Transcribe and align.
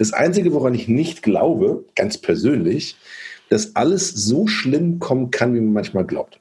Das 0.00 0.14
Einzige, 0.14 0.54
woran 0.54 0.72
ich 0.72 0.88
nicht 0.88 1.22
glaube, 1.22 1.84
ganz 1.94 2.16
persönlich, 2.16 2.96
dass 3.50 3.76
alles 3.76 4.08
so 4.08 4.46
schlimm 4.46 4.98
kommen 4.98 5.30
kann, 5.30 5.54
wie 5.54 5.60
man 5.60 5.74
manchmal 5.74 6.06
glaubt. 6.06 6.40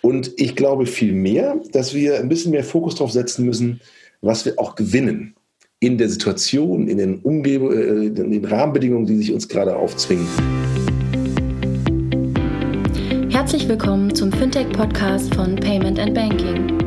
Und 0.00 0.30
ich 0.36 0.54
glaube 0.54 0.86
vielmehr, 0.86 1.60
dass 1.72 1.92
wir 1.92 2.20
ein 2.20 2.28
bisschen 2.28 2.52
mehr 2.52 2.62
Fokus 2.62 2.94
darauf 2.94 3.10
setzen 3.10 3.44
müssen, 3.46 3.80
was 4.20 4.44
wir 4.44 4.60
auch 4.60 4.76
gewinnen 4.76 5.34
in 5.80 5.98
der 5.98 6.08
Situation, 6.08 6.86
in 6.86 6.98
den, 6.98 7.18
Umgeb 7.18 7.62
äh, 7.62 8.06
in 8.06 8.30
den 8.30 8.44
Rahmenbedingungen, 8.44 9.06
die 9.06 9.16
sich 9.16 9.32
uns 9.32 9.48
gerade 9.48 9.74
aufzwingen. 9.74 10.28
Herzlich 13.28 13.68
willkommen 13.68 14.14
zum 14.14 14.30
Fintech-Podcast 14.30 15.34
von 15.34 15.56
Payment 15.56 15.98
and 15.98 16.14
Banking. 16.14 16.83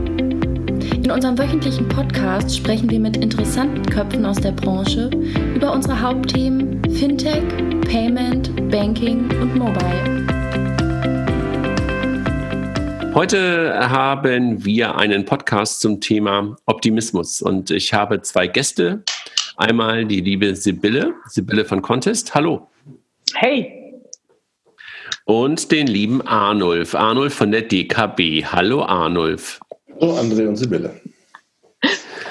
In 1.07 1.13
unserem 1.13 1.37
wöchentlichen 1.37 1.87
Podcast 1.87 2.57
sprechen 2.57 2.89
wir 2.89 2.99
mit 2.99 3.15
interessanten 3.15 3.85
Köpfen 3.85 4.25
aus 4.25 4.35
der 4.41 4.51
Branche 4.51 5.09
über 5.55 5.71
unsere 5.71 6.01
Hauptthemen 6.01 6.83
Fintech, 6.95 7.45
Payment, 7.89 8.53
Banking 8.69 9.31
und 9.39 9.55
Mobile. 9.55 10.27
Heute 13.13 13.89
haben 13.89 14.65
wir 14.65 14.97
einen 14.97 15.23
Podcast 15.23 15.79
zum 15.79 16.01
Thema 16.01 16.57
Optimismus 16.65 17.41
und 17.41 17.71
ich 17.71 17.93
habe 17.93 18.21
zwei 18.21 18.47
Gäste. 18.47 19.03
Einmal 19.55 20.03
die 20.03 20.19
liebe 20.19 20.53
Sibylle, 20.57 21.13
Sibylle 21.29 21.63
von 21.63 21.81
Contest. 21.81 22.35
Hallo. 22.35 22.67
Hey. 23.33 24.03
Und 25.23 25.71
den 25.71 25.87
lieben 25.87 26.21
Arnulf, 26.27 26.95
Arnulf 26.95 27.33
von 27.33 27.51
der 27.51 27.61
DKB. 27.61 28.43
Hallo 28.43 28.83
Arnulf. 28.83 29.61
Hallo 29.99 30.15
André 30.15 30.47
und 30.47 30.55
Sibylle. 30.55 30.91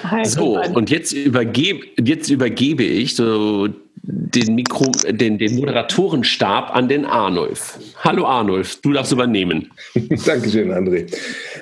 Hi, 0.05 0.25
so, 0.25 0.61
und 0.75 0.91
jetzt 0.91 1.13
übergebe, 1.13 1.81
jetzt 2.01 2.31
übergebe 2.31 2.85
ich 2.85 3.17
so 3.17 3.69
den, 4.03 4.55
Mikro, 4.55 4.93
den, 5.11 5.39
den 5.39 5.57
Moderatorenstab 5.57 6.77
an 6.77 6.89
den 6.89 7.05
Arnulf. 7.05 7.81
Hallo 8.05 8.25
Arnulf, 8.25 8.81
du 8.83 8.93
darfst 8.93 9.11
übernehmen. 9.11 9.73
Dankeschön, 10.27 10.73
André. 10.73 11.13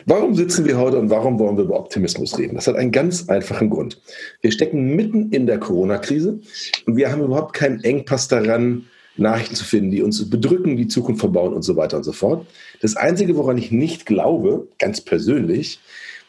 Warum 0.05 0.35
sitzen 0.35 0.67
wir 0.67 0.77
heute 0.77 0.99
und 0.99 1.09
warum 1.09 1.39
wollen 1.39 1.57
wir 1.57 1.65
über 1.65 1.79
Optimismus 1.79 2.39
reden? 2.39 2.57
Das 2.57 2.67
hat 2.67 2.77
einen 2.77 2.93
ganz 2.93 3.31
einfachen 3.31 3.71
Grund. 3.71 3.99
Wir 4.43 4.53
stecken 4.53 4.95
mitten 4.95 5.31
in 5.31 5.47
der 5.47 5.59
Corona-Krise 5.59 6.41
und 6.85 6.97
wir 6.97 7.11
haben 7.11 7.23
überhaupt 7.23 7.55
keinen 7.55 7.83
Engpass 7.83 8.29
daran, 8.29 8.85
Nachrichten 9.17 9.55
zu 9.55 9.65
finden, 9.65 9.91
die 9.91 10.03
uns 10.03 10.29
bedrücken, 10.29 10.77
die 10.77 10.89
Zukunft 10.89 11.21
verbauen 11.21 11.55
und 11.55 11.63
so 11.63 11.77
weiter 11.77 11.97
und 11.97 12.05
so 12.05 12.13
fort. 12.13 12.47
Das 12.81 12.97
Einzige, 12.97 13.37
woran 13.37 13.59
ich 13.59 13.71
nicht 13.71 14.07
glaube, 14.07 14.67
ganz 14.79 15.01
persönlich, 15.01 15.81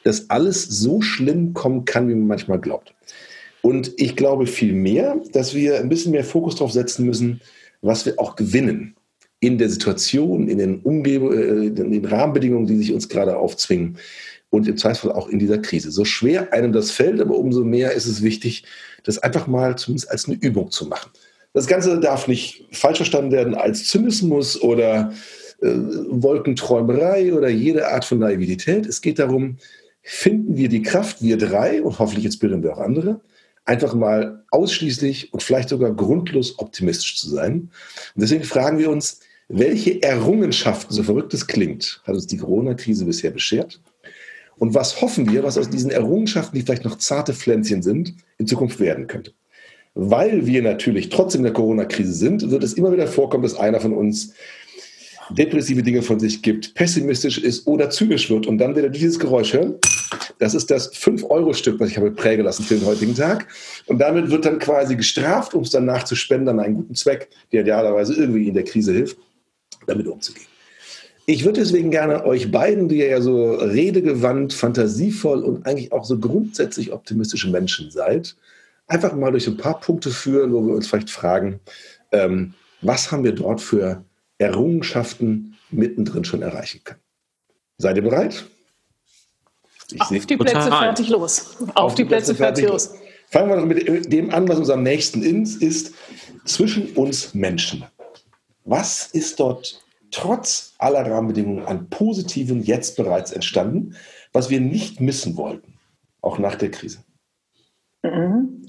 dass 0.03 0.29
alles 0.29 0.63
so 0.63 1.01
schlimm 1.01 1.53
kommen 1.53 1.85
kann, 1.85 2.07
wie 2.07 2.15
man 2.15 2.27
manchmal 2.27 2.59
glaubt. 2.59 2.93
Und 3.61 3.93
ich 3.97 4.15
glaube 4.15 4.45
vielmehr, 4.45 5.19
dass 5.31 5.55
wir 5.55 5.79
ein 5.79 5.89
bisschen 5.89 6.11
mehr 6.11 6.23
Fokus 6.23 6.55
darauf 6.55 6.71
setzen 6.71 7.05
müssen, 7.05 7.41
was 7.81 8.05
wir 8.05 8.19
auch 8.19 8.35
gewinnen 8.35 8.95
in 9.39 9.57
der 9.57 9.69
Situation, 9.69 10.47
in 10.47 10.59
den, 10.59 10.79
Umgeb 10.81 11.23
äh, 11.23 11.67
in 11.67 11.75
den 11.75 12.05
Rahmenbedingungen, 12.05 12.67
die 12.67 12.77
sich 12.77 12.93
uns 12.93 13.09
gerade 13.09 13.37
aufzwingen 13.37 13.97
und 14.49 14.67
im 14.67 14.77
Zweifelsfall 14.77 15.11
auch 15.11 15.27
in 15.27 15.39
dieser 15.39 15.57
Krise. 15.57 15.91
So 15.91 16.05
schwer 16.05 16.53
einem 16.53 16.71
das 16.71 16.91
fällt, 16.91 17.19
aber 17.19 17.35
umso 17.35 17.63
mehr 17.63 17.93
ist 17.93 18.05
es 18.05 18.21
wichtig, 18.21 18.63
das 19.03 19.17
einfach 19.17 19.47
mal 19.47 19.77
zumindest 19.77 20.11
als 20.11 20.27
eine 20.27 20.37
Übung 20.37 20.71
zu 20.71 20.85
machen. 20.85 21.11
Das 21.55 21.67
Ganze 21.67 22.01
darf 22.01 22.27
nicht 22.27 22.67
falsch 22.73 22.97
verstanden 22.97 23.31
werden 23.31 23.55
als 23.55 23.87
Zynismus 23.87 24.61
oder 24.61 25.13
äh, 25.61 25.69
Wolkenträumerei 25.69 27.33
oder 27.33 27.47
jede 27.47 27.87
Art 27.87 28.03
von 28.03 28.19
Naivität. 28.19 28.85
Es 28.85 28.99
geht 29.01 29.19
darum, 29.19 29.55
finden 30.01 30.57
wir 30.57 30.67
die 30.67 30.81
Kraft, 30.81 31.23
wir 31.23 31.37
drei, 31.37 31.81
und 31.81 31.97
hoffentlich 31.97 32.25
inspirieren 32.25 32.61
wir 32.61 32.73
auch 32.73 32.81
andere, 32.81 33.21
einfach 33.63 33.93
mal 33.93 34.43
ausschließlich 34.51 35.31
und 35.33 35.43
vielleicht 35.43 35.69
sogar 35.69 35.93
grundlos 35.93 36.59
optimistisch 36.59 37.17
zu 37.21 37.29
sein. 37.29 37.53
Und 38.15 38.21
deswegen 38.21 38.43
fragen 38.43 38.77
wir 38.77 38.89
uns, 38.89 39.21
welche 39.47 40.03
Errungenschaften, 40.03 40.93
so 40.93 41.03
verrückt 41.03 41.33
es 41.33 41.47
klingt, 41.47 42.01
hat 42.05 42.15
uns 42.15 42.27
die 42.27 42.37
Corona-Krise 42.37 43.05
bisher 43.05 43.31
beschert? 43.31 43.79
Und 44.57 44.73
was 44.73 44.99
hoffen 45.01 45.31
wir, 45.31 45.43
was 45.43 45.57
aus 45.57 45.69
diesen 45.69 45.89
Errungenschaften, 45.89 46.57
die 46.57 46.65
vielleicht 46.65 46.83
noch 46.83 46.97
zarte 46.97 47.33
Pflänzchen 47.33 47.81
sind, 47.81 48.13
in 48.39 48.45
Zukunft 48.45 48.81
werden 48.81 49.07
könnte? 49.07 49.31
Weil 49.95 50.45
wir 50.45 50.61
natürlich 50.61 51.09
trotzdem 51.09 51.39
in 51.39 51.45
der 51.45 51.53
Corona-Krise 51.53 52.13
sind, 52.13 52.51
wird 52.51 52.63
es 52.63 52.73
immer 52.73 52.91
wieder 52.91 53.07
vorkommen, 53.07 53.43
dass 53.43 53.55
einer 53.55 53.79
von 53.79 53.93
uns 53.93 54.33
depressive 55.29 55.81
Dinge 55.81 56.01
von 56.01 56.19
sich 56.19 56.41
gibt, 56.41 56.75
pessimistisch 56.75 57.37
ist 57.37 57.65
oder 57.65 57.89
zynisch 57.89 58.29
wird 58.29 58.45
und 58.45 58.57
dann 58.57 58.75
wieder 58.75 58.89
dieses 58.89 59.17
Geräusch 59.17 59.53
hören. 59.53 59.75
Das 60.37 60.53
ist 60.53 60.69
das 60.69 60.93
5-Euro-Stück, 60.93 61.79
was 61.79 61.89
ich 61.89 61.97
habe 61.97 62.11
prägen 62.11 62.45
lassen 62.45 62.63
für 62.63 62.75
den 62.75 62.85
heutigen 62.85 63.15
Tag. 63.15 63.47
Und 63.87 63.99
damit 63.99 64.29
wird 64.29 64.45
dann 64.45 64.59
quasi 64.59 64.95
gestraft, 64.95 65.53
um 65.53 65.63
es 65.63 65.71
danach 65.71 66.03
zu 66.03 66.15
spenden 66.15 66.49
an 66.49 66.59
einen 66.59 66.75
guten 66.75 66.95
Zweck, 66.95 67.29
der 67.51 67.61
idealerweise 67.61 68.13
irgendwie 68.13 68.47
in 68.47 68.53
der 68.53 68.65
Krise 68.65 68.93
hilft, 68.93 69.17
damit 69.87 70.07
umzugehen. 70.07 70.45
Ich 71.25 71.43
würde 71.43 71.61
deswegen 71.61 71.89
gerne 71.89 72.23
euch 72.25 72.51
beiden, 72.51 72.87
die 72.87 72.97
ja 72.97 73.19
so 73.19 73.55
redegewandt, 73.55 74.53
fantasievoll 74.53 75.41
und 75.41 75.65
eigentlich 75.65 75.91
auch 75.91 76.05
so 76.05 76.19
grundsätzlich 76.19 76.91
optimistische 76.91 77.49
Menschen 77.49 77.89
seid, 77.89 78.35
einfach 78.87 79.13
mal 79.13 79.31
durch 79.31 79.47
ein 79.47 79.57
paar 79.57 79.79
Punkte 79.79 80.11
führen, 80.11 80.53
wo 80.53 80.65
wir 80.65 80.75
uns 80.75 80.87
vielleicht 80.87 81.09
fragen, 81.09 81.59
ähm, 82.11 82.53
was 82.81 83.11
haben 83.11 83.23
wir 83.23 83.31
dort 83.33 83.61
für 83.61 84.03
Errungenschaften 84.37 85.55
mittendrin 85.71 86.25
schon 86.25 86.41
erreichen 86.41 86.81
können. 86.83 86.99
Seid 87.77 87.97
ihr 87.97 88.03
bereit? 88.03 88.45
Ich 89.91 90.01
Auf 90.01 90.09
die 90.09 90.37
Plätze 90.37 90.53
total. 90.53 90.83
fertig 90.83 91.09
los. 91.09 91.57
Auf, 91.59 91.75
Auf 91.75 91.95
die, 91.95 92.03
die, 92.03 92.07
Plätze, 92.09 92.33
Plätze 92.33 92.35
fertig 92.35 92.67
los. 92.67 92.89
los. 92.89 92.99
Fangen 93.29 93.49
wir 93.49 93.55
doch 93.57 93.65
mit 93.65 94.11
dem 94.11 94.33
an, 94.33 94.47
was 94.47 94.57
uns 94.59 94.69
am 94.69 94.83
nächsten 94.83 95.21
ist, 95.23 95.61
ist 95.61 95.93
zwischen 96.45 96.93
uns 96.93 97.33
Menschen. 97.33 97.85
Was 98.63 99.07
ist 99.07 99.39
dort 99.39 99.83
trotz 100.11 100.73
aller 100.77 101.09
Rahmenbedingungen 101.09 101.65
an 101.65 101.89
Positiven 101.89 102.63
jetzt 102.63 102.95
bereits 102.95 103.31
entstanden, 103.31 103.95
was 104.31 104.49
wir 104.49 104.59
nicht 104.59 105.01
missen 105.01 105.37
wollten, 105.37 105.73
auch 106.21 106.39
nach 106.39 106.55
der 106.55 106.71
Krise? 106.71 107.04
Mhm 108.11 108.65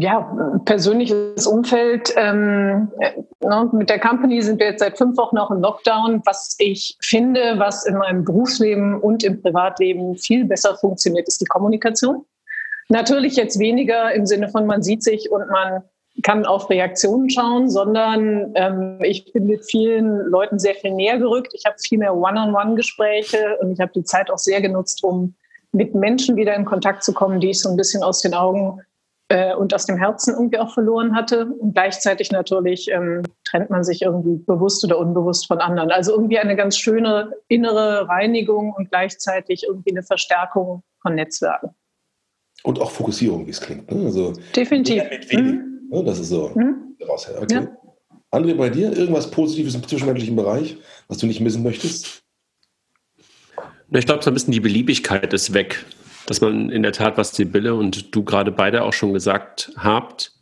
ja, 0.00 0.60
persönliches 0.64 1.46
Umfeld. 1.46 2.12
Ähm, 2.16 2.90
ne, 3.40 3.70
mit 3.72 3.90
der 3.90 4.00
Company 4.00 4.42
sind 4.42 4.58
wir 4.58 4.66
jetzt 4.66 4.80
seit 4.80 4.98
fünf 4.98 5.16
Wochen 5.16 5.38
auch 5.38 5.50
im 5.50 5.60
Lockdown. 5.60 6.22
Was 6.24 6.56
ich 6.58 6.96
finde, 7.02 7.54
was 7.58 7.86
in 7.86 7.96
meinem 7.96 8.24
Berufsleben 8.24 9.00
und 9.00 9.24
im 9.24 9.40
Privatleben 9.40 10.16
viel 10.16 10.44
besser 10.44 10.76
funktioniert, 10.76 11.28
ist 11.28 11.40
die 11.40 11.46
Kommunikation. 11.46 12.24
Natürlich 12.88 13.36
jetzt 13.36 13.58
weniger 13.58 14.12
im 14.12 14.26
Sinne 14.26 14.48
von, 14.48 14.66
man 14.66 14.82
sieht 14.82 15.02
sich 15.02 15.30
und 15.30 15.48
man 15.50 15.82
kann 16.22 16.46
auf 16.46 16.70
Reaktionen 16.70 17.28
schauen, 17.28 17.68
sondern 17.68 18.52
ähm, 18.54 18.98
ich 19.02 19.32
bin 19.32 19.46
mit 19.46 19.64
vielen 19.64 20.30
Leuten 20.30 20.58
sehr 20.58 20.74
viel 20.74 20.92
näher 20.92 21.18
gerückt. 21.18 21.52
Ich 21.52 21.64
habe 21.66 21.76
viel 21.78 21.98
mehr 21.98 22.16
One-on-One-Gespräche 22.16 23.58
und 23.60 23.72
ich 23.72 23.80
habe 23.80 23.92
die 23.94 24.04
Zeit 24.04 24.30
auch 24.30 24.38
sehr 24.38 24.60
genutzt, 24.62 25.04
um 25.04 25.34
mit 25.76 25.94
Menschen 25.94 26.36
wieder 26.36 26.54
in 26.54 26.64
Kontakt 26.64 27.04
zu 27.04 27.12
kommen, 27.12 27.38
die 27.38 27.50
ich 27.50 27.60
so 27.60 27.68
ein 27.68 27.76
bisschen 27.76 28.02
aus 28.02 28.22
den 28.22 28.32
Augen 28.32 28.80
äh, 29.28 29.54
und 29.54 29.74
aus 29.74 29.84
dem 29.84 29.98
Herzen 29.98 30.32
irgendwie 30.34 30.58
auch 30.58 30.72
verloren 30.72 31.14
hatte. 31.14 31.46
Und 31.46 31.74
gleichzeitig 31.74 32.32
natürlich 32.32 32.90
ähm, 32.90 33.22
trennt 33.48 33.68
man 33.68 33.84
sich 33.84 34.00
irgendwie 34.02 34.42
bewusst 34.44 34.82
oder 34.84 34.98
unbewusst 34.98 35.46
von 35.46 35.58
anderen. 35.58 35.90
Also 35.90 36.12
irgendwie 36.12 36.38
eine 36.38 36.56
ganz 36.56 36.78
schöne 36.78 37.32
innere 37.48 38.08
Reinigung 38.08 38.72
und 38.72 38.90
gleichzeitig 38.90 39.64
irgendwie 39.68 39.90
eine 39.90 40.02
Verstärkung 40.02 40.82
von 41.02 41.14
Netzwerken. 41.14 41.70
Und 42.62 42.80
auch 42.80 42.90
Fokussierung, 42.90 43.46
wie 43.46 43.50
es 43.50 43.60
klingt. 43.60 43.90
Ne? 43.92 44.06
Also 44.06 44.32
Definitiv. 44.54 45.04
Mhm. 45.30 45.88
Ne? 45.90 46.04
Das 46.04 46.18
ist 46.18 46.30
so 46.30 46.50
mhm. 46.54 46.96
Okay. 46.98 47.54
Ja. 47.54 47.76
André, 48.32 48.54
bei 48.54 48.70
dir 48.70 48.96
irgendwas 48.96 49.30
Positives 49.30 49.74
im 49.74 49.86
zwischenmenschlichen 49.86 50.36
Bereich, 50.36 50.78
was 51.08 51.18
du 51.18 51.26
nicht 51.26 51.40
missen 51.40 51.62
möchtest? 51.62 52.25
Ich 53.90 54.06
glaube, 54.06 54.22
so 54.22 54.30
ein 54.30 54.34
bisschen 54.34 54.52
die 54.52 54.60
Beliebigkeit 54.60 55.32
ist 55.32 55.52
weg 55.52 55.84
dass 56.26 56.40
man 56.40 56.70
in 56.70 56.82
der 56.82 56.92
Tat, 56.92 57.16
was 57.16 57.34
Sibylle 57.34 57.74
und 57.74 58.14
du 58.14 58.24
gerade 58.24 58.52
beide 58.52 58.82
auch 58.82 58.92
schon 58.92 59.12
gesagt 59.12 59.72
habt, 59.76 60.32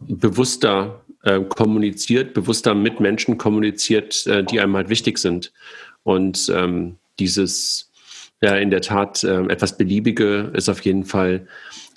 bewusster 0.00 1.04
äh, 1.22 1.40
kommuniziert, 1.40 2.32
bewusster 2.32 2.74
mit 2.74 3.00
Menschen 3.00 3.36
kommuniziert, 3.38 4.26
äh, 4.26 4.42
die 4.42 4.60
einem 4.60 4.76
halt 4.76 4.88
wichtig 4.88 5.18
sind. 5.18 5.52
Und 6.02 6.50
ähm, 6.54 6.96
dieses, 7.18 7.90
ja, 8.40 8.56
in 8.56 8.70
der 8.70 8.80
Tat 8.80 9.22
äh, 9.22 9.42
etwas 9.44 9.76
Beliebige 9.76 10.50
ist 10.54 10.70
auf 10.70 10.80
jeden 10.80 11.04
Fall 11.04 11.46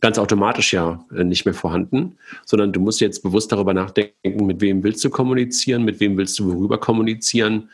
ganz 0.01 0.17
automatisch 0.17 0.73
ja 0.73 1.03
äh, 1.15 1.23
nicht 1.23 1.45
mehr 1.45 1.53
vorhanden, 1.53 2.17
sondern 2.45 2.73
du 2.73 2.81
musst 2.81 2.99
jetzt 2.99 3.23
bewusst 3.23 3.53
darüber 3.53 3.73
nachdenken, 3.73 4.45
mit 4.45 4.59
wem 4.59 4.83
willst 4.83 5.03
du 5.05 5.09
kommunizieren, 5.09 5.85
mit 5.85 6.01
wem 6.01 6.17
willst 6.17 6.37
du 6.39 6.53
worüber 6.53 6.77
kommunizieren. 6.77 7.69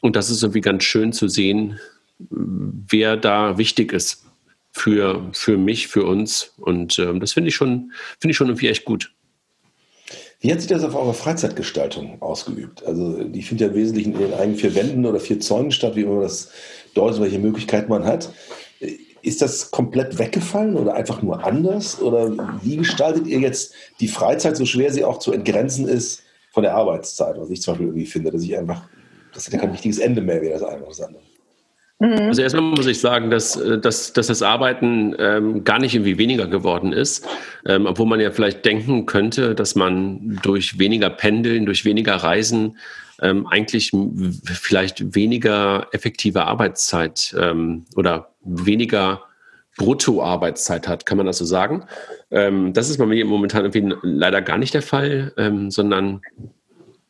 Und 0.00 0.16
das 0.16 0.28
ist 0.28 0.42
irgendwie 0.42 0.60
ganz 0.60 0.82
schön 0.82 1.12
zu 1.12 1.28
sehen, 1.28 1.78
wer 2.18 3.16
da 3.16 3.58
wichtig 3.58 3.92
ist 3.92 4.24
für, 4.72 5.28
für 5.32 5.56
mich, 5.56 5.88
für 5.88 6.04
uns. 6.04 6.54
Und 6.58 6.98
ähm, 6.98 7.20
das 7.20 7.32
finde 7.32 7.48
ich 7.48 7.54
schon, 7.54 7.92
finde 8.20 8.32
ich 8.32 8.36
schon 8.36 8.48
irgendwie 8.48 8.68
echt 8.68 8.84
gut. 8.84 9.12
Wie 10.40 10.52
hat 10.52 10.60
sich 10.60 10.68
das 10.68 10.84
auf 10.84 10.94
eure 10.94 11.14
Freizeitgestaltung 11.14 12.22
ausgeübt? 12.22 12.84
Also 12.84 13.24
die 13.24 13.42
findet 13.42 13.66
ja 13.66 13.72
im 13.72 13.74
Wesentlichen 13.74 14.12
in 14.12 14.20
den 14.20 14.34
eigenen 14.34 14.56
vier 14.56 14.74
Wänden 14.76 15.04
oder 15.04 15.18
vier 15.18 15.40
Zäunen 15.40 15.72
statt, 15.72 15.96
wie 15.96 16.02
immer 16.02 16.22
das 16.22 16.52
deutet, 16.94 17.20
welche 17.20 17.40
Möglichkeiten 17.40 17.90
man 17.90 18.04
hat. 18.04 18.32
Ist 19.22 19.42
das 19.42 19.72
komplett 19.72 20.16
weggefallen 20.18 20.76
oder 20.76 20.94
einfach 20.94 21.22
nur 21.22 21.44
anders? 21.44 22.00
Oder 22.00 22.60
wie 22.62 22.76
gestaltet 22.76 23.26
ihr 23.26 23.40
jetzt 23.40 23.74
die 23.98 24.06
Freizeit, 24.06 24.56
so 24.56 24.64
schwer 24.64 24.92
sie 24.92 25.04
auch 25.04 25.18
zu 25.18 25.32
entgrenzen 25.32 25.88
ist 25.88 26.22
von 26.52 26.62
der 26.62 26.76
Arbeitszeit? 26.76 27.36
Was 27.36 27.50
ich 27.50 27.60
zum 27.60 27.72
Beispiel 27.74 27.88
irgendwie 27.88 28.06
finde, 28.06 28.30
dass 28.30 28.42
ich 28.44 28.56
einfach, 28.56 28.88
das 29.34 29.48
ist 29.48 29.52
ja 29.52 29.58
kein 29.58 29.72
wichtiges 29.72 29.98
Ende 29.98 30.20
mehr 30.20 30.40
wie 30.40 30.50
das 30.50 30.62
eine 30.62 30.78
oder 30.78 30.88
das 30.88 31.00
andere. 31.00 31.22
Mhm. 32.00 32.28
Also 32.28 32.42
erstmal 32.42 32.62
muss 32.62 32.86
ich 32.86 33.00
sagen, 33.00 33.30
dass, 33.30 33.56
äh, 33.56 33.78
dass, 33.78 34.12
dass 34.12 34.28
das 34.28 34.42
Arbeiten 34.42 35.16
ähm, 35.18 35.64
gar 35.64 35.78
nicht 35.78 35.94
irgendwie 35.94 36.18
weniger 36.18 36.46
geworden 36.46 36.92
ist, 36.92 37.26
ähm, 37.66 37.86
obwohl 37.86 38.06
man 38.06 38.20
ja 38.20 38.30
vielleicht 38.30 38.64
denken 38.64 39.06
könnte, 39.06 39.54
dass 39.54 39.74
man 39.74 40.38
durch 40.42 40.78
weniger 40.78 41.10
Pendeln, 41.10 41.66
durch 41.66 41.84
weniger 41.84 42.14
Reisen 42.16 42.76
ähm, 43.20 43.46
eigentlich 43.48 43.90
vielleicht 44.44 45.16
weniger 45.16 45.88
effektive 45.92 46.44
Arbeitszeit 46.44 47.34
ähm, 47.36 47.84
oder 47.96 48.30
weniger 48.44 49.22
Bruttoarbeitszeit 49.76 50.86
hat. 50.86 51.04
Kann 51.04 51.16
man 51.16 51.26
das 51.26 51.38
so 51.38 51.44
sagen? 51.44 51.84
Ähm, 52.30 52.72
das 52.74 52.90
ist 52.90 52.98
bei 52.98 53.06
mir 53.06 53.24
momentan 53.24 53.64
irgendwie 53.64 53.94
leider 54.02 54.40
gar 54.40 54.58
nicht 54.58 54.74
der 54.74 54.82
Fall, 54.82 55.32
ähm, 55.36 55.72
sondern 55.72 56.20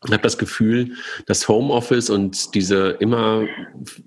ich 0.04 0.12
habe 0.12 0.22
das 0.22 0.38
Gefühl, 0.38 0.92
dass 1.26 1.48
Homeoffice 1.48 2.08
und 2.08 2.54
diese 2.54 2.90
immer 3.00 3.46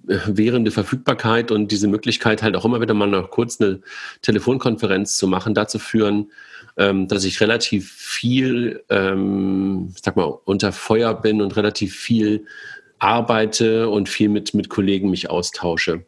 währende 0.03 0.71
Verfügbarkeit 0.71 1.51
und 1.51 1.71
diese 1.71 1.89
Möglichkeit 1.89 2.41
halt 2.41 2.55
auch 2.55 2.63
immer 2.63 2.79
wieder 2.79 2.93
mal 2.93 3.07
noch 3.07 3.29
kurz 3.29 3.59
eine 3.59 3.81
Telefonkonferenz 4.21 5.17
zu 5.17 5.27
machen, 5.27 5.53
dazu 5.53 5.79
führen, 5.79 6.31
ähm, 6.77 7.09
dass 7.09 7.25
ich 7.25 7.41
relativ 7.41 7.91
viel, 7.91 8.83
ähm, 8.89 9.93
sag 10.01 10.15
mal, 10.15 10.39
unter 10.45 10.71
Feuer 10.71 11.13
bin 11.13 11.41
und 11.41 11.57
relativ 11.57 11.95
viel 11.95 12.45
arbeite 12.99 13.89
und 13.89 14.07
viel 14.07 14.29
mit, 14.29 14.53
mit 14.53 14.69
Kollegen 14.69 15.09
mich 15.09 15.29
austausche. 15.29 16.05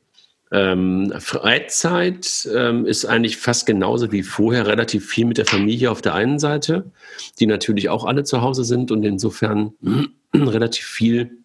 Ähm, 0.54 1.12
Freizeit 1.18 2.48
ähm, 2.54 2.86
ist 2.86 3.06
eigentlich 3.06 3.38
fast 3.38 3.66
genauso 3.66 4.12
wie 4.12 4.22
vorher 4.22 4.68
relativ 4.68 5.10
viel 5.10 5.26
mit 5.26 5.40
der 5.40 5.48
Familie 5.48 5.90
auf 5.90 6.04
der 6.04 6.14
einen 6.14 6.38
Seite, 6.38 6.92
die 7.40 7.48
natürlich 7.48 7.90
auch 7.90 8.06
alle 8.06 8.24
zu 8.24 8.44
Hause 8.44 8.64
sind 8.64 8.92
und 8.92 9.04
insofern 9.04 9.74
relativ 10.36 10.86
viel 10.86 11.40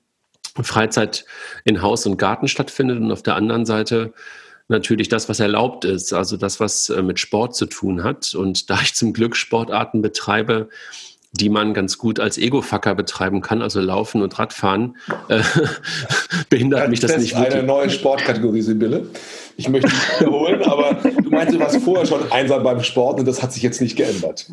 Freizeit 0.60 1.24
in 1.64 1.80
Haus 1.80 2.04
und 2.04 2.18
Garten 2.18 2.48
stattfindet 2.48 2.98
und 2.98 3.10
auf 3.10 3.22
der 3.22 3.36
anderen 3.36 3.64
Seite 3.64 4.12
natürlich 4.68 5.08
das, 5.08 5.30
was 5.30 5.40
erlaubt 5.40 5.86
ist, 5.86 6.12
also 6.12 6.36
das, 6.36 6.60
was 6.60 6.90
äh, 6.90 7.00
mit 7.00 7.18
Sport 7.18 7.56
zu 7.56 7.64
tun 7.64 8.04
hat. 8.04 8.34
Und 8.34 8.68
da 8.68 8.78
ich 8.82 8.94
zum 8.94 9.14
Glück 9.14 9.36
Sportarten 9.36 10.02
betreibe, 10.02 10.68
die 11.32 11.50
man 11.50 11.74
ganz 11.74 11.98
gut 11.98 12.20
als 12.20 12.38
Ego-Fucker 12.38 12.94
betreiben 12.94 13.42
kann, 13.42 13.60
also 13.60 13.80
Laufen 13.80 14.22
und 14.22 14.38
Radfahren, 14.38 14.96
äh, 15.28 15.42
behindert 16.50 16.80
ja, 16.80 16.88
mich 16.88 17.00
das 17.00 17.18
nicht 17.18 17.36
wirklich. 17.36 17.54
Eine 17.54 17.64
neue 17.64 17.90
Sportkategorie, 17.90 18.62
Sibylle. 18.62 19.06
Ich 19.56 19.68
möchte 19.68 19.88
nicht 19.88 20.20
wiederholen, 20.20 20.62
aber 20.62 20.94
du 21.02 21.30
meinst, 21.30 21.54
du 21.54 21.60
warst 21.60 21.76
vorher 21.82 22.06
schon 22.06 22.30
einsam 22.32 22.62
beim 22.62 22.82
Sport 22.82 23.18
und 23.20 23.26
das 23.26 23.42
hat 23.42 23.52
sich 23.52 23.62
jetzt 23.62 23.80
nicht 23.80 23.96
geändert. 23.96 24.50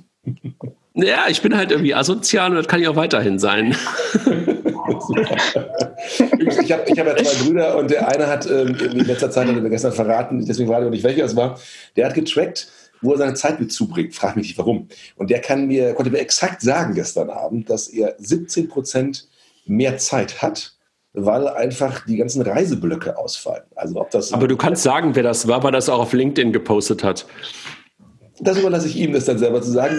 Ja, 0.95 1.25
ich 1.29 1.41
bin 1.41 1.55
halt 1.55 1.71
irgendwie 1.71 1.93
asozial 1.93 2.49
und 2.51 2.55
das 2.55 2.67
kann 2.67 2.81
ich 2.81 2.87
auch 2.87 2.95
weiterhin 2.95 3.37
sein. 3.37 3.75
ich 6.61 6.71
habe 6.71 6.83
ich 6.87 6.99
hab 6.99 7.07
ja 7.07 7.15
zwei 7.17 7.43
Brüder 7.43 7.77
und 7.77 7.91
der 7.91 8.07
eine 8.07 8.27
hat 8.27 8.49
ähm, 8.49 8.75
in 8.75 9.05
letzter 9.05 9.29
Zeit, 9.29 9.47
hat 9.47 9.55
er 9.55 9.61
mir 9.61 9.69
gestern 9.69 9.91
verraten, 9.91 10.45
deswegen 10.45 10.69
war 10.69 10.83
ich 10.83 10.89
nicht 10.89 11.03
welcher 11.03 11.25
es 11.25 11.35
war, 11.35 11.59
der 11.95 12.07
hat 12.07 12.13
getrackt, 12.13 12.67
wo 13.01 13.11
er 13.13 13.17
seine 13.17 13.33
Zeit 13.33 13.59
mit 13.59 13.71
zubringt. 13.71 14.15
Frag 14.15 14.35
mich 14.35 14.47
nicht 14.47 14.57
warum. 14.57 14.87
Und 15.15 15.29
der 15.29 15.41
kann 15.41 15.67
mir, 15.67 15.93
konnte 15.93 16.11
mir 16.11 16.19
exakt 16.19 16.61
sagen 16.61 16.93
gestern 16.93 17.29
Abend, 17.29 17.69
dass 17.69 17.87
er 17.87 18.15
17 18.17 18.67
Prozent 18.67 19.27
mehr 19.65 19.97
Zeit 19.97 20.41
hat, 20.41 20.73
weil 21.13 21.47
einfach 21.47 22.05
die 22.05 22.17
ganzen 22.17 22.41
Reiseblöcke 22.41 23.17
ausfallen. 23.17 23.63
Also 23.75 23.99
ob 23.99 24.11
das 24.11 24.33
Aber 24.33 24.47
du 24.47 24.57
kannst 24.57 24.83
sagen, 24.83 25.15
wer 25.15 25.23
das 25.23 25.47
war, 25.47 25.63
weil 25.63 25.71
das 25.71 25.89
auch 25.89 25.99
auf 25.99 26.13
LinkedIn 26.13 26.51
gepostet 26.51 27.03
hat. 27.03 27.25
Das 28.41 28.57
überlasse 28.57 28.87
ich 28.87 28.97
ihm, 28.97 29.13
das 29.13 29.23
dann 29.25 29.37
selber 29.37 29.61
zu 29.61 29.71
sagen. 29.71 29.95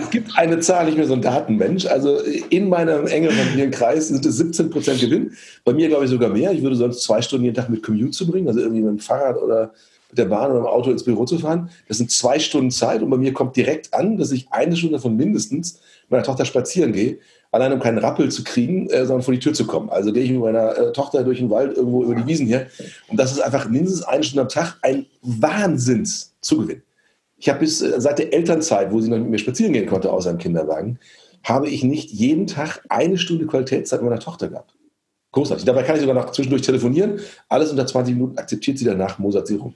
es 0.00 0.10
gibt 0.10 0.30
eine 0.36 0.60
Zahl, 0.60 0.86
nicht 0.86 0.96
mehr 0.96 1.06
so 1.06 1.14
ein 1.14 1.20
Datenmensch. 1.20 1.86
Also 1.86 2.18
in 2.50 2.68
meinem 2.68 3.08
engen 3.08 3.30
Familienkreis 3.30 4.08
sind 4.08 4.24
es 4.24 4.36
17 4.36 4.70
Prozent 4.70 5.00
Gewinn. 5.00 5.32
Bei 5.64 5.72
mir 5.72 5.88
glaube 5.88 6.04
ich 6.04 6.10
sogar 6.10 6.30
mehr. 6.30 6.52
Ich 6.52 6.62
würde 6.62 6.76
sonst 6.76 7.02
zwei 7.02 7.20
Stunden 7.20 7.44
jeden 7.44 7.56
Tag 7.56 7.68
mit 7.70 7.82
Commute 7.82 8.12
zu 8.12 8.30
bringen, 8.30 8.46
also 8.46 8.60
irgendwie 8.60 8.82
mit 8.82 8.90
dem 8.90 8.98
Fahrrad 9.00 9.36
oder 9.42 9.72
mit 10.12 10.18
der 10.18 10.26
Bahn 10.26 10.50
oder 10.50 10.60
dem 10.60 10.66
Auto 10.66 10.90
ins 10.90 11.04
Büro 11.04 11.24
zu 11.24 11.38
fahren. 11.38 11.70
Das 11.88 11.96
sind 11.96 12.10
zwei 12.10 12.38
Stunden 12.38 12.70
Zeit 12.70 13.02
und 13.02 13.08
bei 13.08 13.16
mir 13.16 13.32
kommt 13.32 13.56
direkt 13.56 13.94
an, 13.94 14.18
dass 14.18 14.30
ich 14.30 14.46
eine 14.50 14.76
Stunde 14.76 14.96
davon 14.96 15.16
mindestens 15.16 15.80
meiner 16.10 16.22
Tochter 16.22 16.44
spazieren 16.44 16.92
gehe, 16.92 17.18
allein 17.50 17.72
um 17.72 17.80
keinen 17.80 17.96
Rappel 17.96 18.30
zu 18.30 18.44
kriegen, 18.44 18.90
äh, 18.90 19.06
sondern 19.06 19.22
vor 19.22 19.32
die 19.32 19.40
Tür 19.40 19.54
zu 19.54 19.66
kommen. 19.66 19.88
Also 19.88 20.12
gehe 20.12 20.22
ich 20.22 20.30
mit 20.30 20.40
meiner 20.40 20.76
äh, 20.76 20.92
Tochter 20.92 21.24
durch 21.24 21.38
den 21.38 21.48
Wald 21.48 21.78
irgendwo 21.78 22.04
über 22.04 22.14
die 22.14 22.26
Wiesen 22.26 22.46
hier 22.46 22.66
und 23.08 23.18
das 23.18 23.32
ist 23.32 23.40
einfach 23.40 23.70
mindestens 23.70 24.02
eine 24.02 24.22
Stunde 24.22 24.42
am 24.42 24.48
Tag 24.50 24.76
ein 24.82 25.06
Wahnsinnszugewinn. 25.22 26.82
Ich 27.38 27.48
habe 27.48 27.60
bis 27.60 27.80
äh, 27.80 27.98
seit 27.98 28.18
der 28.18 28.34
Elternzeit, 28.34 28.92
wo 28.92 29.00
sie 29.00 29.08
noch 29.08 29.16
mit 29.16 29.30
mir 29.30 29.38
spazieren 29.38 29.72
gehen 29.72 29.86
konnte, 29.86 30.12
außer 30.12 30.30
im 30.30 30.38
Kinderwagen, 30.38 30.98
habe 31.42 31.70
ich 31.70 31.84
nicht 31.84 32.10
jeden 32.10 32.46
Tag 32.46 32.84
eine 32.90 33.16
Stunde 33.16 33.46
Qualitätszeit 33.46 34.02
mit 34.02 34.10
meiner 34.10 34.20
Tochter 34.20 34.48
gehabt. 34.48 34.74
Großartig. 35.32 35.64
Dabei 35.64 35.82
kann 35.82 35.96
ich 35.96 36.02
sogar 36.02 36.14
noch 36.14 36.30
zwischendurch 36.32 36.62
telefonieren. 36.62 37.20
Alles 37.48 37.70
unter 37.70 37.86
20 37.86 38.14
Minuten 38.14 38.38
akzeptiert 38.38 38.76
sie 38.76 38.84
danach, 38.84 39.18
mosert 39.18 39.46
sie 39.46 39.56
rum. 39.56 39.74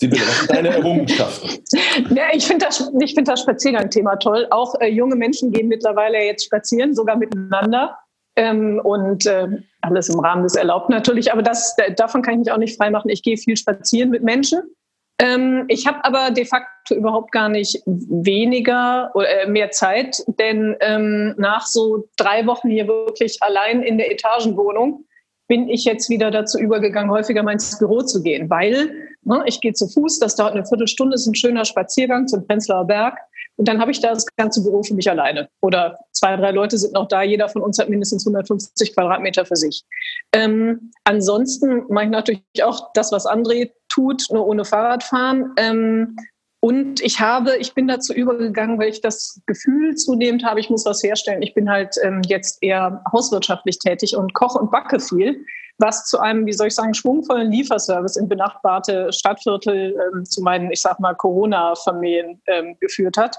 Was 0.00 0.38
sind 0.38 0.50
deine 0.50 0.68
Errungenschaften? 0.70 1.50
Ja, 2.14 2.24
ich 2.32 2.46
finde 2.46 2.66
das, 2.66 2.78
find 2.78 3.28
das 3.28 3.40
Spaziergang-Thema 3.40 4.16
toll. 4.16 4.46
Auch 4.50 4.74
äh, 4.80 4.88
junge 4.88 5.16
Menschen 5.16 5.52
gehen 5.52 5.68
mittlerweile 5.68 6.18
jetzt 6.24 6.44
spazieren, 6.44 6.94
sogar 6.94 7.16
miteinander. 7.16 7.96
Ähm, 8.36 8.80
und 8.82 9.26
äh, 9.26 9.46
alles 9.80 10.08
im 10.08 10.18
Rahmen 10.18 10.42
des 10.42 10.56
Erlaubten 10.56 10.92
natürlich. 10.92 11.32
Aber 11.32 11.42
das, 11.42 11.76
davon 11.96 12.22
kann 12.22 12.34
ich 12.34 12.38
mich 12.40 12.52
auch 12.52 12.58
nicht 12.58 12.76
freimachen. 12.76 13.10
Ich 13.10 13.22
gehe 13.22 13.36
viel 13.36 13.56
spazieren 13.56 14.10
mit 14.10 14.24
Menschen. 14.24 14.62
Ähm, 15.20 15.64
ich 15.68 15.86
habe 15.86 16.04
aber 16.04 16.32
de 16.32 16.44
facto 16.44 16.94
überhaupt 16.94 17.30
gar 17.30 17.48
nicht 17.48 17.80
weniger 17.86 19.12
oder 19.14 19.42
äh, 19.42 19.46
mehr 19.48 19.70
Zeit, 19.70 20.24
denn 20.40 20.76
ähm, 20.80 21.34
nach 21.38 21.66
so 21.66 22.08
drei 22.16 22.46
Wochen 22.46 22.68
hier 22.68 22.88
wirklich 22.88 23.40
allein 23.40 23.82
in 23.82 23.96
der 23.96 24.10
Etagenwohnung 24.10 25.04
bin 25.46 25.68
ich 25.68 25.84
jetzt 25.84 26.08
wieder 26.08 26.30
dazu 26.30 26.58
übergegangen, 26.58 27.10
häufiger 27.10 27.42
mal 27.42 27.52
ins 27.52 27.78
Büro 27.78 28.02
zu 28.02 28.22
gehen, 28.22 28.48
weil 28.48 28.90
ne, 29.22 29.42
ich 29.46 29.60
gehe 29.60 29.72
zu 29.72 29.88
Fuß, 29.88 30.18
das 30.18 30.36
dauert 30.36 30.52
eine 30.52 30.64
Viertelstunde, 30.64 31.14
ist 31.14 31.26
ein 31.26 31.34
schöner 31.34 31.64
Spaziergang 31.64 32.26
zum 32.26 32.46
Prenzlauer 32.46 32.86
Berg 32.86 33.18
und 33.56 33.68
dann 33.68 33.80
habe 33.80 33.90
ich 33.90 34.00
da 34.00 34.10
das 34.10 34.26
ganze 34.36 34.62
Büro 34.62 34.82
für 34.82 34.94
mich 34.94 35.08
alleine. 35.08 35.48
Oder 35.60 35.98
zwei, 36.12 36.36
drei 36.36 36.50
Leute 36.50 36.76
sind 36.78 36.94
noch 36.94 37.08
da, 37.08 37.22
jeder 37.22 37.48
von 37.48 37.62
uns 37.62 37.78
hat 37.78 37.88
mindestens 37.88 38.26
150 38.26 38.94
Quadratmeter 38.94 39.44
für 39.44 39.56
sich. 39.56 39.84
Ähm, 40.32 40.90
ansonsten 41.04 41.84
mache 41.88 42.06
ich 42.06 42.10
natürlich 42.10 42.42
auch 42.64 42.92
das, 42.94 43.12
was 43.12 43.26
André 43.26 43.70
tut, 43.88 44.24
nur 44.30 44.46
ohne 44.46 44.64
Fahrradfahren. 44.64 45.52
Ähm, 45.56 46.16
und 46.64 47.02
ich 47.02 47.20
habe, 47.20 47.58
ich 47.58 47.74
bin 47.74 47.86
dazu 47.86 48.14
übergegangen, 48.14 48.78
weil 48.78 48.88
ich 48.88 49.02
das 49.02 49.38
Gefühl 49.44 49.96
zunehmend 49.96 50.46
habe, 50.46 50.60
ich 50.60 50.70
muss 50.70 50.86
was 50.86 51.02
herstellen. 51.02 51.42
Ich 51.42 51.52
bin 51.52 51.68
halt 51.68 51.96
ähm, 52.02 52.22
jetzt 52.24 52.62
eher 52.62 53.04
hauswirtschaftlich 53.12 53.78
tätig 53.80 54.16
und 54.16 54.32
koche 54.32 54.58
und 54.58 54.70
backe 54.70 54.98
viel, 54.98 55.44
was 55.76 56.06
zu 56.06 56.20
einem, 56.20 56.46
wie 56.46 56.54
soll 56.54 56.68
ich 56.68 56.74
sagen, 56.74 56.94
schwungvollen 56.94 57.52
Lieferservice 57.52 58.16
in 58.16 58.30
benachbarte 58.30 59.12
Stadtviertel 59.12 59.94
ähm, 60.14 60.24
zu 60.24 60.40
meinen, 60.40 60.72
ich 60.72 60.80
sag 60.80 60.98
mal, 61.00 61.14
Corona-Familien 61.14 62.40
ähm, 62.46 62.78
geführt 62.80 63.18
hat. 63.18 63.36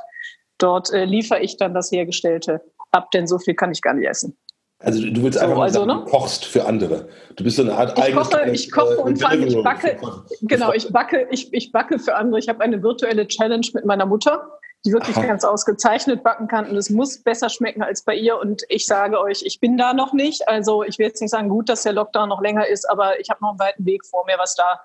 Dort 0.60 0.94
äh, 0.94 1.06
liefere 1.06 1.40
ich 1.40 1.58
dann 1.58 1.74
das 1.74 1.92
Hergestellte 1.92 2.62
ab, 2.92 3.10
denn 3.10 3.26
so 3.26 3.40
viel 3.40 3.56
kann 3.56 3.72
ich 3.72 3.82
gar 3.82 3.96
nicht 3.96 4.08
essen. 4.08 4.38
Also 4.80 5.02
du 5.02 5.24
willst 5.24 5.38
einfach 5.38 5.56
so, 5.56 5.62
also, 5.62 5.80
sagen, 5.80 6.00
ne? 6.00 6.06
du 6.06 6.12
kochst 6.12 6.46
für 6.46 6.66
andere. 6.66 7.08
Du 7.36 7.44
bist 7.44 7.56
so 7.56 7.64
eine 7.64 7.74
Art 7.74 7.98
ich 7.98 8.14
koche, 8.14 8.50
ich 8.52 8.72
koche 8.72 8.94
äh, 8.96 8.98
und 8.98 9.20
vor 9.20 9.30
allem 9.30 9.48
ich 9.48 9.64
backe. 9.64 9.98
Genau, 10.42 10.74
ich 10.74 10.92
backe, 10.92 11.28
ich, 11.32 11.54
ich 11.54 11.72
backe 11.72 11.98
für 11.98 12.16
andere. 12.16 12.40
Ich 12.40 12.50
habe 12.50 12.62
eine 12.62 12.84
virtuelle 12.84 13.28
Challenge 13.28 13.66
mit 13.74 13.86
meiner 13.86 14.06
Mutter, 14.06 14.60
die 14.86 14.92
wirklich 14.92 15.16
Aha. 15.16 15.26
ganz 15.26 15.46
ausgezeichnet 15.46 16.24
backen 16.24 16.48
kann 16.48 16.70
und 16.70 16.76
es 16.76 16.90
muss 16.90 17.24
besser 17.24 17.50
schmecken 17.50 17.84
als 17.84 18.04
bei 18.04 18.16
ihr. 18.16 18.38
Und 18.38 18.64
ich 18.68 18.86
sage 18.86 19.20
euch, 19.20 19.44
ich 19.46 19.62
bin 19.62 19.78
da 19.78 19.94
noch 19.94 20.12
nicht. 20.12 20.48
Also 20.50 20.84
ich 20.84 21.00
will 21.00 21.08
jetzt 21.08 21.22
nicht 21.22 21.32
sagen, 21.32 21.48
gut, 21.48 21.70
dass 21.70 21.84
der 21.84 21.94
Lockdown 21.94 22.28
noch 22.28 22.42
länger 22.42 22.68
ist, 22.68 22.88
aber 22.90 23.20
ich 23.20 23.30
habe 23.30 23.42
noch 23.42 23.52
einen 23.52 23.60
weiten 23.60 23.86
Weg 23.86 24.06
vor 24.06 24.26
mir, 24.26 24.38
was 24.38 24.56
da 24.56 24.82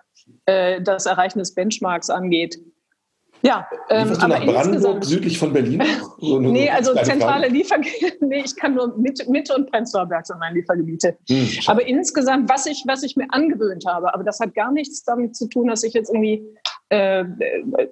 äh, 0.46 0.80
das 0.80 1.06
Erreichen 1.06 1.40
des 1.40 1.52
Benchmarks 1.54 2.10
angeht. 2.10 2.60
Ja, 3.42 3.66
ähm, 3.88 4.12
aber 4.20 4.38
nach 4.38 4.44
Brandenburg 4.44 5.04
südlich 5.04 5.38
von 5.38 5.52
Berlin? 5.52 5.82
So 6.20 6.38
nee, 6.38 6.68
also 6.68 6.92
zentrale 6.94 7.48
Liefergebiete, 7.48 8.18
nee, 8.26 8.42
ich 8.44 8.54
kann 8.54 8.74
nur 8.74 8.94
Mitte, 8.98 9.28
Mitte 9.30 9.54
und 9.54 9.70
Prenzlauer 9.70 10.06
Berg 10.06 10.26
sind 10.26 10.38
meine 10.38 10.56
Liefergebiete. 10.56 11.16
Hm, 11.30 11.48
aber 11.66 11.86
insgesamt, 11.86 12.50
was 12.50 12.66
ich, 12.66 12.84
was 12.86 13.02
ich 13.02 13.16
mir 13.16 13.26
angewöhnt 13.30 13.86
habe, 13.86 14.12
aber 14.12 14.22
das 14.22 14.38
hat 14.38 14.54
gar 14.54 14.70
nichts 14.70 15.02
damit 15.02 15.34
zu 15.34 15.48
tun, 15.48 15.68
dass 15.68 15.82
ich 15.82 15.94
jetzt 15.94 16.10
irgendwie, 16.10 16.46
äh, 16.90 17.24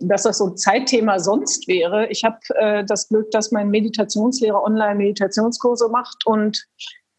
dass 0.00 0.24
das 0.24 0.38
so 0.38 0.48
ein 0.48 0.56
Zeitthema 0.58 1.18
sonst 1.18 1.68
wäre. 1.68 2.08
Ich 2.08 2.22
habe 2.22 2.38
äh, 2.56 2.84
das 2.84 3.08
Glück, 3.08 3.30
dass 3.30 3.50
mein 3.50 3.70
Meditationslehrer 3.70 4.62
Online-Meditationskurse 4.62 5.88
macht 5.88 6.26
und 6.26 6.66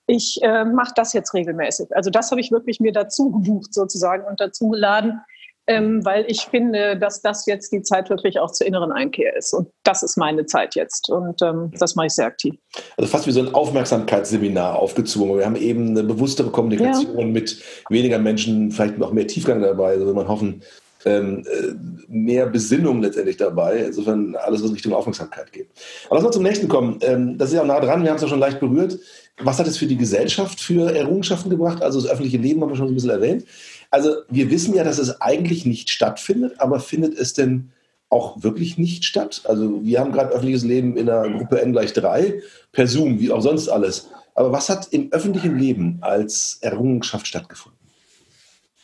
ich 0.06 0.40
äh, 0.42 0.66
mache 0.66 0.94
das 0.96 1.14
jetzt 1.14 1.34
regelmäßig. 1.34 1.96
Also 1.96 2.10
das 2.12 2.30
habe 2.30 2.42
ich 2.42 2.52
wirklich 2.52 2.80
mir 2.80 2.92
dazu 2.92 3.32
gebucht 3.32 3.74
sozusagen 3.74 4.26
und 4.26 4.40
dazu 4.40 4.70
geladen 4.70 5.22
ähm, 5.70 6.04
weil 6.04 6.26
ich 6.28 6.42
finde, 6.42 6.98
dass 6.98 7.22
das 7.22 7.46
jetzt 7.46 7.72
die 7.72 7.84
Zeit 7.84 8.10
wirklich 8.10 8.40
auch 8.40 8.52
zur 8.52 8.66
inneren 8.66 8.92
Einkehr 8.92 9.38
ist. 9.38 9.54
Und 9.54 9.68
das 9.84 10.02
ist 10.02 10.18
meine 10.18 10.48
Zeit 10.48 10.74
jetzt. 10.74 11.10
Und 11.12 11.44
ähm, 11.44 11.72
das 11.78 11.96
mache 11.96 12.08
ich 12.08 12.14
sehr 12.14 12.26
aktiv. 12.26 12.56
Also 12.98 13.08
fast 13.08 13.28
wie 13.28 13.32
so 13.32 13.40
ein 13.40 13.54
Aufmerksamkeitsseminar 13.54 14.76
aufgezwungen. 14.78 15.38
Wir 15.38 15.46
haben 15.46 15.56
eben 15.56 15.90
eine 15.90 16.04
bewusstere 16.04 16.50
Kommunikation 16.50 17.20
ja. 17.20 17.26
mit 17.26 17.62
weniger 17.90 18.18
Menschen, 18.18 18.72
vielleicht 18.72 18.98
noch 18.98 19.14
mehr 19.14 19.28
Tiefgang 19.28 19.62
dabei, 19.62 20.00
so 20.00 20.08
will 20.08 20.16
man 20.16 20.28
hoffen, 20.28 20.64
ähm, 21.06 21.46
äh, 21.46 21.76
mehr 22.08 22.48
Besinnung 22.48 23.04
letztendlich 23.04 23.38
dabei. 23.38 23.78
Insofern 23.86 24.36
alles, 24.38 24.64
was 24.64 24.74
Richtung 24.74 24.94
Aufmerksamkeit 24.94 25.52
geht. 25.52 25.70
Aber 26.08 26.16
lass 26.16 26.24
mal 26.24 26.32
zum 26.32 26.44
nächsten 26.44 26.68
kommen. 26.68 26.98
Ähm, 27.02 27.38
das 27.38 27.50
ist 27.50 27.56
ja 27.56 27.62
auch 27.62 27.68
nah 27.68 27.80
dran, 27.80 28.02
wir 28.02 28.10
haben 28.10 28.18
es 28.18 28.24
ja 28.24 28.28
schon 28.28 28.40
leicht 28.40 28.60
berührt. 28.60 28.98
Was 29.42 29.60
hat 29.60 29.68
es 29.68 29.78
für 29.78 29.86
die 29.86 29.96
Gesellschaft 29.98 30.60
für 30.60 30.94
Errungenschaften 30.94 31.50
gebracht? 31.50 31.84
Also 31.84 32.02
das 32.02 32.10
öffentliche 32.10 32.38
Leben 32.38 32.62
haben 32.62 32.70
wir 32.70 32.76
schon 32.76 32.88
so 32.88 32.92
ein 32.92 32.96
bisschen 32.96 33.12
erwähnt. 33.12 33.46
Also 33.92 34.18
wir 34.30 34.52
wissen 34.52 34.76
ja, 34.76 34.84
dass 34.84 35.00
es 35.00 35.22
eigentlich 35.22 35.66
nicht 35.66 35.90
stattfindet, 35.90 36.60
aber 36.60 36.80
findet 36.80 37.18
es 37.18 37.34
denn 37.34 37.72
auch 38.10 38.42
wirklich 38.44 38.78
nicht 38.78 39.06
statt? 39.06 39.42
Also 39.46 39.84
wir 39.84 40.00
haben 40.00 40.12
gerade 40.12 40.32
öffentliches 40.32 40.64
Leben 40.64 40.98
in 40.98 41.08
der 41.08 41.30
Gruppe 41.30 41.62
N 41.62 41.72
gleich 41.72 41.94
3, 41.94 42.42
per 42.72 42.88
Zoom, 42.88 43.20
wie 43.20 43.32
auch 43.32 43.42
sonst 43.42 43.70
alles. 43.70 44.10
Aber 44.36 44.52
was 44.52 44.70
hat 44.70 44.88
im 44.92 45.12
öffentlichen 45.12 45.58
Leben 45.58 45.98
als 46.02 46.60
Errungenschaft 46.62 47.28
stattgefunden? 47.28 47.80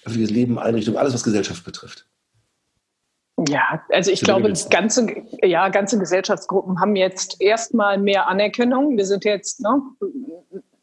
öffentliches 0.06 0.32
Leben, 0.34 0.60
Einrichtungen, 0.60 0.98
alles, 0.98 1.14
was 1.14 1.24
Gesellschaft 1.24 1.64
betrifft. 1.66 2.08
Ja, 3.50 3.84
also 3.90 4.12
ich 4.12 4.22
glaube, 4.22 4.54
ganze, 4.70 5.08
ja, 5.44 5.68
ganze 5.68 6.00
Gesellschaftsgruppen 6.00 6.80
haben 6.80 6.96
jetzt 6.96 7.42
erstmal 7.42 7.98
mehr 7.98 8.28
Anerkennung. 8.28 8.96
Wir 8.96 9.06
sind 9.06 9.26
jetzt 9.26 9.60
ne, 9.60 9.82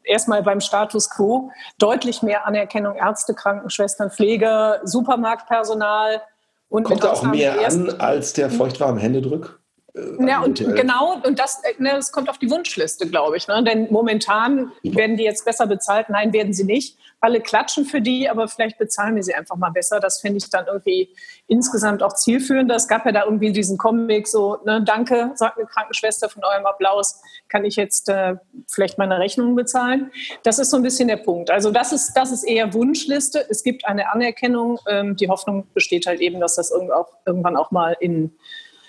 erstmal 0.03 0.43
beim 0.43 0.61
Status 0.61 1.09
quo 1.09 1.51
deutlich 1.77 2.21
mehr 2.21 2.45
Anerkennung. 2.45 2.95
Ärzte, 2.95 3.33
Krankenschwestern, 3.33 4.11
Pfleger, 4.11 4.81
Supermarktpersonal. 4.83 6.21
Und 6.69 6.83
Kommt 6.83 7.03
da 7.03 7.11
auch 7.11 7.23
mehr 7.23 7.67
an 7.67 7.99
als 7.99 8.33
der 8.33 8.49
feuchtwarme 8.49 8.99
Händedrück? 8.99 9.62
Äh, 9.95 10.27
ja, 10.27 10.41
und 10.41 10.59
genau, 10.75 11.21
und 11.23 11.39
das, 11.39 11.61
ne, 11.77 11.91
das 11.91 12.11
kommt 12.11 12.29
auf 12.29 12.37
die 12.37 12.49
Wunschliste, 12.49 13.07
glaube 13.07 13.37
ich. 13.37 13.47
Ne? 13.47 13.63
Denn 13.63 13.87
momentan 13.91 14.71
werden 14.83 15.17
die 15.17 15.23
jetzt 15.23 15.45
besser 15.45 15.67
bezahlt. 15.67 16.09
Nein, 16.09 16.33
werden 16.33 16.53
sie 16.53 16.63
nicht 16.63 16.97
alle 17.19 17.39
klatschen 17.39 17.85
für 17.85 18.01
die, 18.01 18.29
aber 18.29 18.49
vielleicht 18.49 18.77
bezahlen 18.77 19.15
wir 19.15 19.23
sie 19.23 19.33
einfach 19.33 19.55
mal 19.55 19.69
besser. 19.69 20.01
Das 20.01 20.19
finde 20.19 20.39
ich 20.39 20.49
dann 20.49 20.67
irgendwie 20.67 21.09
insgesamt 21.47 22.03
auch 22.03 22.13
zielführend. 22.13 22.69
Es 22.69 22.89
gab 22.89 23.05
ja 23.05 23.13
da 23.13 23.23
irgendwie 23.23 23.53
diesen 23.53 23.77
Comic 23.77 24.27
so, 24.27 24.57
ne, 24.65 24.83
danke, 24.83 25.31
sagt 25.35 25.57
eine 25.57 25.65
Krankenschwester 25.65 26.27
von 26.27 26.43
eurem 26.43 26.65
Applaus, 26.65 27.21
kann 27.47 27.63
ich 27.63 27.77
jetzt 27.77 28.09
äh, 28.09 28.35
vielleicht 28.67 28.97
meine 28.97 29.19
Rechnung 29.19 29.55
bezahlen? 29.55 30.11
Das 30.43 30.59
ist 30.59 30.69
so 30.69 30.77
ein 30.77 30.83
bisschen 30.83 31.07
der 31.07 31.17
Punkt. 31.17 31.49
Also 31.49 31.71
das 31.71 31.93
ist, 31.93 32.13
das 32.13 32.33
ist 32.33 32.43
eher 32.43 32.73
Wunschliste. 32.73 33.45
Es 33.49 33.63
gibt 33.63 33.85
eine 33.85 34.11
Anerkennung. 34.11 34.79
Ähm, 34.89 35.15
die 35.15 35.29
Hoffnung 35.29 35.67
besteht 35.73 36.07
halt 36.07 36.19
eben, 36.19 36.41
dass 36.41 36.55
das 36.55 36.71
irgendwann 36.71 37.55
auch 37.55 37.71
mal 37.71 37.95
in 38.01 38.35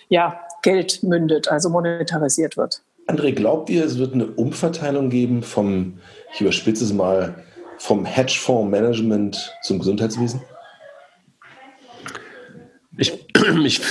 ja, 0.08 0.40
Geld 0.64 1.02
mündet, 1.02 1.47
also 1.49 1.68
monetarisiert 1.68 2.56
wird. 2.56 2.80
André, 3.06 3.33
glaubt 3.33 3.68
ihr, 3.68 3.85
es 3.85 3.99
wird 3.99 4.14
eine 4.14 4.26
Umverteilung 4.26 5.11
geben 5.11 5.42
vom, 5.42 5.99
ich 6.33 6.40
überspitze 6.40 6.85
es 6.85 6.92
mal, 6.92 7.35
vom 7.76 8.06
Hedgefonds-Management 8.06 9.52
zum 9.62 9.78
Gesundheitswesen? 9.78 10.40
Ich, 12.97 13.12
ich, 13.64 13.83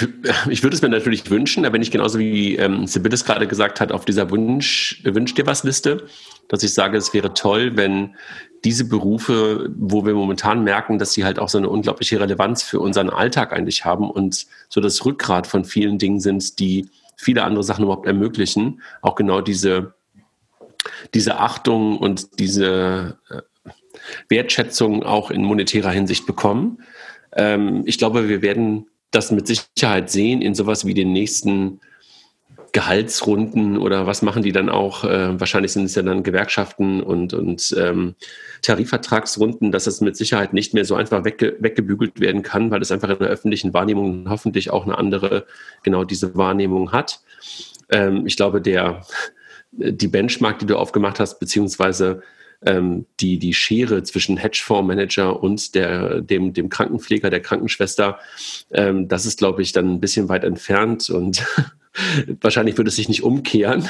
ich 0.49 0.63
würde 0.63 0.75
es 0.75 0.81
mir 0.81 0.89
natürlich 0.89 1.29
wünschen, 1.29 1.65
aber 1.65 1.77
nicht 1.77 1.91
genauso 1.91 2.17
wie 2.17 2.55
ähm, 2.55 2.87
Sibylle 2.87 3.13
es 3.13 3.23
gerade 3.23 3.47
gesagt 3.47 3.79
hat, 3.79 3.91
auf 3.91 4.05
dieser 4.05 4.31
Wunsch, 4.31 4.99
Wünsch 5.03 5.35
dir 5.35 5.45
was 5.45 5.63
Liste, 5.63 6.07
dass 6.47 6.63
ich 6.63 6.73
sage, 6.73 6.97
es 6.97 7.13
wäre 7.13 7.35
toll, 7.35 7.77
wenn 7.77 8.15
diese 8.63 8.85
Berufe, 8.85 9.69
wo 9.75 10.05
wir 10.05 10.13
momentan 10.13 10.63
merken, 10.63 10.97
dass 10.97 11.13
sie 11.13 11.25
halt 11.25 11.37
auch 11.39 11.49
so 11.49 11.57
eine 11.57 11.69
unglaubliche 11.69 12.19
Relevanz 12.19 12.63
für 12.63 12.79
unseren 12.79 13.09
Alltag 13.09 13.51
eigentlich 13.51 13.83
haben 13.83 14.09
und 14.09 14.45
so 14.69 14.79
das 14.79 15.05
Rückgrat 15.05 15.47
von 15.47 15.65
vielen 15.65 15.97
Dingen 15.97 16.19
sind, 16.19 16.59
die 16.59 16.89
viele 17.17 17.43
andere 17.43 17.63
Sachen 17.63 17.83
überhaupt 17.83 18.07
ermöglichen, 18.07 18.81
auch 19.01 19.15
genau 19.15 19.41
diese, 19.41 19.93
diese 21.13 21.39
Achtung 21.39 21.97
und 21.97 22.39
diese 22.39 23.17
äh, 23.29 23.41
Wertschätzung 24.29 25.03
auch 25.03 25.29
in 25.29 25.43
monetärer 25.43 25.91
Hinsicht 25.91 26.25
bekommen. 26.25 26.83
Ähm, 27.33 27.83
ich 27.85 27.97
glaube, 27.97 28.29
wir 28.29 28.41
werden 28.41 28.87
das 29.11 29.31
mit 29.31 29.47
Sicherheit 29.47 30.09
sehen 30.09 30.41
in 30.41 30.55
sowas 30.55 30.85
wie 30.85 30.93
den 30.93 31.11
nächsten 31.11 31.79
Gehaltsrunden 32.73 33.77
oder 33.77 34.07
was 34.07 34.23
machen 34.23 34.41
die 34.41 34.51
dann 34.51 34.67
auch? 34.67 35.03
Äh, 35.03 35.39
wahrscheinlich 35.39 35.71
sind 35.71 35.85
es 35.85 35.93
ja 35.93 36.01
dann 36.01 36.23
Gewerkschaften 36.23 37.01
und, 37.01 37.33
und 37.33 37.73
ähm, 37.79 38.15
Tarifvertragsrunden, 38.63 39.71
dass 39.71 39.85
es 39.85 40.01
mit 40.01 40.17
Sicherheit 40.17 40.53
nicht 40.53 40.73
mehr 40.73 40.83
so 40.83 40.95
einfach 40.95 41.23
wegge 41.23 41.55
weggebügelt 41.59 42.19
werden 42.19 42.41
kann, 42.41 42.71
weil 42.71 42.81
es 42.81 42.91
einfach 42.91 43.09
in 43.09 43.19
der 43.19 43.29
öffentlichen 43.29 43.75
Wahrnehmung 43.75 44.27
hoffentlich 44.27 44.71
auch 44.71 44.85
eine 44.85 44.97
andere, 44.97 45.45
genau 45.83 46.03
diese 46.03 46.35
Wahrnehmung 46.35 46.91
hat. 46.91 47.21
Ähm, 47.91 48.25
ich 48.25 48.35
glaube, 48.37 48.59
der, 48.59 49.01
die 49.71 50.07
Benchmark, 50.07 50.57
die 50.57 50.65
du 50.65 50.75
aufgemacht 50.75 51.19
hast, 51.19 51.39
beziehungsweise 51.39 52.23
ähm, 52.65 53.05
die, 53.19 53.37
die 53.37 53.53
Schere 53.53 54.01
zwischen 54.01 54.37
Hedgefondsmanager 54.37 55.43
und 55.43 55.75
der, 55.75 56.21
dem, 56.21 56.53
dem 56.53 56.69
Krankenpfleger, 56.69 57.29
der 57.29 57.41
Krankenschwester, 57.41 58.17
ähm, 58.71 59.07
das 59.07 59.27
ist, 59.27 59.37
glaube 59.37 59.61
ich, 59.61 59.73
dann 59.73 59.93
ein 59.93 59.99
bisschen 59.99 60.27
weit 60.27 60.43
entfernt 60.43 61.11
und 61.11 61.45
wahrscheinlich 62.41 62.77
würde 62.77 62.89
es 62.89 62.95
sich 62.95 63.09
nicht 63.09 63.23
umkehren. 63.23 63.87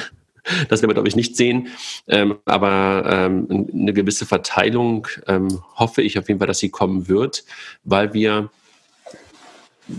Das 0.68 0.82
werden 0.82 0.90
wir, 0.90 0.94
glaube 0.94 1.08
ich, 1.08 1.16
nicht 1.16 1.36
sehen. 1.36 1.68
Ähm, 2.06 2.36
aber 2.44 3.04
ähm, 3.06 3.68
eine 3.72 3.94
gewisse 3.94 4.26
Verteilung 4.26 5.08
ähm, 5.26 5.62
hoffe 5.74 6.02
ich 6.02 6.18
auf 6.18 6.28
jeden 6.28 6.38
Fall, 6.38 6.46
dass 6.46 6.58
sie 6.58 6.68
kommen 6.68 7.08
wird, 7.08 7.44
weil 7.84 8.12
wir 8.12 8.50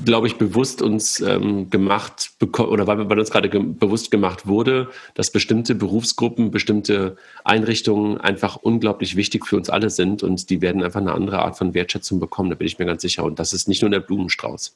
glaube 0.04 0.28
ich, 0.28 0.38
bewusst 0.38 0.82
uns 0.82 1.20
ähm, 1.20 1.70
gemacht 1.70 2.32
oder 2.58 2.88
weil, 2.88 3.08
weil 3.10 3.20
uns 3.20 3.30
gerade 3.30 3.50
ge 3.50 3.62
bewusst 3.62 4.10
gemacht 4.10 4.48
wurde, 4.48 4.90
dass 5.14 5.32
bestimmte 5.32 5.76
Berufsgruppen, 5.76 6.50
bestimmte 6.50 7.18
Einrichtungen 7.44 8.20
einfach 8.20 8.56
unglaublich 8.56 9.16
wichtig 9.16 9.46
für 9.46 9.58
uns 9.58 9.70
alle 9.70 9.90
sind 9.90 10.24
und 10.24 10.50
die 10.50 10.62
werden 10.62 10.84
einfach 10.84 11.02
eine 11.02 11.14
andere 11.14 11.40
Art 11.40 11.58
von 11.58 11.74
Wertschätzung 11.74 12.20
bekommen, 12.20 12.50
da 12.50 12.56
bin 12.56 12.68
ich 12.68 12.80
mir 12.80 12.86
ganz 12.86 13.04
sicher. 13.04 13.24
Und 13.24 13.38
das 13.38 13.54
ist 13.54 13.68
nicht 13.68 13.82
nur 13.82 13.92
der 13.92 14.00
Blumenstrauß. 14.00 14.76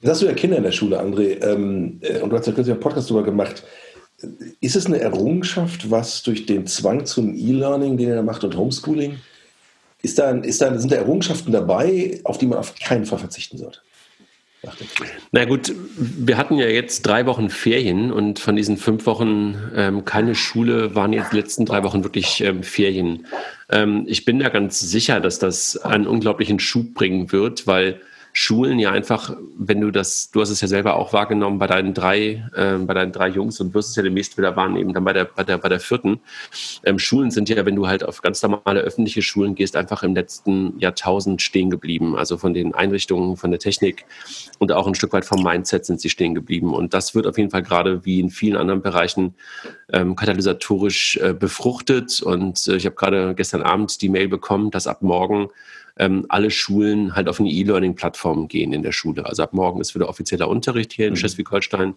Jetzt 0.00 0.10
hast 0.10 0.22
du 0.22 0.26
ja 0.26 0.32
Kinder 0.32 0.56
in 0.56 0.62
der 0.62 0.72
Schule, 0.72 1.00
André, 1.00 1.44
ähm, 1.44 1.98
äh, 2.00 2.20
und 2.20 2.30
du 2.30 2.36
hast 2.36 2.46
ja 2.46 2.52
kürzlich 2.52 2.72
einen 2.72 2.80
Podcast 2.80 3.10
darüber 3.10 3.24
gemacht. 3.24 3.64
Ist 4.60 4.76
es 4.76 4.86
eine 4.86 5.00
Errungenschaft, 5.00 5.90
was 5.90 6.22
durch 6.22 6.46
den 6.46 6.66
Zwang 6.66 7.04
zum 7.06 7.34
E-Learning, 7.34 7.96
den 7.96 8.10
er 8.10 8.22
macht 8.22 8.44
und 8.44 8.56
Homeschooling, 8.56 9.18
ist 10.02 10.18
da, 10.18 10.30
ist 10.30 10.62
da, 10.62 10.78
sind 10.78 10.90
da 10.90 10.96
Errungenschaften 10.96 11.52
dabei, 11.52 12.20
auf 12.24 12.38
die 12.38 12.46
man 12.46 12.58
auf 12.58 12.74
keinen 12.76 13.04
Fall 13.04 13.18
verzichten 13.18 13.58
sollte? 13.58 13.80
Na 15.32 15.46
gut, 15.46 15.72
wir 15.96 16.36
hatten 16.36 16.56
ja 16.56 16.66
jetzt 16.66 17.06
drei 17.06 17.24
Wochen 17.24 17.48
Ferien 17.48 18.12
und 18.12 18.38
von 18.38 18.56
diesen 18.56 18.76
fünf 18.76 19.06
Wochen 19.06 19.56
ähm, 19.74 20.04
keine 20.04 20.34
Schule 20.34 20.94
waren 20.94 21.14
jetzt 21.14 21.32
die 21.32 21.36
letzten 21.36 21.64
drei 21.64 21.82
Wochen 21.82 22.04
wirklich 22.04 22.42
ähm, 22.42 22.62
Ferien. 22.62 23.26
Ähm, 23.70 24.04
ich 24.06 24.26
bin 24.26 24.38
da 24.38 24.50
ganz 24.50 24.78
sicher, 24.80 25.20
dass 25.20 25.38
das 25.38 25.78
einen 25.78 26.06
unglaublichen 26.06 26.60
Schub 26.60 26.92
bringen 26.92 27.32
wird, 27.32 27.66
weil 27.66 28.02
Schulen 28.32 28.78
ja 28.78 28.92
einfach, 28.92 29.36
wenn 29.58 29.80
du 29.80 29.90
das, 29.90 30.30
du 30.30 30.40
hast 30.40 30.50
es 30.50 30.60
ja 30.60 30.68
selber 30.68 30.96
auch 30.96 31.12
wahrgenommen 31.12 31.58
bei 31.58 31.66
deinen 31.66 31.94
drei, 31.94 32.44
äh, 32.54 32.76
bei 32.78 32.94
deinen 32.94 33.12
drei 33.12 33.28
Jungs 33.28 33.60
und 33.60 33.74
wirst 33.74 33.90
es 33.90 33.96
ja 33.96 34.02
demnächst 34.02 34.38
wieder 34.38 34.56
wahrnehmen, 34.56 34.92
dann 34.92 35.04
bei 35.04 35.12
der, 35.12 35.24
bei 35.24 35.42
der, 35.42 35.58
bei 35.58 35.68
der 35.68 35.80
vierten. 35.80 36.20
Ähm, 36.84 36.98
Schulen 36.98 37.30
sind 37.30 37.48
ja, 37.48 37.64
wenn 37.66 37.76
du 37.76 37.88
halt 37.88 38.04
auf 38.04 38.22
ganz 38.22 38.42
normale 38.42 38.80
öffentliche 38.80 39.22
Schulen 39.22 39.54
gehst, 39.54 39.76
einfach 39.76 40.02
im 40.02 40.14
letzten 40.14 40.78
Jahrtausend 40.78 41.42
stehen 41.42 41.70
geblieben. 41.70 42.16
Also 42.16 42.38
von 42.38 42.54
den 42.54 42.74
Einrichtungen, 42.74 43.36
von 43.36 43.50
der 43.50 43.60
Technik 43.60 44.04
und 44.58 44.72
auch 44.72 44.86
ein 44.86 44.94
Stück 44.94 45.12
weit 45.12 45.24
vom 45.24 45.42
Mindset 45.42 45.84
sind 45.84 46.00
sie 46.00 46.10
stehen 46.10 46.34
geblieben. 46.34 46.72
Und 46.72 46.94
das 46.94 47.14
wird 47.14 47.26
auf 47.26 47.36
jeden 47.36 47.50
Fall 47.50 47.62
gerade 47.62 48.04
wie 48.04 48.20
in 48.20 48.30
vielen 48.30 48.56
anderen 48.56 48.82
Bereichen 48.82 49.34
ähm, 49.92 50.14
katalysatorisch 50.14 51.16
äh, 51.16 51.34
befruchtet. 51.34 52.22
Und 52.22 52.68
äh, 52.68 52.76
ich 52.76 52.86
habe 52.86 52.96
gerade 52.96 53.34
gestern 53.34 53.62
Abend 53.62 54.00
die 54.00 54.08
Mail 54.08 54.28
bekommen, 54.28 54.70
dass 54.70 54.86
ab 54.86 55.02
morgen 55.02 55.48
ähm, 56.00 56.24
alle 56.30 56.50
Schulen 56.50 57.14
halt 57.14 57.28
auf 57.28 57.40
eine 57.40 57.50
E-Learning-Plattform 57.50 58.48
gehen 58.48 58.72
in 58.72 58.82
der 58.82 58.92
Schule. 58.92 59.26
Also 59.26 59.42
ab 59.42 59.52
morgen 59.52 59.82
ist 59.82 59.94
wieder 59.94 60.08
offizieller 60.08 60.48
Unterricht 60.48 60.94
hier 60.94 61.06
in 61.06 61.12
mhm. 61.12 61.16
Schleswig-Holstein 61.18 61.94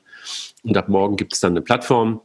und 0.64 0.78
ab 0.78 0.90
morgen 0.90 1.16
gibt 1.16 1.34
es 1.34 1.40
dann 1.40 1.54
eine 1.54 1.62
Plattform 1.62 2.20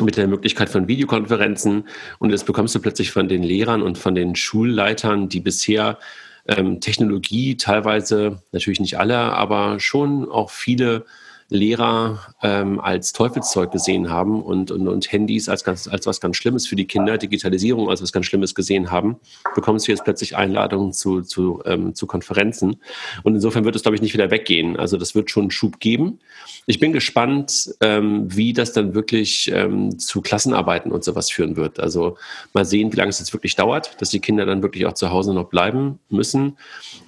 mit 0.00 0.16
der 0.16 0.28
Möglichkeit 0.28 0.70
von 0.70 0.86
Videokonferenzen 0.86 1.88
und 2.20 2.32
das 2.32 2.44
bekommst 2.44 2.74
du 2.76 2.80
plötzlich 2.80 3.10
von 3.10 3.28
den 3.28 3.42
Lehrern 3.42 3.82
und 3.82 3.98
von 3.98 4.14
den 4.14 4.36
Schulleitern, 4.36 5.28
die 5.28 5.40
bisher 5.40 5.98
ähm, 6.46 6.80
Technologie 6.80 7.56
teilweise, 7.56 8.40
natürlich 8.52 8.80
nicht 8.80 8.98
alle, 8.98 9.16
aber 9.18 9.80
schon 9.80 10.30
auch 10.30 10.50
viele 10.50 11.04
Lehrer 11.48 12.34
ähm, 12.42 12.80
als 12.80 13.12
Teufelszeug 13.12 13.70
gesehen 13.70 14.10
haben 14.10 14.42
und, 14.42 14.70
und, 14.70 14.88
und 14.88 15.12
Handys 15.12 15.48
als, 15.48 15.64
ganz, 15.64 15.86
als 15.86 16.06
was 16.06 16.20
ganz 16.20 16.36
Schlimmes 16.36 16.66
für 16.66 16.76
die 16.76 16.86
Kinder, 16.86 17.18
Digitalisierung 17.18 17.88
als 17.90 18.02
was 18.02 18.12
ganz 18.12 18.26
Schlimmes 18.26 18.54
gesehen 18.54 18.90
haben, 18.90 19.16
bekommst 19.54 19.86
du 19.86 19.92
jetzt 19.92 20.04
plötzlich 20.04 20.36
Einladungen 20.36 20.92
zu, 20.92 21.20
zu, 21.22 21.62
ähm, 21.66 21.94
zu 21.94 22.06
Konferenzen. 22.06 22.76
Und 23.22 23.34
insofern 23.34 23.64
wird 23.64 23.76
es, 23.76 23.82
glaube 23.82 23.94
ich, 23.96 24.02
nicht 24.02 24.14
wieder 24.14 24.30
weggehen. 24.30 24.76
Also 24.76 24.96
das 24.96 25.14
wird 25.14 25.30
schon 25.30 25.44
einen 25.44 25.50
Schub 25.50 25.80
geben. 25.80 26.18
Ich 26.66 26.80
bin 26.80 26.92
gespannt, 26.92 27.74
ähm, 27.80 28.34
wie 28.34 28.52
das 28.52 28.72
dann 28.72 28.94
wirklich 28.94 29.50
ähm, 29.52 29.98
zu 29.98 30.22
Klassenarbeiten 30.22 30.90
und 30.90 31.04
sowas 31.04 31.30
führen 31.30 31.56
wird. 31.56 31.78
Also 31.78 32.16
mal 32.54 32.64
sehen, 32.64 32.92
wie 32.92 32.96
lange 32.96 33.10
es 33.10 33.18
jetzt 33.18 33.32
wirklich 33.32 33.54
dauert, 33.54 34.00
dass 34.00 34.10
die 34.10 34.20
Kinder 34.20 34.46
dann 34.46 34.62
wirklich 34.62 34.86
auch 34.86 34.94
zu 34.94 35.10
Hause 35.10 35.34
noch 35.34 35.50
bleiben 35.50 35.98
müssen. 36.08 36.56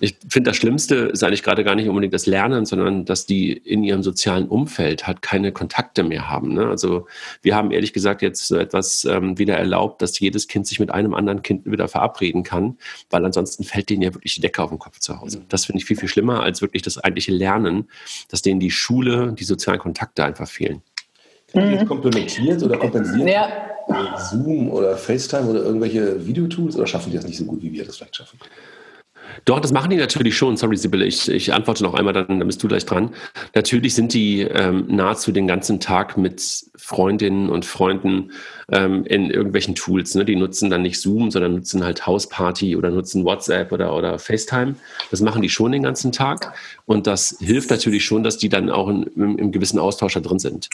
Ich 0.01 0.17
finde, 0.29 0.51
das 0.51 0.57
Schlimmste 0.59 0.97
ist 0.97 1.25
eigentlich 1.25 1.43
gerade 1.43 1.65
gar 1.65 1.75
nicht 1.75 1.89
unbedingt 1.89 2.13
das 2.13 2.27
Lernen, 2.27 2.67
sondern 2.67 3.05
dass 3.07 3.27
die 3.27 3.53
in 3.53 3.83
ihrem 3.83 4.03
sozialen 4.03 4.26
Umfeld 4.27 5.07
halt 5.07 5.23
keine 5.23 5.53
Kontakte 5.53 6.03
mehr 6.03 6.29
haben. 6.29 6.55
Ne? 6.55 6.67
Also 6.67 7.07
wir 7.43 7.55
haben 7.55 7.71
ehrlich 7.71 7.93
gesagt 7.93 8.23
jetzt 8.23 8.49
so 8.49 8.57
etwas 8.57 9.05
ähm, 9.05 9.39
wieder 9.39 9.57
erlaubt, 9.57 10.03
dass 10.03 10.19
jedes 10.19 10.49
Kind 10.49 10.67
sich 10.67 10.81
mit 10.81 10.91
einem 10.91 11.15
anderen 11.15 11.43
Kind 11.43 11.67
wieder 11.67 11.89
verabreden 11.89 12.43
kann, 12.43 12.77
weil 13.11 13.25
ansonsten 13.25 13.65
fällt 13.65 13.91
denen 13.91 14.03
ja 14.03 14.15
wirklich 14.15 14.35
die 14.35 14.41
Decke 14.41 14.63
auf 14.63 14.71
den 14.71 14.79
Kopf 14.79 14.99
zu 14.99 15.21
Hause. 15.21 15.43
Das 15.49 15.65
finde 15.65 15.79
ich 15.79 15.85
viel, 15.85 15.97
viel 15.97 16.09
schlimmer 16.09 16.43
als 16.43 16.63
wirklich 16.63 16.83
das 16.83 16.99
eigentliche 16.99 17.33
Lernen, 17.33 17.89
dass 18.29 18.43
denen 18.43 18.61
die 18.61 18.71
Schule, 18.71 19.33
die 19.33 19.45
sozialen 19.45 19.79
Kontakte 19.79 20.25
einfach 20.25 20.49
fehlen. 20.49 20.83
Mhm. 21.55 21.87
Komplementiert 21.87 22.63
oder 22.63 22.77
kompensiert? 22.77 23.29
Ja. 23.29 23.49
Zoom 24.19 24.71
oder 24.71 24.97
FaceTime 24.97 25.49
oder 25.49 25.63
irgendwelche 25.63 26.27
Videotools 26.27 26.77
oder 26.77 26.87
schaffen 26.87 27.11
die 27.11 27.17
das 27.17 27.27
nicht 27.27 27.39
so 27.39 27.45
gut, 27.45 27.63
wie 27.63 27.73
wir 27.73 27.85
das 27.85 27.97
vielleicht 27.97 28.17
schaffen? 28.17 28.39
Doch, 29.45 29.61
das 29.61 29.73
machen 29.73 29.91
die 29.91 29.97
natürlich 29.97 30.37
schon. 30.37 30.57
Sorry, 30.57 30.77
Sibylle, 30.77 31.05
ich, 31.05 31.29
ich 31.29 31.53
antworte 31.53 31.83
noch 31.83 31.95
einmal, 31.95 32.13
dann, 32.13 32.27
dann 32.27 32.47
bist 32.47 32.63
du 32.63 32.69
gleich 32.69 32.85
dran. 32.85 33.15
Natürlich 33.55 33.95
sind 33.95 34.13
die 34.13 34.43
ähm, 34.43 34.87
nahezu 34.89 35.33
den 35.33 35.47
ganzen 35.47 35.81
Tag 35.81 36.17
mit 36.17 36.67
Freundinnen 36.77 37.49
und 37.49 37.65
Freunden 37.65 38.33
ähm, 38.71 39.05
in 39.05 39.31
irgendwelchen 39.31 39.75
Tools. 39.75 40.15
Ne? 40.15 40.25
Die 40.25 40.37
nutzen 40.37 40.71
dann 40.71 40.83
nicht 40.83 41.01
Zoom, 41.01 41.31
sondern 41.31 41.55
nutzen 41.55 41.85
halt 41.85 42.07
Hausparty 42.07 42.77
oder 42.77 42.91
nutzen 42.91 43.25
WhatsApp 43.25 43.73
oder, 43.73 43.95
oder 43.95 44.19
FaceTime. 44.19 44.77
Das 45.11 45.21
machen 45.21 45.43
die 45.43 45.49
schon 45.49 45.73
den 45.73 45.83
ganzen 45.83 46.13
Tag. 46.13 46.55
Und 46.85 47.07
das 47.07 47.37
hilft 47.41 47.71
natürlich 47.71 48.05
schon, 48.05 48.23
dass 48.23 48.39
die 48.39 48.49
dann 48.49 48.71
auch 48.71 48.89
in, 48.89 49.05
im, 49.15 49.39
im 49.39 49.53
gewissen 49.53 49.79
Austausch 49.79 50.15
da 50.15 50.21
drin 50.21 50.39
sind. 50.39 50.69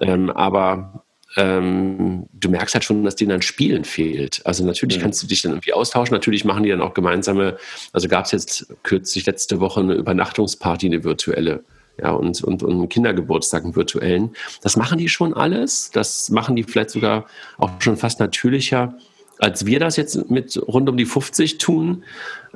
Ähm, 0.00 0.30
aber 0.30 1.04
ähm, 1.38 2.26
du 2.32 2.48
merkst 2.48 2.74
halt 2.74 2.84
schon, 2.84 3.04
dass 3.04 3.14
denen 3.14 3.30
dann 3.30 3.42
Spielen 3.42 3.84
fehlt. 3.84 4.44
Also 4.44 4.66
natürlich 4.66 4.96
ja. 4.96 5.02
kannst 5.02 5.22
du 5.22 5.28
dich 5.28 5.40
dann 5.42 5.52
irgendwie 5.52 5.72
austauschen. 5.72 6.12
Natürlich 6.12 6.44
machen 6.44 6.64
die 6.64 6.70
dann 6.70 6.82
auch 6.82 6.94
gemeinsame, 6.94 7.56
also 7.92 8.08
gab 8.08 8.24
es 8.24 8.32
jetzt 8.32 8.66
kürzlich 8.82 9.24
letzte 9.24 9.60
Woche 9.60 9.80
eine 9.80 9.94
Übernachtungsparty, 9.94 10.86
eine 10.86 11.04
virtuelle. 11.04 11.64
Ja, 12.00 12.10
und, 12.10 12.42
und, 12.42 12.62
und 12.62 12.72
einen 12.72 12.88
Kindergeburtstag, 12.88 13.64
einen 13.64 13.74
virtuellen. 13.74 14.30
Das 14.62 14.76
machen 14.76 14.98
die 14.98 15.08
schon 15.08 15.34
alles. 15.34 15.90
Das 15.92 16.28
machen 16.30 16.56
die 16.56 16.62
vielleicht 16.64 16.90
sogar 16.90 17.26
auch 17.56 17.70
schon 17.80 17.96
fast 17.96 18.20
natürlicher 18.20 18.94
als 19.38 19.66
wir 19.66 19.78
das 19.78 19.96
jetzt 19.96 20.30
mit 20.30 20.60
rund 20.66 20.88
um 20.88 20.96
die 20.96 21.06
50 21.06 21.58
tun, 21.58 22.04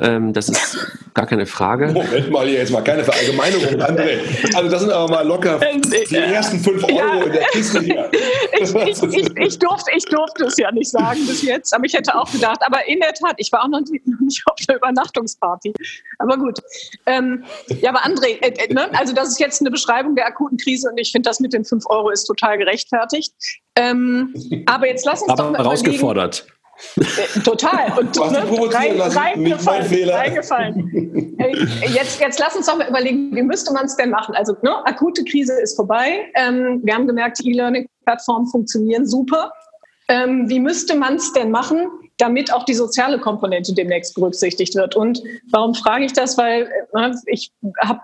ähm, 0.01 0.33
das 0.33 0.49
ist 0.49 0.79
gar 1.15 1.27
keine 1.27 1.47
Frage. 1.47 1.89
Moment 1.89 2.31
mal, 2.31 2.47
hier 2.47 2.59
jetzt 2.59 2.73
mal 2.73 2.83
keine 2.83 3.05
Verallgemeinerung, 3.05 3.81
André. 3.81 4.21
Also 4.55 4.71
das 4.71 4.81
sind 4.81 4.91
aber 4.91 5.13
mal 5.13 5.27
locker 5.27 5.61
die 5.61 6.17
ersten 6.17 6.59
5 6.59 6.85
Euro 6.85 6.97
ja. 6.97 7.23
in 7.25 7.33
der 7.33 7.43
Kiste 7.45 7.81
hier. 7.81 8.11
Ich, 8.63 8.75
ich, 8.75 9.03
ich, 9.03 9.37
ich, 9.37 9.59
durfte, 9.59 9.91
ich 9.97 10.05
durfte 10.05 10.45
es 10.45 10.57
ja 10.57 10.71
nicht 10.71 10.91
sagen 10.91 11.27
bis 11.27 11.43
jetzt, 11.43 11.75
aber 11.75 11.85
ich 11.85 11.95
hätte 11.95 12.15
auch 12.15 12.31
gedacht, 12.31 12.61
aber 12.65 12.87
in 12.87 13.01
der 13.01 13.13
Tat, 13.13 13.35
ich 13.39 13.51
war 13.51 13.65
auch 13.65 13.69
noch 13.69 13.81
nicht, 13.81 14.45
auf 14.47 14.57
der 14.69 14.77
Übernachtungsparty. 14.77 15.73
Aber 16.19 16.37
gut. 16.37 16.61
Ähm, 17.07 17.45
ja, 17.81 17.91
aber 17.91 18.05
André, 18.05 18.41
äh, 18.41 18.51
äh, 18.51 18.73
ne? 18.73 18.89
also 18.93 19.15
das 19.15 19.29
ist 19.31 19.41
jetzt 19.41 19.61
eine 19.61 19.71
Beschreibung 19.71 20.15
der 20.15 20.27
akuten 20.27 20.59
Krise 20.59 20.91
und 20.91 20.99
ich 20.99 21.11
finde, 21.11 21.29
das 21.29 21.41
mit 21.41 21.53
den 21.53 21.65
5 21.65 21.85
Euro 21.87 22.11
ist 22.11 22.25
total 22.25 22.59
gerechtfertigt. 22.59 23.33
Ähm, 23.75 24.35
aber 24.67 24.87
jetzt 24.87 25.05
lass 25.07 25.23
uns 25.23 25.33
aber 25.33 25.43
doch 25.43 25.51
mal 25.51 25.59
herausgefordert. 25.59 26.47
Äh, 26.97 27.41
total. 27.41 27.99
Und 27.99 28.17
du, 28.17 28.25
ne, 28.25 28.45
rein, 28.75 29.01
reingefallen. 29.01 30.11
reingefallen. 30.11 31.37
Jetzt, 31.93 32.21
jetzt 32.21 32.39
lass 32.39 32.55
uns 32.55 32.67
doch 32.67 32.79
mal 32.79 32.89
überlegen, 32.89 33.35
wie 33.35 33.43
müsste 33.43 33.73
man 33.73 33.87
es 33.87 33.97
denn 33.97 34.11
machen? 34.11 34.35
Also 34.37 34.57
ne, 34.63 34.87
akute 34.87 35.25
Krise 35.25 35.61
ist 35.61 35.75
vorbei. 35.75 36.31
Ähm, 36.35 36.81
wir 36.85 36.95
haben 36.95 37.09
gemerkt, 37.09 37.41
die 37.41 37.51
E-Learning-Plattformen 37.51 38.47
funktionieren 38.47 39.07
super. 39.07 39.53
Ähm, 40.09 40.49
wie 40.49 40.61
müsste 40.61 40.95
man 40.95 41.17
es 41.17 41.33
denn 41.33 41.51
machen, 41.51 41.89
damit 42.19 42.53
auch 42.53 42.65
die 42.65 42.75
soziale 42.75 43.19
Komponente 43.19 43.75
demnächst 43.75 44.15
berücksichtigt 44.15 44.75
wird? 44.77 44.95
Und 44.95 45.23
warum 45.51 45.75
frage 45.75 46.05
ich 46.05 46.13
das? 46.13 46.39
Weil 46.39 46.71
äh, 46.95 47.11
ich 47.27 47.51
habe 47.81 48.01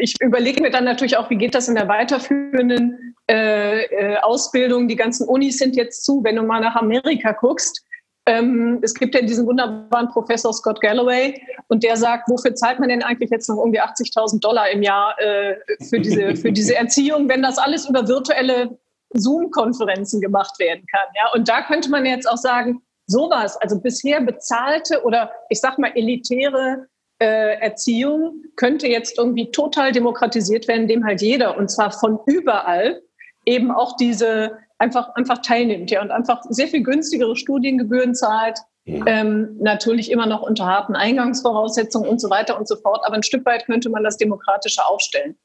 ich 0.00 0.14
überlege 0.20 0.60
mir 0.62 0.70
dann 0.70 0.84
natürlich 0.84 1.16
auch, 1.16 1.30
wie 1.30 1.36
geht 1.36 1.54
das 1.54 1.68
in 1.68 1.74
der 1.74 1.88
weiterführenden 1.88 3.14
äh, 3.28 3.84
äh, 3.84 4.16
Ausbildung? 4.18 4.88
Die 4.88 4.96
ganzen 4.96 5.28
Unis 5.28 5.58
sind 5.58 5.76
jetzt 5.76 6.04
zu. 6.04 6.24
Wenn 6.24 6.36
du 6.36 6.42
mal 6.42 6.60
nach 6.60 6.76
Amerika 6.76 7.32
guckst, 7.32 7.84
ähm, 8.26 8.78
es 8.82 8.94
gibt 8.94 9.14
ja 9.14 9.22
diesen 9.22 9.46
wunderbaren 9.46 10.08
Professor 10.08 10.52
Scott 10.52 10.80
Galloway 10.80 11.34
und 11.68 11.82
der 11.82 11.96
sagt, 11.96 12.28
wofür 12.28 12.54
zahlt 12.54 12.78
man 12.78 12.88
denn 12.88 13.02
eigentlich 13.02 13.30
jetzt 13.30 13.48
noch 13.48 13.58
irgendwie 13.58 13.80
80.000 13.80 14.40
Dollar 14.40 14.70
im 14.70 14.82
Jahr 14.82 15.18
äh, 15.20 15.56
für, 15.88 16.00
diese, 16.00 16.36
für 16.36 16.52
diese 16.52 16.76
Erziehung, 16.76 17.28
wenn 17.28 17.42
das 17.42 17.58
alles 17.58 17.88
über 17.88 18.06
virtuelle 18.06 18.78
Zoom-Konferenzen 19.14 20.20
gemacht 20.20 20.58
werden 20.58 20.84
kann. 20.86 21.06
Ja? 21.16 21.32
Und 21.34 21.48
da 21.48 21.62
könnte 21.62 21.90
man 21.90 22.06
jetzt 22.06 22.28
auch 22.28 22.36
sagen, 22.36 22.82
sowas, 23.06 23.56
also 23.56 23.80
bisher 23.80 24.20
bezahlte 24.20 25.02
oder 25.02 25.32
ich 25.48 25.60
sag 25.60 25.78
mal 25.78 25.92
elitäre 25.94 26.86
äh, 27.20 27.58
Erziehung 27.60 28.44
könnte 28.56 28.86
jetzt 28.86 29.18
irgendwie 29.18 29.50
total 29.50 29.92
demokratisiert 29.92 30.68
werden, 30.68 30.82
indem 30.82 31.04
halt 31.04 31.20
jeder 31.20 31.56
und 31.56 31.70
zwar 31.70 31.90
von 31.90 32.20
überall 32.26 33.02
eben 33.44 33.72
auch 33.72 33.96
diese 33.96 34.52
einfach, 34.80 35.14
einfach 35.14 35.38
teilnimmt 35.38 35.90
ja, 35.90 36.02
und 36.02 36.10
einfach 36.10 36.42
sehr 36.48 36.66
viel 36.66 36.82
günstigere 36.82 37.36
Studiengebühren 37.36 38.14
zahlt, 38.14 38.58
ja. 38.84 39.04
ähm, 39.06 39.56
natürlich 39.60 40.10
immer 40.10 40.26
noch 40.26 40.42
unter 40.42 40.66
harten 40.66 40.96
Eingangsvoraussetzungen 40.96 42.08
und 42.08 42.20
so 42.20 42.30
weiter 42.30 42.58
und 42.58 42.66
so 42.66 42.76
fort. 42.76 43.02
Aber 43.04 43.14
ein 43.14 43.22
Stück 43.22 43.44
weit 43.46 43.66
könnte 43.66 43.90
man 43.90 44.02
das 44.02 44.16
demokratischer 44.16 44.88
aufstellen. 44.88 45.36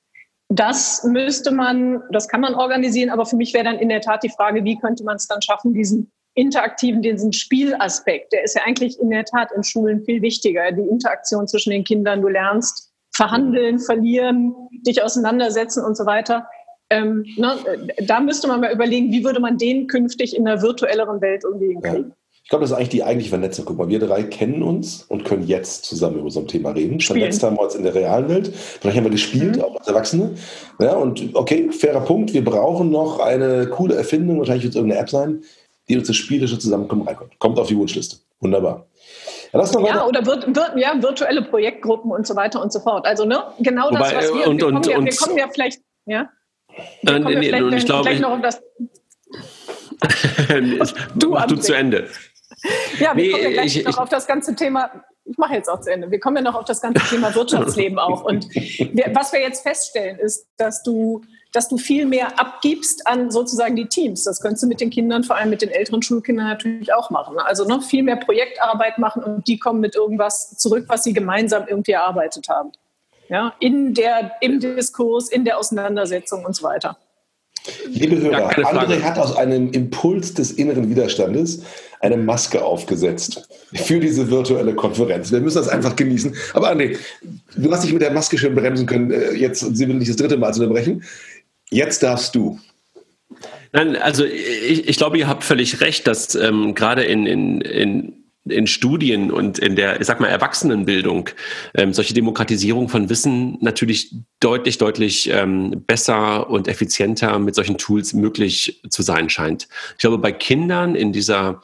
Das 0.49 1.03
müsste 1.03 1.51
man, 1.51 2.01
das 2.11 2.27
kann 2.27 2.41
man 2.41 2.55
organisieren, 2.55 3.09
aber 3.09 3.25
für 3.25 3.35
mich 3.35 3.53
wäre 3.53 3.65
dann 3.65 3.79
in 3.79 3.89
der 3.89 4.01
Tat 4.01 4.23
die 4.23 4.29
Frage, 4.29 4.63
wie 4.63 4.77
könnte 4.77 5.03
man 5.03 5.17
es 5.17 5.27
dann 5.27 5.41
schaffen, 5.41 5.73
diesen 5.73 6.11
interaktiven, 6.35 7.01
diesen 7.01 7.33
Spielaspekt, 7.33 8.33
der 8.33 8.43
ist 8.43 8.55
ja 8.55 8.61
eigentlich 8.65 8.99
in 8.99 9.09
der 9.09 9.25
Tat 9.25 9.51
in 9.53 9.63
Schulen 9.63 10.03
viel 10.03 10.21
wichtiger. 10.21 10.71
Die 10.71 10.81
Interaktion 10.81 11.47
zwischen 11.47 11.71
den 11.71 11.83
Kindern, 11.83 12.21
du 12.21 12.27
lernst 12.27 12.93
verhandeln, 13.15 13.79
verlieren, 13.79 14.53
dich 14.85 15.01
auseinandersetzen 15.01 15.83
und 15.83 15.95
so 15.95 16.05
weiter. 16.05 16.47
Ähm, 16.89 17.25
ne, 17.37 17.57
da 18.05 18.19
müsste 18.19 18.47
man 18.47 18.61
mal 18.61 18.71
überlegen, 18.71 19.11
wie 19.11 19.23
würde 19.23 19.39
man 19.39 19.57
den 19.57 19.87
künftig 19.87 20.35
in 20.35 20.47
einer 20.47 20.61
virtuelleren 20.61 21.19
Welt 21.21 21.43
irgendwie 21.43 21.75
kriegen. 21.81 22.09
Ja. 22.09 22.15
Ich 22.45 22.49
glaube, 22.49 22.61
das 22.61 22.69
ist 22.69 22.77
eigentlich 22.77 22.89
die 22.89 23.03
eigentliche 23.03 23.31
Vernetzung. 23.31 23.65
Guck 23.65 23.79
mal, 23.79 23.89
wir 23.89 23.97
drei 23.97 24.21
kennen 24.21 24.61
uns 24.61 25.01
und 25.01 25.25
können 25.25 25.47
jetzt 25.47 25.85
zusammen 25.85 26.19
über 26.19 26.29
so 26.29 26.41
ein 26.41 26.47
Thema 26.47 26.69
reden. 26.69 26.99
Spielen. 26.99 27.21
Vernetzt 27.21 27.41
haben 27.41 27.57
wir 27.57 27.63
uns 27.63 27.73
in 27.73 27.81
der 27.81 27.95
realen 27.95 28.29
Welt. 28.29 28.53
Vielleicht 28.53 28.97
haben 28.97 29.03
wir 29.03 29.11
gespielt, 29.11 29.55
mhm. 29.55 29.63
auch 29.63 29.75
als 29.79 29.87
Erwachsene. 29.87 30.35
Ja, 30.77 30.93
und 30.93 31.31
okay, 31.33 31.71
fairer 31.71 32.01
Punkt. 32.01 32.35
Wir 32.35 32.43
brauchen 32.43 32.91
noch 32.91 33.19
eine 33.19 33.65
coole 33.69 33.95
Erfindung. 33.95 34.37
Wahrscheinlich 34.37 34.63
wird 34.63 34.73
es 34.73 34.75
irgendeine 34.75 35.01
App 35.01 35.09
sein, 35.09 35.41
die 35.89 35.97
uns 35.97 36.05
das 36.05 36.17
spielische 36.17 36.59
Zusammenkommen 36.59 37.07
reinkommt. 37.07 37.39
Kommt 37.39 37.57
auf 37.57 37.67
die 37.67 37.77
Wunschliste. 37.77 38.17
Wunderbar. 38.39 38.85
Ja, 39.51 39.63
ja 39.83 40.05
oder 40.05 40.23
wird, 40.23 40.45
wird, 40.55 40.73
ja, 40.75 41.01
virtuelle 41.01 41.41
Projektgruppen 41.41 42.11
und 42.11 42.27
so 42.27 42.35
weiter 42.35 42.61
und 42.61 42.71
so 42.71 42.79
fort. 42.79 43.07
Also 43.07 43.25
ne, 43.25 43.43
genau 43.59 43.89
Wobei, 43.89 43.99
das, 43.99 44.15
was 44.15 44.33
wir, 44.35 44.47
und, 44.47 44.57
wir, 44.57 44.65
kommen 44.65 44.77
und, 44.77 44.85
ja, 44.85 45.03
wir 45.03 45.15
kommen 45.15 45.37
ja 45.37 45.47
vielleicht, 45.51 45.81
ja. 46.05 46.29
Äh, 47.07 47.19
nee, 47.19 47.35
nee, 47.35 47.61
und 47.61 47.73
ich 47.73 47.85
glaube, 47.85 48.19
noch 48.19 48.31
um 48.31 48.41
das 48.41 48.61
du, 51.15 51.29
mach 51.29 51.47
du 51.47 51.55
zu 51.55 51.73
Ende. 51.73 52.07
Ja, 52.99 53.15
wir 53.15 53.23
nee, 53.23 53.31
kommen 53.31 53.43
ja 53.43 53.49
gleich 53.51 53.77
ich, 53.77 53.85
noch 53.85 53.91
ich, 53.91 53.97
auf 53.97 54.09
das 54.09 54.27
ganze 54.27 54.55
Thema. 54.55 54.91
Ich 55.25 55.37
mache 55.37 55.55
jetzt 55.55 55.69
auch 55.69 55.81
zu 55.81 55.91
Ende. 55.91 56.11
Wir 56.11 56.19
kommen 56.19 56.37
ja 56.37 56.43
noch 56.43 56.55
auf 56.55 56.65
das 56.65 56.81
ganze 56.81 57.03
Thema 57.07 57.33
Wirtschaftsleben 57.33 57.97
auch. 57.97 58.23
Und 58.23 58.53
wir, 58.53 59.11
was 59.13 59.33
wir 59.33 59.41
jetzt 59.41 59.63
feststellen, 59.63 60.19
ist, 60.19 60.47
dass 60.57 60.83
du, 60.83 61.21
dass 61.51 61.67
du 61.67 61.77
viel 61.77 62.05
mehr 62.05 62.39
abgibst 62.39 63.07
an 63.07 63.31
sozusagen 63.31 63.75
die 63.75 63.87
Teams. 63.87 64.23
Das 64.23 64.39
könntest 64.39 64.63
du 64.63 64.67
mit 64.67 64.81
den 64.81 64.91
Kindern, 64.91 65.23
vor 65.23 65.35
allem 65.35 65.49
mit 65.49 65.63
den 65.63 65.69
älteren 65.69 66.03
Schulkindern 66.03 66.47
natürlich 66.47 66.93
auch 66.93 67.09
machen. 67.09 67.39
Also 67.39 67.65
noch 67.65 67.83
viel 67.83 68.03
mehr 68.03 68.17
Projektarbeit 68.17 68.99
machen 68.99 69.23
und 69.23 69.47
die 69.47 69.57
kommen 69.57 69.79
mit 69.79 69.95
irgendwas 69.95 70.57
zurück, 70.57 70.85
was 70.87 71.03
sie 71.03 71.13
gemeinsam 71.13 71.65
irgendwie 71.67 71.93
erarbeitet 71.93 72.47
haben 72.47 72.71
ja, 73.29 73.53
in 73.59 73.93
der, 73.93 74.31
im 74.41 74.59
Diskurs, 74.59 75.29
in 75.29 75.45
der 75.45 75.57
Auseinandersetzung 75.57 76.45
und 76.45 76.55
so 76.55 76.63
weiter. 76.63 76.97
Liebe 77.87 78.19
Hörer, 78.19 78.49
André 78.51 79.01
hat 79.01 79.17
aus 79.17 79.35
einem 79.35 79.71
Impuls 79.71 80.33
des 80.33 80.51
inneren 80.51 80.89
Widerstandes 80.89 81.63
eine 81.99 82.17
Maske 82.17 82.63
aufgesetzt 82.63 83.47
für 83.73 83.99
diese 83.99 84.29
virtuelle 84.29 84.75
Konferenz. 84.75 85.31
Wir 85.31 85.41
müssen 85.41 85.57
das 85.57 85.69
einfach 85.69 85.95
genießen. 85.95 86.35
Aber 86.53 86.71
André, 86.71 86.97
du 87.55 87.71
hast 87.71 87.83
dich 87.83 87.93
mit 87.93 88.03
der 88.03 88.11
Maske 88.11 88.37
schön 88.37 88.53
bremsen 88.53 88.85
können. 88.85 89.11
Äh, 89.11 89.33
jetzt, 89.33 89.61
sie 89.61 89.87
will 89.87 89.95
nicht 89.95 90.09
das 90.09 90.17
dritte 90.17 90.37
Mal 90.37 90.53
zu 90.53 90.61
unterbrechen. 90.61 91.03
Jetzt 91.71 92.03
darfst 92.03 92.35
du. 92.35 92.59
Nein, 93.71 93.95
also 93.95 94.23
ich, 94.23 94.87
ich 94.87 94.97
glaube, 94.97 95.17
ihr 95.17 95.27
habt 95.27 95.43
völlig 95.43 95.81
recht, 95.81 96.05
dass 96.05 96.35
ähm, 96.35 96.75
gerade 96.75 97.03
in, 97.03 97.25
in, 97.25 97.61
in 97.61 98.24
in 98.47 98.67
Studien 98.67 99.31
und 99.31 99.59
in 99.59 99.75
der, 99.75 99.99
ich 99.99 100.07
sag 100.07 100.19
mal, 100.19 100.27
Erwachsenenbildung 100.27 101.29
ähm, 101.73 101.93
solche 101.93 102.13
Demokratisierung 102.13 102.89
von 102.89 103.09
Wissen 103.09 103.57
natürlich 103.61 104.15
deutlich, 104.39 104.77
deutlich 104.77 105.29
ähm, 105.31 105.83
besser 105.87 106.49
und 106.49 106.67
effizienter 106.67 107.39
mit 107.39 107.55
solchen 107.55 107.77
Tools 107.77 108.13
möglich 108.13 108.81
zu 108.89 109.01
sein 109.01 109.29
scheint. 109.29 109.67
Ich 109.93 109.99
glaube, 109.99 110.19
bei 110.19 110.31
Kindern 110.31 110.95
in 110.95 111.11
dieser 111.11 111.61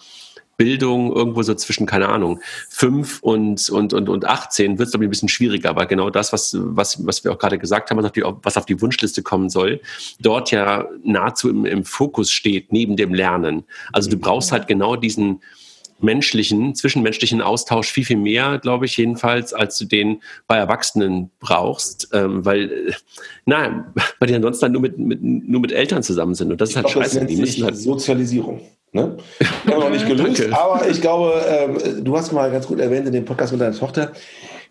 Bildung 0.61 1.11
irgendwo 1.11 1.41
so 1.41 1.55
zwischen, 1.55 1.87
keine 1.87 2.09
Ahnung, 2.09 2.39
fünf 2.69 3.19
und, 3.23 3.67
und, 3.69 3.93
und, 3.93 4.09
und 4.09 4.25
18 4.25 4.77
wird 4.77 4.87
es, 4.87 4.91
glaube 4.91 5.05
ich, 5.05 5.07
ein 5.07 5.09
bisschen 5.09 5.27
schwieriger, 5.27 5.75
weil 5.75 5.87
genau 5.87 6.11
das, 6.11 6.33
was, 6.33 6.55
was, 6.55 7.03
was 7.03 7.23
wir 7.23 7.31
auch 7.31 7.39
gerade 7.39 7.57
gesagt 7.57 7.89
haben, 7.89 7.97
was 7.97 8.05
auf, 8.05 8.11
die, 8.11 8.23
was 8.43 8.57
auf 8.57 8.67
die 8.67 8.79
Wunschliste 8.79 9.23
kommen 9.23 9.49
soll, 9.49 9.81
dort 10.19 10.51
ja 10.51 10.87
nahezu 11.03 11.49
im, 11.49 11.65
im 11.65 11.83
Fokus 11.83 12.31
steht, 12.31 12.71
neben 12.71 12.95
dem 12.95 13.11
Lernen. 13.11 13.63
Also 13.91 14.11
du 14.11 14.17
brauchst 14.17 14.51
halt 14.51 14.67
genau 14.67 14.95
diesen, 14.95 15.41
menschlichen, 16.03 16.75
zwischenmenschlichen 16.75 17.41
Austausch 17.41 17.91
viel, 17.91 18.05
viel 18.05 18.17
mehr, 18.17 18.59
glaube 18.59 18.85
ich, 18.85 18.97
jedenfalls, 18.97 19.53
als 19.53 19.77
du 19.77 19.85
den 19.85 20.21
bei 20.47 20.57
Erwachsenen 20.57 21.31
brauchst, 21.39 22.09
ähm, 22.13 22.45
weil, 22.45 22.71
äh, 22.71 22.93
na, 23.45 23.93
weil 24.19 24.27
die 24.27 24.35
ansonsten 24.35 24.63
halt 24.63 24.73
nur 24.73 24.81
mit, 24.81 24.97
mit, 24.97 25.21
nur 25.21 25.61
mit 25.61 25.71
Eltern 25.71 26.03
zusammen 26.03 26.35
sind. 26.35 26.51
Und 26.51 26.61
das 26.61 26.71
ist 26.71 26.75
halt 26.75 26.87
glaub, 26.87 27.03
scheiße. 27.03 27.19
Das 27.19 27.27
die 27.27 27.37
müssen 27.37 27.63
halt 27.63 27.77
Sozialisierung. 27.77 28.61
Ne? 28.93 29.17
Haben 29.65 29.69
wir 29.69 29.79
noch 29.79 29.89
nicht 29.89 30.05
gelöst, 30.05 30.51
aber 30.51 30.89
ich 30.89 30.99
glaube, 30.99 31.41
ähm, 31.47 32.03
du 32.03 32.17
hast 32.17 32.33
mal 32.33 32.51
ganz 32.51 32.67
gut 32.67 32.79
erwähnt 32.79 33.07
in 33.07 33.13
dem 33.13 33.23
Podcast 33.23 33.53
mit 33.53 33.61
deiner 33.61 33.75
Tochter, 33.75 34.11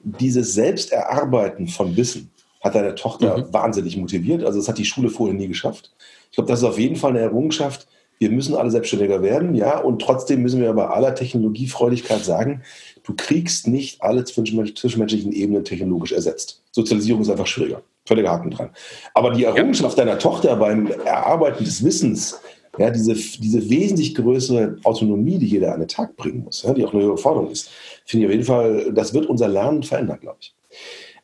dieses 0.03 0.55
Selbsterarbeiten 0.55 1.69
von 1.69 1.97
Wissen 1.97 2.31
hat 2.61 2.75
deine 2.75 2.95
Tochter 2.95 3.39
mhm. 3.39 3.53
wahnsinnig 3.53 3.97
motiviert. 3.97 4.45
Also 4.45 4.59
das 4.59 4.69
hat 4.69 4.79
die 4.79 4.85
Schule 4.85 5.09
vorher 5.09 5.35
nie 5.35 5.49
geschafft. 5.49 5.93
Ich 6.31 6.37
glaube, 6.37 6.49
das 6.49 6.61
ist 6.61 6.65
auf 6.65 6.79
jeden 6.79 6.97
Fall 6.97 7.11
eine 7.11 7.21
Errungenschaft, 7.21 7.87
wir 8.21 8.31
müssen 8.31 8.55
alle 8.55 8.71
selbstständiger 8.71 9.23
werden, 9.23 9.55
ja, 9.55 9.79
und 9.79 10.03
trotzdem 10.03 10.43
müssen 10.43 10.61
wir 10.61 10.73
bei 10.75 10.87
aller 10.87 11.15
Technologiefreudigkeit 11.15 12.23
sagen, 12.23 12.63
du 13.03 13.15
kriegst 13.17 13.67
nicht 13.67 14.03
alle 14.03 14.25
zwischenmenschlichen 14.25 15.33
Ebenen 15.33 15.65
technologisch 15.65 16.13
ersetzt. 16.13 16.63
Sozialisierung 16.71 17.23
ist 17.23 17.31
einfach 17.31 17.47
schwieriger. 17.47 17.83
Völliger 18.05 18.31
Haken 18.31 18.51
dran. 18.51 18.71
Aber 19.15 19.31
die 19.31 19.45
Errungenschaft 19.45 19.97
deiner 19.97 20.19
Tochter 20.19 20.57
beim 20.57 20.89
Erarbeiten 20.89 21.65
des 21.65 21.83
Wissens, 21.83 22.39
ja, 22.77 22.91
diese, 22.91 23.15
diese 23.15 23.71
wesentlich 23.71 24.15
größere 24.15 24.77
Autonomie, 24.85 25.39
die 25.39 25.47
jeder 25.47 25.73
an 25.73 25.81
den 25.81 25.89
Tag 25.89 26.15
bringen 26.17 26.45
muss, 26.45 26.63
ja, 26.63 26.75
die 26.75 26.85
auch 26.85 26.93
eine 26.93 27.03
höhere 27.03 27.19
Forderung 27.19 27.51
ist, 27.51 27.71
finde 28.05 28.27
ich 28.27 28.29
auf 28.29 28.33
jeden 28.33 28.47
Fall, 28.47 28.93
das 28.93 29.15
wird 29.15 29.27
unser 29.27 29.49
Lernen 29.49 29.83
verändern, 29.83 30.21
glaube 30.21 30.39
ich. 30.41 30.55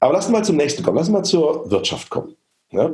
Aber 0.00 0.14
lass 0.14 0.30
mal 0.30 0.44
zum 0.44 0.56
nächsten 0.56 0.82
kommen. 0.82 0.96
Lass 0.96 1.10
mal 1.10 1.24
zur 1.24 1.70
Wirtschaft 1.70 2.08
kommen. 2.08 2.36
Ja. 2.70 2.90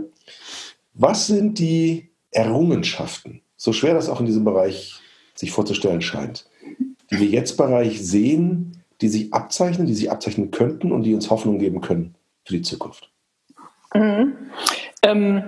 Was 0.95 1.29
sind 1.29 1.59
die 1.61 2.11
Errungenschaften 2.33 3.43
so 3.62 3.72
schwer 3.72 3.94
das 3.94 4.09
auch 4.09 4.18
in 4.18 4.27
diesem 4.27 4.42
Bereich 4.42 5.01
sich 5.37 5.53
vorzustellen 5.53 6.03
scheint, 6.03 6.46
die 7.12 7.20
wir 7.20 7.29
jetzt 7.29 7.57
Bereich 7.57 8.05
sehen, 8.05 8.83
die 9.01 9.07
sich 9.07 9.33
abzeichnen, 9.33 9.87
die 9.87 9.94
sich 9.94 10.11
abzeichnen 10.11 10.51
könnten 10.51 10.90
und 10.90 11.05
die 11.05 11.14
uns 11.14 11.31
Hoffnung 11.31 11.61
geben 11.61 11.81
können 11.81 12.16
für 12.44 12.55
die 12.55 12.62
Zukunft. 12.62 13.09
Mhm. 13.94 14.37
Ähm, 15.05 15.44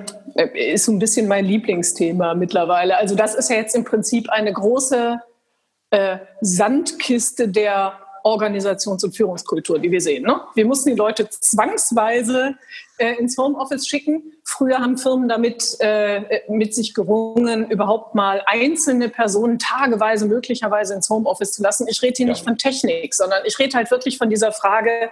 ist 0.54 0.84
so 0.84 0.92
ein 0.92 1.00
bisschen 1.00 1.26
mein 1.26 1.44
Lieblingsthema 1.44 2.34
mittlerweile. 2.34 2.96
Also 2.98 3.16
das 3.16 3.34
ist 3.34 3.50
ja 3.50 3.56
jetzt 3.56 3.74
im 3.74 3.82
Prinzip 3.82 4.30
eine 4.30 4.52
große 4.52 5.20
äh, 5.90 6.18
Sandkiste 6.40 7.48
der 7.48 7.98
Organisations- 8.24 9.04
und 9.04 9.14
Führungskultur, 9.14 9.78
die 9.78 9.90
wir 9.90 10.00
sehen. 10.00 10.24
Ne? 10.24 10.40
Wir 10.54 10.64
mussten 10.64 10.90
die 10.90 10.96
Leute 10.96 11.28
zwangsweise 11.28 12.56
äh, 12.96 13.14
ins 13.16 13.36
Homeoffice 13.36 13.86
schicken. 13.86 14.32
Früher 14.44 14.78
haben 14.78 14.96
Firmen 14.96 15.28
damit 15.28 15.76
äh, 15.80 16.40
mit 16.48 16.74
sich 16.74 16.94
gerungen, 16.94 17.70
überhaupt 17.70 18.14
mal 18.14 18.42
einzelne 18.46 19.08
Personen 19.10 19.58
tageweise 19.58 20.26
möglicherweise 20.26 20.94
ins 20.94 21.10
Homeoffice 21.10 21.52
zu 21.52 21.62
lassen. 21.62 21.86
Ich 21.88 22.02
rede 22.02 22.14
hier 22.16 22.26
ja. 22.26 22.32
nicht 22.32 22.44
von 22.44 22.56
Technik, 22.56 23.14
sondern 23.14 23.42
ich 23.44 23.58
rede 23.58 23.76
halt 23.76 23.90
wirklich 23.90 24.16
von 24.16 24.30
dieser 24.30 24.52
Frage, 24.52 24.90
äh, 24.90 25.08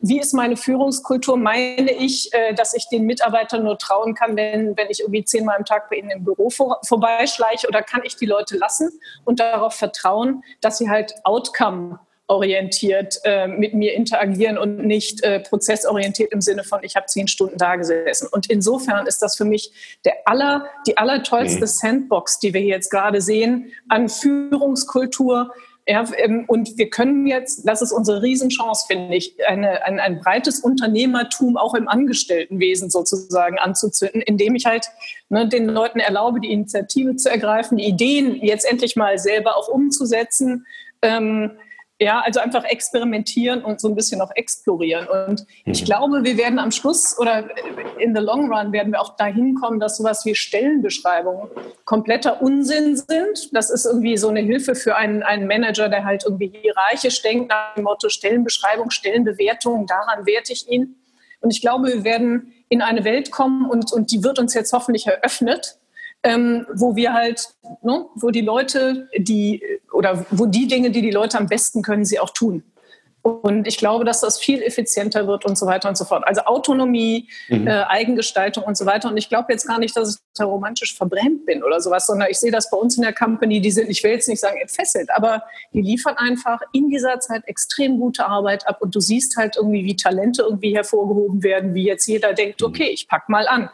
wie 0.00 0.18
ist 0.18 0.34
meine 0.34 0.56
Führungskultur? 0.56 1.36
Meine 1.36 1.92
ich, 1.92 2.32
äh, 2.32 2.52
dass 2.52 2.74
ich 2.74 2.88
den 2.88 3.04
Mitarbeitern 3.04 3.62
nur 3.62 3.78
trauen 3.78 4.14
kann, 4.14 4.36
wenn, 4.36 4.76
wenn 4.76 4.88
ich 4.90 5.00
irgendwie 5.00 5.24
zehnmal 5.24 5.56
am 5.56 5.64
Tag 5.64 5.88
bei 5.88 5.96
ihnen 5.96 6.10
im 6.10 6.24
Büro 6.24 6.50
vor, 6.50 6.80
vorbeischleiche? 6.84 7.68
Oder 7.68 7.82
kann 7.82 8.02
ich 8.04 8.16
die 8.16 8.26
Leute 8.26 8.56
lassen 8.56 8.90
und 9.24 9.38
darauf 9.38 9.74
vertrauen, 9.74 10.42
dass 10.60 10.78
sie 10.78 10.90
halt 10.90 11.14
Outcome 11.22 12.00
orientiert 12.30 13.20
äh, 13.24 13.48
mit 13.48 13.74
mir 13.74 13.94
interagieren 13.94 14.56
und 14.56 14.86
nicht 14.86 15.22
äh, 15.24 15.40
prozessorientiert 15.40 16.32
im 16.32 16.40
Sinne 16.40 16.62
von, 16.62 16.78
ich 16.82 16.94
habe 16.94 17.06
zehn 17.06 17.26
Stunden 17.26 17.58
da 17.58 17.74
gesessen. 17.74 18.28
Und 18.30 18.48
insofern 18.48 19.06
ist 19.06 19.20
das 19.20 19.36
für 19.36 19.44
mich 19.44 19.98
der 20.04 20.14
aller, 20.26 20.64
die 20.86 20.96
allertollste 20.96 21.62
mhm. 21.62 21.66
Sandbox, 21.66 22.38
die 22.38 22.54
wir 22.54 22.60
hier 22.60 22.76
jetzt 22.76 22.90
gerade 22.90 23.20
sehen, 23.20 23.72
an 23.88 24.08
Führungskultur, 24.08 25.52
ja, 25.86 26.04
ähm, 26.18 26.44
und 26.46 26.76
wir 26.78 26.90
können 26.90 27.26
jetzt, 27.26 27.66
das 27.66 27.82
ist 27.82 27.92
unsere 27.92 28.22
Riesenchance, 28.22 28.84
finde 28.86 29.16
ich, 29.16 29.34
eine, 29.46 29.84
ein, 29.84 29.98
ein 29.98 30.20
breites 30.20 30.60
Unternehmertum 30.60 31.56
auch 31.56 31.74
im 31.74 31.88
Angestelltenwesen 31.88 32.90
sozusagen 32.90 33.58
anzuzünden, 33.58 34.20
indem 34.22 34.54
ich 34.54 34.66
halt 34.66 34.90
ne, 35.30 35.48
den 35.48 35.66
Leuten 35.66 35.98
erlaube, 35.98 36.40
die 36.40 36.52
Initiative 36.52 37.16
zu 37.16 37.30
ergreifen, 37.30 37.78
die 37.78 37.86
Ideen 37.86 38.36
jetzt 38.36 38.70
endlich 38.70 38.96
mal 38.96 39.18
selber 39.18 39.56
auch 39.56 39.68
umzusetzen. 39.68 40.66
Ähm, 41.02 41.52
ja, 42.00 42.20
also 42.20 42.40
einfach 42.40 42.64
experimentieren 42.64 43.62
und 43.62 43.78
so 43.78 43.88
ein 43.88 43.94
bisschen 43.94 44.22
auch 44.22 44.30
explorieren. 44.34 45.06
Und 45.06 45.46
ich 45.66 45.82
mhm. 45.82 45.84
glaube, 45.84 46.24
wir 46.24 46.38
werden 46.38 46.58
am 46.58 46.70
Schluss 46.70 47.18
oder 47.18 47.44
in 47.98 48.14
the 48.14 48.22
long 48.22 48.50
run 48.50 48.72
werden 48.72 48.92
wir 48.92 49.02
auch 49.02 49.16
dahin 49.16 49.54
kommen, 49.54 49.78
dass 49.80 49.98
sowas 49.98 50.24
wie 50.24 50.34
Stellenbeschreibungen 50.34 51.48
kompletter 51.84 52.40
Unsinn 52.40 52.96
sind. 52.96 53.54
Das 53.54 53.68
ist 53.68 53.84
irgendwie 53.84 54.16
so 54.16 54.28
eine 54.30 54.40
Hilfe 54.40 54.74
für 54.74 54.96
einen, 54.96 55.22
einen 55.22 55.46
Manager, 55.46 55.90
der 55.90 56.06
halt 56.06 56.24
irgendwie 56.24 56.50
hierarchisch 56.62 57.20
denkt 57.20 57.50
nach 57.50 57.74
dem 57.74 57.84
Motto 57.84 58.08
Stellenbeschreibung, 58.08 58.88
Stellenbewertung, 58.88 59.86
daran 59.86 60.24
werte 60.24 60.54
ich 60.54 60.68
ihn. 60.70 60.96
Und 61.40 61.50
ich 61.50 61.60
glaube, 61.60 61.88
wir 61.88 62.04
werden 62.04 62.54
in 62.70 62.80
eine 62.80 63.04
Welt 63.04 63.30
kommen 63.30 63.68
und, 63.68 63.92
und 63.92 64.10
die 64.10 64.24
wird 64.24 64.38
uns 64.38 64.54
jetzt 64.54 64.72
hoffentlich 64.72 65.06
eröffnet, 65.06 65.79
ähm, 66.22 66.66
wo 66.74 66.96
wir 66.96 67.12
halt, 67.12 67.48
ne, 67.82 68.06
wo 68.14 68.30
die 68.30 68.42
Leute, 68.42 69.08
die 69.16 69.62
oder 69.92 70.24
wo 70.30 70.46
die 70.46 70.66
Dinge, 70.66 70.90
die 70.90 71.02
die 71.02 71.10
Leute 71.10 71.38
am 71.38 71.46
besten 71.46 71.82
können, 71.82 72.04
sie 72.04 72.18
auch 72.18 72.30
tun. 72.30 72.62
Und 73.22 73.66
ich 73.66 73.76
glaube, 73.76 74.04
dass 74.04 74.20
das 74.20 74.38
viel 74.38 74.62
effizienter 74.62 75.26
wird 75.26 75.44
und 75.44 75.58
so 75.58 75.66
weiter 75.66 75.90
und 75.90 75.98
so 75.98 76.06
fort. 76.06 76.26
Also 76.26 76.42
Autonomie, 76.42 77.28
mhm. 77.48 77.66
äh, 77.66 77.82
Eigengestaltung 77.82 78.64
und 78.64 78.78
so 78.78 78.86
weiter. 78.86 79.10
Und 79.10 79.18
ich 79.18 79.28
glaube 79.28 79.52
jetzt 79.52 79.66
gar 79.66 79.78
nicht, 79.78 79.94
dass 79.94 80.14
ich 80.14 80.20
da 80.34 80.44
romantisch 80.44 80.96
verbrennt 80.96 81.44
bin 81.44 81.62
oder 81.62 81.80
sowas, 81.80 82.06
sondern 82.06 82.28
ich 82.30 82.38
sehe 82.38 82.50
das 82.50 82.70
bei 82.70 82.78
uns 82.78 82.96
in 82.96 83.02
der 83.02 83.12
Company, 83.12 83.60
die 83.60 83.70
sind, 83.70 83.90
ich 83.90 84.02
will 84.02 84.12
jetzt 84.12 84.28
nicht 84.28 84.40
sagen 84.40 84.58
entfesselt, 84.58 85.10
aber 85.14 85.42
die 85.74 85.82
liefern 85.82 86.16
einfach 86.16 86.60
in 86.72 86.88
dieser 86.88 87.20
Zeit 87.20 87.42
extrem 87.46 87.98
gute 87.98 88.24
Arbeit 88.24 88.66
ab. 88.66 88.80
Und 88.80 88.94
du 88.94 89.00
siehst 89.00 89.36
halt 89.36 89.56
irgendwie, 89.56 89.84
wie 89.84 89.96
Talente 89.96 90.42
irgendwie 90.42 90.74
hervorgehoben 90.74 91.42
werden, 91.42 91.74
wie 91.74 91.84
jetzt 91.84 92.06
jeder 92.06 92.32
denkt, 92.32 92.62
mhm. 92.62 92.68
okay, 92.68 92.88
ich 92.90 93.06
pack 93.06 93.28
mal 93.28 93.46
an 93.46 93.68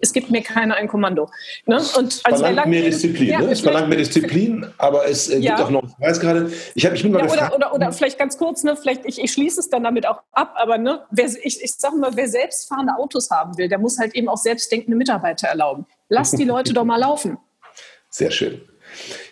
es 0.00 0.12
gibt 0.12 0.30
mir 0.30 0.42
keiner 0.42 0.76
ein 0.76 0.88
Kommando. 0.88 1.28
Ne? 1.66 1.80
Und 1.96 2.20
also 2.22 2.44
verlangt 2.44 2.68
mehr 2.68 2.82
Disziplin. 2.82 3.28
Ja, 3.28 3.40
ne? 3.40 3.50
Es 3.50 3.60
verlangt 3.60 3.88
mehr 3.88 3.98
Disziplin, 3.98 4.66
aber 4.78 5.08
es 5.08 5.28
äh, 5.28 5.38
ja. 5.38 5.56
gibt 5.56 5.66
auch 5.66 5.70
noch, 5.70 5.84
ich 5.84 6.06
weiß 6.06 6.20
gerade, 6.20 6.52
ich, 6.74 6.86
hab, 6.86 6.94
ich 6.94 7.02
bin 7.02 7.12
mal 7.12 7.18
ja, 7.20 7.26
gefragt. 7.26 7.54
Oder, 7.54 7.74
oder, 7.74 7.86
oder 7.86 7.92
vielleicht 7.92 8.18
ganz 8.18 8.38
kurz, 8.38 8.62
ne, 8.62 8.76
vielleicht, 8.76 9.04
ich, 9.06 9.20
ich 9.22 9.32
schließe 9.32 9.60
es 9.60 9.70
dann 9.70 9.82
damit 9.82 10.06
auch 10.06 10.22
ab, 10.32 10.54
aber 10.56 10.78
ne, 10.78 11.04
wer, 11.10 11.26
ich, 11.26 11.62
ich 11.62 11.74
sage 11.74 11.96
mal, 11.96 12.12
wer 12.14 12.28
selbstfahrende 12.28 12.94
Autos 12.96 13.30
haben 13.30 13.58
will, 13.58 13.68
der 13.68 13.78
muss 13.78 13.98
halt 13.98 14.14
eben 14.14 14.28
auch 14.28 14.36
selbstdenkende 14.36 14.96
Mitarbeiter 14.96 15.48
erlauben. 15.48 15.86
Lass 16.08 16.30
die 16.30 16.44
Leute 16.44 16.72
doch 16.72 16.84
mal 16.84 16.98
laufen. 16.98 17.38
Sehr 18.10 18.30
schön. 18.30 18.62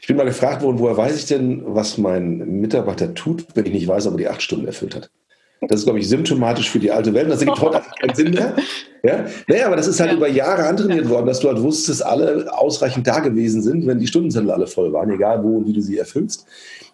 Ich 0.00 0.07
bin 0.07 0.16
mal 0.16 0.26
gefragt 0.26 0.62
worden, 0.62 0.79
woher 0.79 0.96
weiß 0.96 1.16
ich 1.16 1.26
denn, 1.26 1.62
was 1.64 1.96
mein 1.96 2.61
Mitarbeiter 2.61 3.14
tut, 3.14 3.46
wenn 3.55 3.66
ich 3.66 3.72
nicht 3.72 3.88
weiß, 3.88 4.07
ob 4.07 4.14
er 4.14 4.18
die 4.18 4.29
acht 4.29 4.42
Stunden 4.42 4.66
erfüllt 4.66 4.94
hat? 4.94 5.11
Das 5.62 5.81
ist, 5.81 5.85
glaube 5.85 5.99
ich, 5.99 6.09
symptomatisch 6.09 6.71
für 6.71 6.79
die 6.79 6.90
alte 6.90 7.14
Welt. 7.14 7.31
Das 7.31 7.40
ergibt 7.40 7.61
heute 7.61 7.83
keinen 8.01 8.14
Sinn 8.14 8.33
mehr. 8.33 8.55
Ja? 9.03 9.25
Naja, 9.49 9.66
aber 9.66 9.77
das 9.77 9.87
ist 9.87 9.99
halt 10.01 10.11
ja. 10.11 10.16
über 10.16 10.29
Jahre 10.29 10.66
antrainiert 10.66 11.09
worden, 11.09 11.27
dass 11.27 11.40
du 11.40 11.49
halt 11.49 11.62
wusstest, 11.62 12.01
dass 12.01 12.07
alle 12.07 12.53
ausreichend 12.53 13.07
da 13.07 13.21
gewesen 13.21 13.62
sind, 13.62 13.87
wenn 13.87 13.99
die 13.99 14.07
Stundenzettel 14.07 14.51
alle 14.51 14.66
voll 14.66 14.92
waren, 14.92 15.11
egal 15.11 15.42
wo 15.42 15.57
und 15.57 15.66
wie 15.66 15.73
du 15.73 15.81
sie 15.81 15.97
erfüllst. 15.97 16.47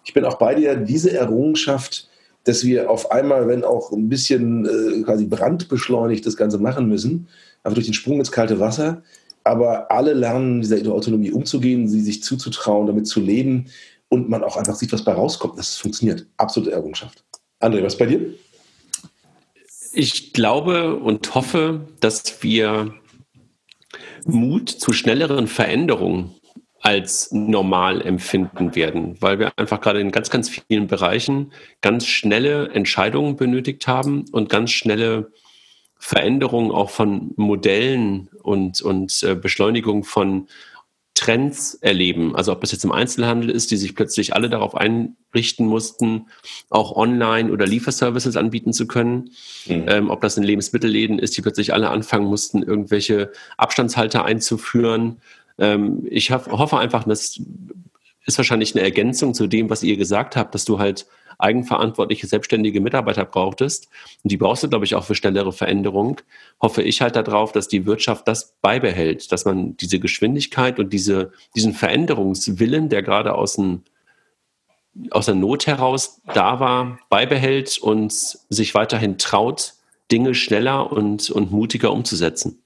Ich 0.05 0.13
bin 0.13 0.23
auch 0.25 0.37
bei 0.37 0.55
dir, 0.55 0.75
diese 0.75 1.11
Errungenschaft, 1.11 2.07
dass 2.45 2.63
wir 2.63 2.89
auf 2.89 3.11
einmal, 3.11 3.47
wenn 3.47 3.63
auch 3.63 3.91
ein 3.91 4.09
bisschen 4.09 4.65
äh, 4.65 5.01
quasi 5.03 5.25
brandbeschleunigt 5.25 6.25
das 6.25 6.37
Ganze 6.37 6.57
machen 6.57 6.87
müssen, 6.87 7.27
einfach 7.63 7.75
durch 7.75 7.87
den 7.87 7.93
Sprung 7.93 8.19
ins 8.19 8.31
kalte 8.31 8.59
Wasser, 8.59 9.01
aber 9.43 9.91
alle 9.91 10.13
lernen, 10.13 10.61
dieser 10.61 10.77
Autonomie 10.91 11.31
umzugehen, 11.31 11.87
sie 11.87 12.01
sich 12.01 12.23
zuzutrauen, 12.23 12.87
damit 12.87 13.07
zu 13.07 13.19
leben 13.19 13.65
und 14.09 14.29
man 14.29 14.43
auch 14.43 14.57
einfach 14.57 14.75
sieht, 14.75 14.93
was 14.93 15.03
bei 15.03 15.13
rauskommt, 15.13 15.57
dass 15.57 15.69
es 15.69 15.77
funktioniert. 15.77 16.25
Absolute 16.37 16.71
Errungenschaft. 16.71 17.23
André, 17.59 17.83
was 17.83 17.97
bei 17.97 18.05
dir? 18.05 18.33
Ich 19.95 20.33
glaube 20.33 20.95
und 20.95 21.35
hoffe, 21.35 21.87
dass 21.99 22.41
wir 22.41 22.95
Mut 24.25 24.69
zu 24.69 24.91
schnelleren 24.91 25.45
Veränderungen 25.47 26.33
als 26.81 27.31
normal 27.31 28.01
empfinden 28.01 28.75
werden, 28.75 29.15
weil 29.21 29.37
wir 29.37 29.51
einfach 29.55 29.79
gerade 29.81 30.01
in 30.01 30.11
ganz, 30.11 30.31
ganz 30.31 30.49
vielen 30.49 30.87
Bereichen 30.87 31.53
ganz 31.81 32.07
schnelle 32.07 32.69
Entscheidungen 32.69 33.35
benötigt 33.35 33.87
haben 33.87 34.25
und 34.31 34.49
ganz 34.49 34.71
schnelle 34.71 35.31
Veränderungen 35.99 36.71
auch 36.71 36.89
von 36.89 37.31
Modellen 37.35 38.29
und, 38.41 38.81
und 38.81 39.21
äh, 39.21 39.35
Beschleunigung 39.35 40.03
von 40.03 40.47
Trends 41.23 41.75
erleben. 41.75 42.35
Also 42.35 42.51
ob 42.51 42.59
das 42.59 42.73
jetzt 42.73 42.83
im 42.83 42.91
Einzelhandel 42.91 43.49
ist, 43.49 43.71
die 43.71 43.77
sich 43.77 43.95
plötzlich 43.95 44.35
alle 44.35 44.49
darauf 44.49 44.75
einrichten 44.75 45.65
mussten, 45.65 46.27
auch 46.69 46.97
online 46.97 47.49
oder 47.49 47.65
Lieferservices 47.65 48.35
anbieten 48.35 48.73
zu 48.73 48.87
können. 48.87 49.29
Mhm. 49.65 49.85
Ähm, 49.87 50.09
ob 50.09 50.19
das 50.19 50.35
in 50.35 50.43
Lebensmittelläden 50.43 51.19
ist, 51.19 51.37
die 51.37 51.41
plötzlich 51.41 51.73
alle 51.73 51.89
anfangen 51.89 52.25
mussten, 52.25 52.61
irgendwelche 52.61 53.31
Abstandshalter 53.55 54.25
einzuführen. 54.25 55.21
Ähm, 55.57 56.05
ich 56.09 56.31
hoffe 56.31 56.77
einfach, 56.77 57.05
das 57.05 57.39
ist 58.25 58.37
wahrscheinlich 58.37 58.75
eine 58.75 58.83
Ergänzung 58.83 59.33
zu 59.33 59.47
dem, 59.47 59.69
was 59.69 59.81
ihr 59.81 59.95
gesagt 59.95 60.35
habt, 60.35 60.53
dass 60.53 60.65
du 60.65 60.79
halt 60.79 61.05
eigenverantwortliche, 61.37 62.27
selbstständige 62.27 62.81
Mitarbeiter 62.81 63.25
brauchtest. 63.25 63.87
Und 64.23 64.31
die 64.31 64.37
brauchst 64.37 64.63
du, 64.63 64.69
glaube 64.69 64.85
ich, 64.85 64.95
auch 64.95 65.03
für 65.03 65.15
schnellere 65.15 65.51
Veränderung. 65.51 66.21
Hoffe 66.61 66.81
ich 66.83 67.01
halt 67.01 67.15
darauf, 67.15 67.51
dass 67.51 67.67
die 67.67 67.85
Wirtschaft 67.85 68.27
das 68.27 68.55
beibehält, 68.61 69.31
dass 69.31 69.45
man 69.45 69.77
diese 69.77 69.99
Geschwindigkeit 69.99 70.79
und 70.79 70.91
diese, 70.93 71.31
diesen 71.55 71.73
Veränderungswillen, 71.73 72.89
der 72.89 73.03
gerade 73.03 73.35
aus, 73.35 73.55
dem, 73.55 73.83
aus 75.11 75.25
der 75.25 75.35
Not 75.35 75.67
heraus 75.67 76.21
da 76.33 76.59
war, 76.59 76.99
beibehält 77.09 77.77
und 77.77 78.11
sich 78.11 78.75
weiterhin 78.75 79.17
traut, 79.17 79.73
Dinge 80.11 80.35
schneller 80.35 80.91
und, 80.91 81.29
und 81.29 81.51
mutiger 81.51 81.91
umzusetzen. 81.91 82.63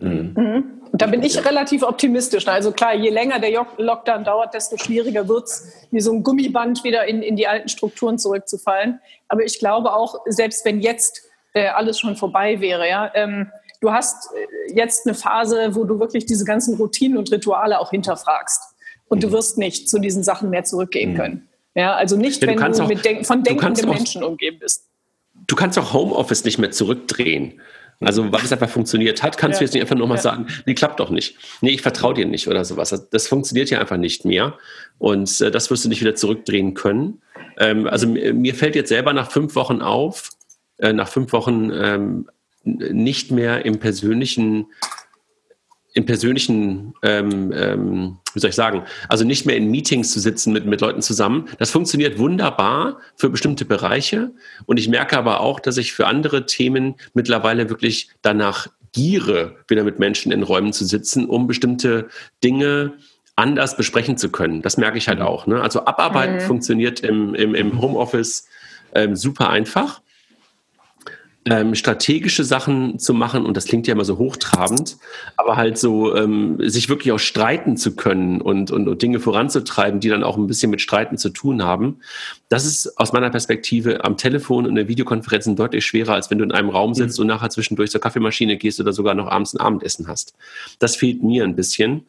Mhm. 0.00 0.34
Mhm. 0.36 0.79
Da 0.92 1.06
bin 1.06 1.22
ich 1.22 1.44
relativ 1.44 1.82
optimistisch. 1.82 2.46
Also 2.48 2.72
klar, 2.72 2.94
je 2.94 3.10
länger 3.10 3.38
der 3.38 3.66
Lockdown 3.76 4.24
dauert, 4.24 4.54
desto 4.54 4.76
schwieriger 4.76 5.28
wird 5.28 5.44
es, 5.44 5.72
wie 5.90 6.00
so 6.00 6.12
ein 6.12 6.22
Gummiband 6.22 6.82
wieder 6.84 7.06
in, 7.06 7.22
in 7.22 7.36
die 7.36 7.46
alten 7.46 7.68
Strukturen 7.68 8.18
zurückzufallen. 8.18 9.00
Aber 9.28 9.44
ich 9.44 9.58
glaube 9.58 9.92
auch, 9.92 10.20
selbst 10.26 10.64
wenn 10.64 10.80
jetzt 10.80 11.22
äh, 11.52 11.68
alles 11.68 11.98
schon 11.98 12.16
vorbei 12.16 12.60
wäre, 12.60 12.88
ja, 12.88 13.10
ähm, 13.14 13.50
du 13.80 13.92
hast 13.92 14.30
äh, 14.34 14.74
jetzt 14.74 15.06
eine 15.06 15.14
Phase, 15.14 15.74
wo 15.74 15.84
du 15.84 16.00
wirklich 16.00 16.26
diese 16.26 16.44
ganzen 16.44 16.76
Routinen 16.76 17.18
und 17.18 17.30
Rituale 17.30 17.78
auch 17.78 17.90
hinterfragst. 17.90 18.74
Und 19.08 19.22
du 19.22 19.32
wirst 19.32 19.58
nicht 19.58 19.88
zu 19.88 19.98
diesen 19.98 20.22
Sachen 20.22 20.50
mehr 20.50 20.64
zurückgehen 20.64 21.12
mhm. 21.12 21.16
können. 21.16 21.48
Ja, 21.74 21.94
also 21.94 22.16
nicht, 22.16 22.42
ja, 22.42 22.48
wenn 22.48 22.56
du 22.56 22.82
auch, 22.82 22.88
mit 22.88 23.04
denk 23.04 23.26
von 23.26 23.42
denkenden 23.42 23.88
Menschen 23.88 24.22
umgeben 24.22 24.58
bist. 24.58 24.88
Du 25.46 25.56
kannst 25.56 25.78
auch 25.78 25.92
Homeoffice 25.92 26.44
nicht 26.44 26.58
mehr 26.58 26.70
zurückdrehen. 26.70 27.60
Also 28.00 28.32
weil 28.32 28.42
es 28.42 28.52
einfach 28.52 28.70
funktioniert 28.70 29.22
hat, 29.22 29.36
kannst 29.36 29.56
ja. 29.56 29.58
du 29.58 29.64
jetzt 29.66 29.74
nicht 29.74 29.82
einfach 29.82 29.96
nochmal 29.96 30.16
ja. 30.16 30.22
sagen, 30.22 30.46
nee, 30.64 30.74
klappt 30.74 31.00
doch 31.00 31.10
nicht. 31.10 31.36
Nee, 31.60 31.70
ich 31.70 31.82
vertraue 31.82 32.14
dir 32.14 32.24
nicht 32.24 32.48
oder 32.48 32.64
sowas. 32.64 33.08
Das, 33.10 33.28
funktioniert 33.28 33.68
ja 33.68 33.78
einfach 33.78 33.98
nicht 33.98 34.24
mehr. 34.24 34.54
Und 34.98 35.40
äh, 35.40 35.50
das 35.50 35.70
wirst 35.70 35.84
du 35.84 35.90
nicht 35.90 36.00
wieder 36.00 36.14
zurückdrehen 36.14 36.72
können. 36.72 37.20
Ähm, 37.58 37.86
also 37.86 38.06
mir 38.08 38.54
fällt 38.54 38.74
jetzt 38.74 38.88
selber 38.88 39.12
nach 39.12 39.30
fünf 39.30 39.54
Wochen 39.54 39.82
auf, 39.82 40.30
äh, 40.78 40.94
nach 40.94 41.08
fünf 41.08 41.32
Wochen 41.34 41.70
ähm, 41.74 42.30
nicht 42.64 43.30
mehr 43.30 43.64
im 43.66 43.78
persönlichen 43.78 44.66
im 45.92 46.06
persönlichen, 46.06 46.94
ähm, 47.02 47.52
ähm, 47.54 48.18
wie 48.32 48.40
soll 48.40 48.50
ich 48.50 48.56
sagen, 48.56 48.84
also 49.08 49.24
nicht 49.24 49.44
mehr 49.44 49.56
in 49.56 49.70
Meetings 49.70 50.12
zu 50.12 50.20
sitzen 50.20 50.52
mit, 50.52 50.64
mit 50.66 50.80
Leuten 50.80 51.02
zusammen. 51.02 51.48
Das 51.58 51.70
funktioniert 51.70 52.18
wunderbar 52.18 52.98
für 53.16 53.28
bestimmte 53.28 53.64
Bereiche. 53.64 54.30
Und 54.66 54.78
ich 54.78 54.88
merke 54.88 55.18
aber 55.18 55.40
auch, 55.40 55.58
dass 55.58 55.76
ich 55.76 55.92
für 55.92 56.06
andere 56.06 56.46
Themen 56.46 56.94
mittlerweile 57.14 57.68
wirklich 57.70 58.10
danach 58.22 58.68
giere, 58.92 59.56
wieder 59.68 59.84
mit 59.84 59.98
Menschen 59.98 60.32
in 60.32 60.42
Räumen 60.42 60.72
zu 60.72 60.84
sitzen, 60.84 61.26
um 61.26 61.46
bestimmte 61.46 62.08
Dinge 62.42 62.94
anders 63.36 63.76
besprechen 63.76 64.16
zu 64.16 64.30
können. 64.30 64.62
Das 64.62 64.76
merke 64.76 64.98
ich 64.98 65.08
halt 65.08 65.20
mhm. 65.20 65.24
auch. 65.24 65.46
Ne? 65.46 65.60
Also 65.60 65.86
Abarbeiten 65.86 66.36
mhm. 66.36 66.40
funktioniert 66.40 67.00
im, 67.00 67.34
im, 67.34 67.54
im 67.54 67.80
Homeoffice 67.80 68.46
ähm, 68.94 69.16
super 69.16 69.50
einfach 69.50 70.00
ähm, 71.46 71.74
strategische 71.74 72.44
Sachen 72.44 72.98
zu 72.98 73.14
machen, 73.14 73.46
und 73.46 73.56
das 73.56 73.64
klingt 73.64 73.86
ja 73.86 73.94
immer 73.94 74.04
so 74.04 74.18
hochtrabend, 74.18 74.98
aber 75.36 75.56
halt 75.56 75.78
so, 75.78 76.14
ähm, 76.14 76.58
sich 76.60 76.90
wirklich 76.90 77.12
auch 77.12 77.18
streiten 77.18 77.78
zu 77.78 77.96
können 77.96 78.42
und, 78.42 78.70
und, 78.70 78.86
und 78.88 79.00
Dinge 79.00 79.20
voranzutreiben, 79.20 80.00
die 80.00 80.10
dann 80.10 80.22
auch 80.22 80.36
ein 80.36 80.46
bisschen 80.46 80.70
mit 80.70 80.82
Streiten 80.82 81.16
zu 81.16 81.30
tun 81.30 81.62
haben, 81.64 82.00
das 82.50 82.66
ist 82.66 82.98
aus 82.98 83.12
meiner 83.12 83.30
Perspektive 83.30 84.04
am 84.04 84.16
Telefon 84.18 84.66
und 84.66 84.76
in 84.76 84.88
Videokonferenzen 84.88 85.56
deutlich 85.56 85.86
schwerer, 85.86 86.14
als 86.14 86.30
wenn 86.30 86.38
du 86.38 86.44
in 86.44 86.52
einem 86.52 86.68
Raum 86.68 86.94
sitzt 86.94 87.18
mhm. 87.18 87.22
und 87.22 87.28
nachher 87.28 87.48
zwischendurch 87.48 87.90
zur 87.90 88.00
Kaffeemaschine 88.00 88.58
gehst 88.58 88.80
oder 88.80 88.92
sogar 88.92 89.14
noch 89.14 89.28
abends 89.28 89.54
ein 89.54 89.60
Abendessen 89.60 90.08
hast. 90.08 90.34
Das 90.78 90.96
fehlt 90.96 91.22
mir 91.22 91.44
ein 91.44 91.56
bisschen, 91.56 92.02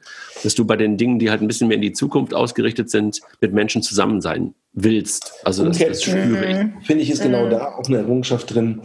dass 0.44 0.56
du 0.56 0.66
bei 0.66 0.76
den 0.76 0.98
Dingen, 0.98 1.20
die 1.20 1.30
halt 1.30 1.42
ein 1.42 1.48
bisschen 1.48 1.68
mehr 1.68 1.76
in 1.76 1.82
die 1.82 1.94
Zukunft 1.94 2.34
ausgerichtet 2.34 2.90
sind, 2.90 3.22
mit 3.40 3.54
Menschen 3.54 3.82
zusammen 3.82 4.20
sein 4.20 4.56
willst. 4.74 5.34
Also 5.44 5.66
das, 5.66 5.78
das 5.78 6.04
spüre 6.04 6.46
ich. 6.46 6.58
Mhm. 6.58 6.74
Finde 6.82 7.04
ich, 7.04 7.12
ist 7.12 7.22
genau 7.22 7.46
mhm. 7.46 7.52
da 7.52 7.76
auch 7.76 7.88
eine 7.88 7.98
Errungenschaft 7.98 8.54
drin 8.54 8.82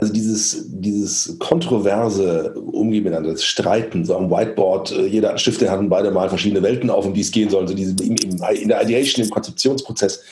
also 0.00 0.12
dieses, 0.12 0.64
dieses 0.68 1.36
kontroverse 1.40 2.52
Umgehen 2.54 3.02
miteinander, 3.02 3.32
das 3.32 3.42
Streiten, 3.42 4.04
so 4.04 4.16
am 4.16 4.30
Whiteboard, 4.30 4.92
äh, 4.92 5.06
jeder 5.06 5.26
hat 5.28 5.32
einen 5.32 5.38
Stift, 5.40 5.60
der 5.60 5.72
hatten 5.72 5.88
beide 5.88 6.12
mal 6.12 6.28
verschiedene 6.28 6.62
Welten 6.62 6.88
auf, 6.88 7.04
um 7.04 7.14
die 7.14 7.20
es 7.20 7.32
gehen 7.32 7.50
soll, 7.50 7.66
so 7.66 7.74
diese, 7.74 7.96
in, 8.04 8.16
in 8.16 8.68
der 8.68 8.82
Ideation, 8.82 9.24
im 9.24 9.30
Konzeptionsprozess. 9.30 10.22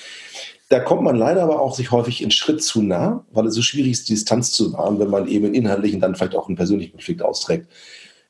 Da 0.68 0.78
kommt 0.78 1.02
man 1.02 1.16
leider 1.16 1.42
aber 1.42 1.60
auch 1.60 1.74
sich 1.74 1.90
häufig 1.90 2.22
einen 2.22 2.30
Schritt 2.30 2.62
zu 2.62 2.80
nah, 2.80 3.24
weil 3.32 3.46
es 3.46 3.54
so 3.54 3.62
schwierig 3.62 3.90
ist, 3.90 4.08
die 4.08 4.14
Distanz 4.14 4.52
zu 4.52 4.72
wahren, 4.72 5.00
wenn 5.00 5.10
man 5.10 5.26
eben 5.26 5.52
inhaltlichen 5.52 6.00
dann 6.00 6.14
vielleicht 6.14 6.36
auch 6.36 6.46
einen 6.46 6.56
persönlichen 6.56 6.92
Konflikt 6.92 7.22
austrägt. 7.22 7.66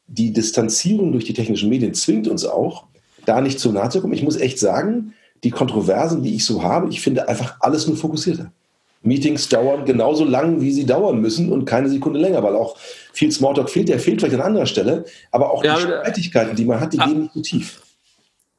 Die 0.06 0.32
Distanzierung 0.32 1.12
durch 1.12 1.26
die 1.26 1.34
technischen 1.34 1.68
Medien 1.68 1.92
zwingt 1.92 2.28
uns 2.28 2.46
auch, 2.46 2.84
da 3.26 3.42
nicht 3.42 3.60
zu 3.60 3.72
nahe 3.72 3.90
zu 3.90 4.00
kommen. 4.00 4.14
Ich 4.14 4.22
muss 4.22 4.36
echt 4.36 4.58
sagen, 4.58 5.12
die 5.44 5.50
Kontroversen, 5.50 6.22
die 6.22 6.34
ich 6.34 6.46
so 6.46 6.62
habe, 6.62 6.88
ich 6.88 7.02
finde 7.02 7.28
einfach 7.28 7.56
alles 7.60 7.86
nur 7.86 7.98
fokussierter. 7.98 8.52
Meetings 9.02 9.48
dauern 9.48 9.84
genauso 9.84 10.24
lang, 10.24 10.60
wie 10.60 10.72
sie 10.72 10.84
dauern 10.84 11.20
müssen 11.20 11.52
und 11.52 11.64
keine 11.64 11.88
Sekunde 11.88 12.18
länger, 12.18 12.42
weil 12.42 12.56
auch 12.56 12.76
viel 13.12 13.30
Smalltalk 13.30 13.70
fehlt. 13.70 13.88
Der 13.88 13.98
fehlt 13.98 14.20
vielleicht 14.20 14.36
an 14.36 14.46
anderer 14.46 14.66
Stelle, 14.66 15.04
aber 15.30 15.50
auch 15.50 15.64
ja, 15.64 15.76
die 15.76 15.82
Streitigkeiten, 15.82 16.56
die 16.56 16.64
man 16.64 16.80
hat, 16.80 16.92
die 16.92 16.98
ah, 16.98 17.06
gehen 17.06 17.22
nicht 17.22 17.34
so 17.34 17.40
tief. 17.40 17.82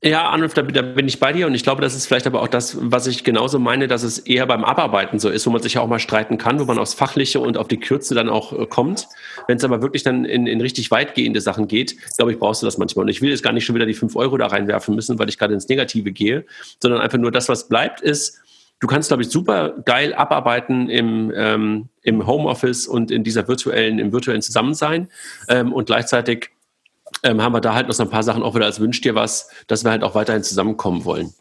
Ja, 0.03 0.29
Anruf, 0.29 0.53
da, 0.53 0.61
da, 0.61 0.83
bin 0.83 1.07
ich 1.07 1.19
bei 1.19 1.33
dir 1.33 1.47
und 1.47 1.55
ich 1.55 1.63
glaube, 1.63 1.81
das 1.81 1.95
ist 1.95 2.05
vielleicht 2.05 2.27
aber 2.27 2.43
auch 2.43 2.47
das, 2.47 2.77
was 2.79 3.07
ich 3.07 3.23
genauso 3.23 3.57
meine, 3.57 3.87
dass 3.87 4.03
es 4.03 4.19
eher 4.19 4.45
beim 4.45 4.63
Abarbeiten 4.63 5.17
so 5.19 5.27
ist, 5.27 5.47
wo 5.47 5.49
man 5.49 5.63
sich 5.63 5.73
ja 5.73 5.81
auch 5.81 5.87
mal 5.87 5.97
streiten 5.97 6.37
kann, 6.37 6.59
wo 6.59 6.65
man 6.65 6.77
aufs 6.77 6.93
Fachliche 6.93 7.39
und 7.39 7.57
auf 7.57 7.67
die 7.67 7.79
Kürze 7.79 8.13
dann 8.13 8.29
auch 8.29 8.53
äh, 8.53 8.67
kommt. 8.67 9.07
Wenn 9.47 9.57
es 9.57 9.63
aber 9.63 9.81
wirklich 9.81 10.03
dann 10.03 10.23
in, 10.23 10.45
in 10.45 10.61
richtig 10.61 10.91
weitgehende 10.91 11.41
Sachen 11.41 11.67
geht, 11.67 11.97
glaube 12.15 12.31
ich, 12.31 12.37
brauchst 12.37 12.61
du 12.61 12.67
das 12.67 12.77
manchmal. 12.77 13.05
Und 13.05 13.09
ich 13.09 13.23
will 13.23 13.31
jetzt 13.31 13.41
gar 13.41 13.53
nicht 13.53 13.65
schon 13.65 13.73
wieder 13.73 13.87
die 13.87 13.95
fünf 13.95 14.15
Euro 14.15 14.37
da 14.37 14.45
reinwerfen 14.45 14.93
müssen, 14.93 15.17
weil 15.17 15.29
ich 15.29 15.39
gerade 15.39 15.55
ins 15.55 15.67
Negative 15.67 16.11
gehe, 16.11 16.45
sondern 16.79 17.01
einfach 17.01 17.17
nur 17.17 17.31
das, 17.31 17.49
was 17.49 17.67
bleibt, 17.67 17.99
ist, 17.99 18.39
du 18.79 18.87
kannst, 18.87 19.09
glaube 19.09 19.23
ich, 19.23 19.29
super 19.29 19.75
geil 19.85 20.13
abarbeiten 20.13 20.89
im, 20.89 21.31
ähm, 21.35 21.89
im 22.03 22.25
Homeoffice 22.25 22.87
und 22.87 23.11
in 23.11 23.23
dieser 23.23 23.47
virtuellen, 23.47 23.99
im 23.99 24.11
virtuellen 24.11 24.41
Zusammensein. 24.41 25.09
Ähm, 25.49 25.73
und 25.73 25.85
gleichzeitig 25.85 26.49
ähm, 27.23 27.41
haben 27.41 27.53
wir 27.53 27.61
da 27.61 27.73
halt 27.73 27.87
noch 27.87 27.95
so 27.95 28.03
ein 28.03 28.09
paar 28.09 28.23
Sachen 28.23 28.43
auch 28.43 28.55
wieder 28.55 28.65
als 28.65 28.79
Wünsch 28.79 29.01
dir 29.01 29.15
was, 29.15 29.49
dass 29.67 29.83
wir 29.83 29.91
halt 29.91 30.03
auch 30.03 30.15
weiterhin 30.15 30.43
zusammenkommen 30.43 31.05
wollen. 31.05 31.33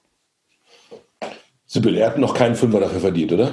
Sibyl, 1.66 1.96
er 1.96 2.08
hat 2.08 2.18
noch 2.18 2.34
keinen 2.34 2.54
Fünfer 2.54 2.80
dafür 2.80 3.00
verdient, 3.00 3.32
oder? 3.32 3.52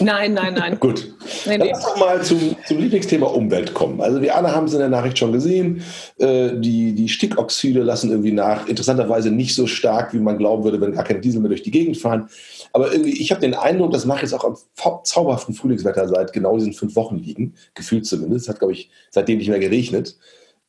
Nein, 0.00 0.34
nein, 0.34 0.54
nein. 0.54 0.78
Gut. 0.78 1.14
Nee, 1.46 1.58
nee. 1.58 1.70
Lass 1.70 1.82
doch 1.82 1.96
mal 1.98 2.22
zum, 2.22 2.56
zum 2.66 2.78
Lieblingsthema 2.78 3.26
Umwelt 3.26 3.72
kommen. 3.72 4.00
Also 4.00 4.20
wir 4.20 4.36
alle 4.36 4.54
haben 4.54 4.66
es 4.66 4.72
in 4.72 4.78
der 4.78 4.88
Nachricht 4.88 5.18
schon 5.18 5.32
gesehen. 5.32 5.82
Äh, 6.18 6.50
die, 6.56 6.94
die 6.94 7.08
Stickoxide 7.08 7.82
lassen 7.82 8.10
irgendwie 8.10 8.32
nach. 8.32 8.66
Interessanterweise 8.66 9.30
nicht 9.30 9.54
so 9.54 9.66
stark, 9.66 10.12
wie 10.12 10.18
man 10.18 10.38
glauben 10.38 10.64
würde, 10.64 10.80
wenn 10.80 10.92
gar 10.92 11.04
keine 11.04 11.20
Diesel 11.20 11.40
mehr 11.40 11.48
durch 11.48 11.62
die 11.62 11.70
Gegend 11.70 11.96
fahren. 11.96 12.28
Aber 12.72 12.92
irgendwie, 12.92 13.20
ich 13.20 13.30
habe 13.30 13.40
den 13.40 13.54
Eindruck, 13.54 13.92
das 13.92 14.04
mag 14.04 14.22
jetzt 14.22 14.34
auch 14.34 14.44
am 14.44 14.56
zauberhaften 15.04 15.54
Frühlingswetter 15.54 16.08
seit 16.08 16.32
genau 16.32 16.56
diesen 16.56 16.72
fünf 16.72 16.94
Wochen 16.96 17.16
liegen. 17.16 17.54
Gefühlt 17.74 18.06
zumindest. 18.06 18.48
Hat, 18.48 18.58
glaube 18.58 18.72
ich, 18.72 18.90
seitdem 19.10 19.38
nicht 19.38 19.48
mehr 19.48 19.60
geregnet. 19.60 20.16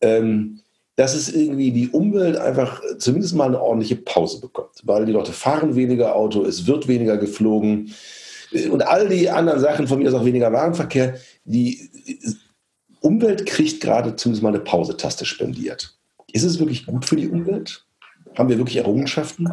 Ähm, 0.01 0.61
dass 0.95 1.15
es 1.15 1.33
irgendwie 1.33 1.71
die 1.71 1.89
Umwelt 1.89 2.37
einfach 2.37 2.81
zumindest 2.97 3.33
mal 3.33 3.45
eine 3.45 3.61
ordentliche 3.61 3.95
Pause 3.95 4.41
bekommt. 4.41 4.81
Weil 4.83 5.05
die 5.05 5.13
Leute 5.13 5.31
fahren 5.31 5.75
weniger 5.75 6.15
Auto, 6.15 6.43
es 6.43 6.67
wird 6.67 6.87
weniger 6.87 7.17
geflogen 7.17 7.93
und 8.69 8.81
all 8.85 9.09
die 9.09 9.29
anderen 9.29 9.59
Sachen, 9.59 9.87
von 9.87 9.99
mir 9.99 10.09
ist 10.09 10.13
auch 10.13 10.25
weniger 10.25 10.51
Warenverkehr, 10.51 11.15
die 11.45 11.89
Umwelt 12.99 13.45
kriegt 13.45 13.81
gerade 13.81 14.15
zumindest 14.15 14.43
mal 14.43 14.49
eine 14.49 14.59
Pause-Taste 14.59 15.25
spendiert. 15.25 15.97
Ist 16.31 16.43
es 16.43 16.59
wirklich 16.59 16.85
gut 16.85 17.05
für 17.05 17.15
die 17.15 17.27
Umwelt? 17.27 17.85
Haben 18.37 18.49
wir 18.49 18.57
wirklich 18.57 18.77
Errungenschaften? 18.77 19.49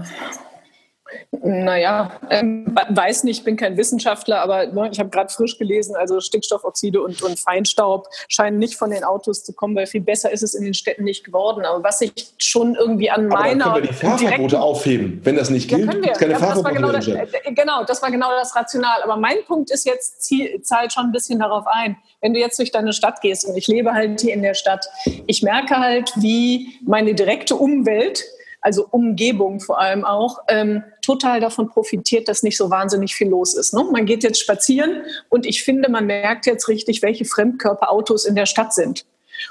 Naja, 1.30 2.12
ähm, 2.30 2.76
weiß 2.90 3.24
nicht, 3.24 3.44
bin 3.44 3.56
kein 3.56 3.76
Wissenschaftler, 3.76 4.40
aber 4.40 4.66
ne, 4.66 4.90
ich 4.92 4.98
habe 4.98 5.10
gerade 5.10 5.32
frisch 5.32 5.58
gelesen, 5.58 5.96
also 5.96 6.20
Stickstoffoxide 6.20 7.00
und, 7.00 7.22
und, 7.22 7.38
Feinstaub 7.38 8.08
scheinen 8.28 8.58
nicht 8.58 8.76
von 8.76 8.90
den 8.90 9.04
Autos 9.04 9.44
zu 9.44 9.52
kommen, 9.52 9.76
weil 9.76 9.86
viel 9.86 10.00
besser 10.00 10.30
ist 10.32 10.42
es 10.42 10.54
in 10.54 10.64
den 10.64 10.74
Städten 10.74 11.04
nicht 11.04 11.24
geworden. 11.24 11.64
Aber 11.64 11.82
was 11.82 12.00
ich 12.00 12.12
schon 12.38 12.74
irgendwie 12.74 13.10
an 13.10 13.26
aber 13.26 13.42
meiner. 13.42 13.64
Dann 13.64 13.74
können 13.74 13.84
wir 13.84 13.90
die 13.90 13.94
Fahrverbote 13.94 14.60
aufheben. 14.60 15.20
Wenn 15.24 15.36
das 15.36 15.50
nicht 15.50 15.68
gilt, 15.68 15.86
ja, 15.86 15.92
gibt 15.92 16.06
es 16.12 16.18
keine 16.18 16.32
ja, 16.32 16.38
Fahrverbote. 16.38 16.74
Genau 16.74 16.92
das, 16.92 17.06
äh, 17.08 17.52
genau, 17.52 17.84
das 17.84 18.02
war 18.02 18.10
genau 18.10 18.30
das 18.30 18.54
Rational. 18.54 19.02
Aber 19.02 19.16
mein 19.16 19.36
Punkt 19.46 19.70
ist 19.70 19.86
jetzt, 19.86 20.30
zahlt 20.62 20.92
schon 20.92 21.04
ein 21.04 21.12
bisschen 21.12 21.38
darauf 21.38 21.66
ein. 21.66 21.96
Wenn 22.20 22.34
du 22.34 22.40
jetzt 22.40 22.58
durch 22.58 22.70
deine 22.70 22.92
Stadt 22.92 23.20
gehst 23.20 23.46
und 23.46 23.56
ich 23.56 23.68
lebe 23.68 23.92
halt 23.92 24.20
hier 24.20 24.34
in 24.34 24.42
der 24.42 24.54
Stadt, 24.54 24.86
ich 25.26 25.42
merke 25.42 25.76
halt, 25.76 26.12
wie 26.16 26.78
meine 26.82 27.14
direkte 27.14 27.54
Umwelt 27.54 28.24
also 28.60 28.86
Umgebung 28.90 29.60
vor 29.60 29.80
allem 29.80 30.04
auch, 30.04 30.38
ähm, 30.48 30.82
total 31.02 31.40
davon 31.40 31.68
profitiert, 31.68 32.28
dass 32.28 32.42
nicht 32.42 32.56
so 32.56 32.70
wahnsinnig 32.70 33.14
viel 33.14 33.28
los 33.28 33.54
ist. 33.54 33.72
Ne? 33.72 33.84
Man 33.90 34.06
geht 34.06 34.22
jetzt 34.22 34.40
spazieren 34.40 35.04
und 35.28 35.46
ich 35.46 35.62
finde, 35.62 35.88
man 35.90 36.06
merkt 36.06 36.46
jetzt 36.46 36.68
richtig, 36.68 37.02
welche 37.02 37.24
Fremdkörperautos 37.24 38.24
in 38.24 38.34
der 38.34 38.46
Stadt 38.46 38.74
sind. 38.74 39.06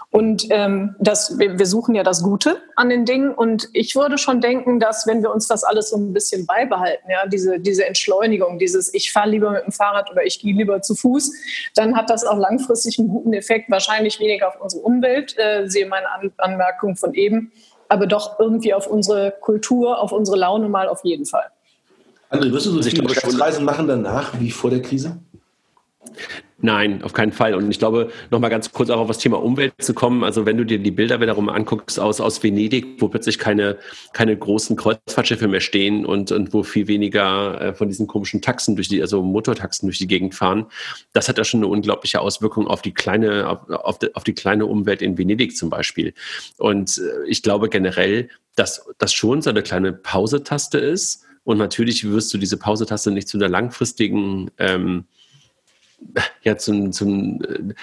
Und 0.09 0.47
ähm, 0.49 0.95
das, 0.99 1.37
wir, 1.37 1.65
suchen 1.65 1.95
ja 1.95 2.03
das 2.03 2.23
Gute 2.23 2.61
an 2.75 2.89
den 2.89 3.05
Dingen. 3.05 3.33
Und 3.33 3.69
ich 3.73 3.95
würde 3.95 4.17
schon 4.17 4.41
denken, 4.41 4.79
dass 4.79 5.07
wenn 5.07 5.21
wir 5.21 5.31
uns 5.33 5.47
das 5.47 5.63
alles 5.63 5.89
so 5.89 5.97
ein 5.97 6.13
bisschen 6.13 6.45
beibehalten, 6.45 7.09
ja, 7.09 7.25
diese, 7.27 7.59
diese 7.59 7.85
Entschleunigung, 7.85 8.59
dieses 8.59 8.93
ich 8.93 9.11
fahre 9.11 9.29
lieber 9.29 9.51
mit 9.51 9.65
dem 9.65 9.71
Fahrrad 9.71 10.11
oder 10.11 10.25
ich 10.25 10.39
gehe 10.39 10.53
lieber 10.53 10.81
zu 10.81 10.95
Fuß, 10.95 11.31
dann 11.75 11.95
hat 11.95 12.09
das 12.09 12.25
auch 12.25 12.37
langfristig 12.37 12.99
einen 12.99 13.09
guten 13.09 13.33
Effekt, 13.33 13.69
wahrscheinlich 13.69 14.19
weniger 14.19 14.49
auf 14.49 14.59
unsere 14.59 14.83
Umwelt, 14.83 15.35
äh, 15.37 15.67
sehe 15.67 15.87
meine 15.87 16.09
an 16.09 16.31
Anmerkung 16.37 16.95
von 16.95 17.13
eben, 17.13 17.51
aber 17.89 18.07
doch 18.07 18.39
irgendwie 18.39 18.73
auf 18.73 18.87
unsere 18.87 19.33
Kultur, 19.41 19.99
auf 19.99 20.11
unsere 20.11 20.37
Laune 20.37 20.69
mal 20.69 20.87
auf 20.87 21.03
jeden 21.03 21.25
Fall. 21.25 21.45
André, 22.29 22.51
wirst 22.51 22.65
du 22.65 22.71
so 22.71 22.81
viele 22.81 23.39
Reisen 23.39 23.63
machen 23.63 23.87
danach 23.87 24.39
wie 24.39 24.51
vor 24.51 24.69
der 24.69 24.81
Krise? 24.81 25.17
Nein, 26.59 27.03
auf 27.03 27.13
keinen 27.13 27.31
Fall. 27.31 27.53
Und 27.53 27.69
ich 27.69 27.77
glaube, 27.77 28.11
nochmal 28.31 28.49
ganz 28.49 28.71
kurz 28.71 28.89
auch 28.89 28.99
auf 28.99 29.07
das 29.07 29.19
Thema 29.19 29.41
Umwelt 29.43 29.73
zu 29.79 29.93
kommen. 29.93 30.23
Also 30.23 30.47
wenn 30.47 30.57
du 30.57 30.65
dir 30.65 30.79
die 30.79 30.89
Bilder 30.89 31.21
wiederum 31.21 31.49
anguckst 31.49 31.99
aus, 31.99 32.19
aus 32.19 32.41
Venedig, 32.41 32.99
wo 32.99 33.09
plötzlich 33.09 33.37
keine, 33.37 33.77
keine 34.13 34.35
großen 34.35 34.75
Kreuzfahrtschiffe 34.75 35.47
mehr 35.47 35.59
stehen 35.59 36.03
und, 36.03 36.31
und 36.31 36.53
wo 36.53 36.63
viel 36.63 36.87
weniger 36.87 37.61
äh, 37.61 37.73
von 37.75 37.89
diesen 37.89 38.07
komischen 38.07 38.41
Taxen 38.41 38.75
durch 38.75 38.87
die, 38.87 39.01
also 39.01 39.21
Motortaxen 39.21 39.87
durch 39.87 39.99
die 39.99 40.07
Gegend 40.07 40.33
fahren, 40.33 40.65
das 41.13 41.29
hat 41.29 41.37
ja 41.37 41.43
schon 41.43 41.59
eine 41.59 41.67
unglaubliche 41.67 42.21
Auswirkung 42.21 42.65
auf 42.67 42.81
die 42.81 42.93
kleine, 42.93 43.47
auf, 43.47 43.69
auf, 43.69 43.99
die, 43.99 44.15
auf 44.15 44.23
die 44.23 44.33
kleine 44.33 44.65
Umwelt 44.65 45.03
in 45.03 45.15
Venedig 45.15 45.55
zum 45.55 45.69
Beispiel. 45.69 46.15
Und 46.57 46.97
äh, 46.97 47.27
ich 47.27 47.43
glaube 47.43 47.69
generell, 47.69 48.29
dass 48.55 48.83
das 48.97 49.13
schon 49.13 49.43
so 49.43 49.51
eine 49.51 49.61
kleine 49.61 49.93
Pausetaste 49.93 50.79
ist. 50.79 51.23
Und 51.43 51.59
natürlich 51.59 52.03
wirst 52.03 52.33
du 52.33 52.39
diese 52.39 52.57
Pausetaste 52.57 53.11
nicht 53.11 53.27
zu 53.29 53.37
einer 53.37 53.47
langfristigen 53.47 54.49
ähm, 54.57 55.05
ja, 56.43 56.57
zum, 56.57 56.91
zum, 56.91 57.39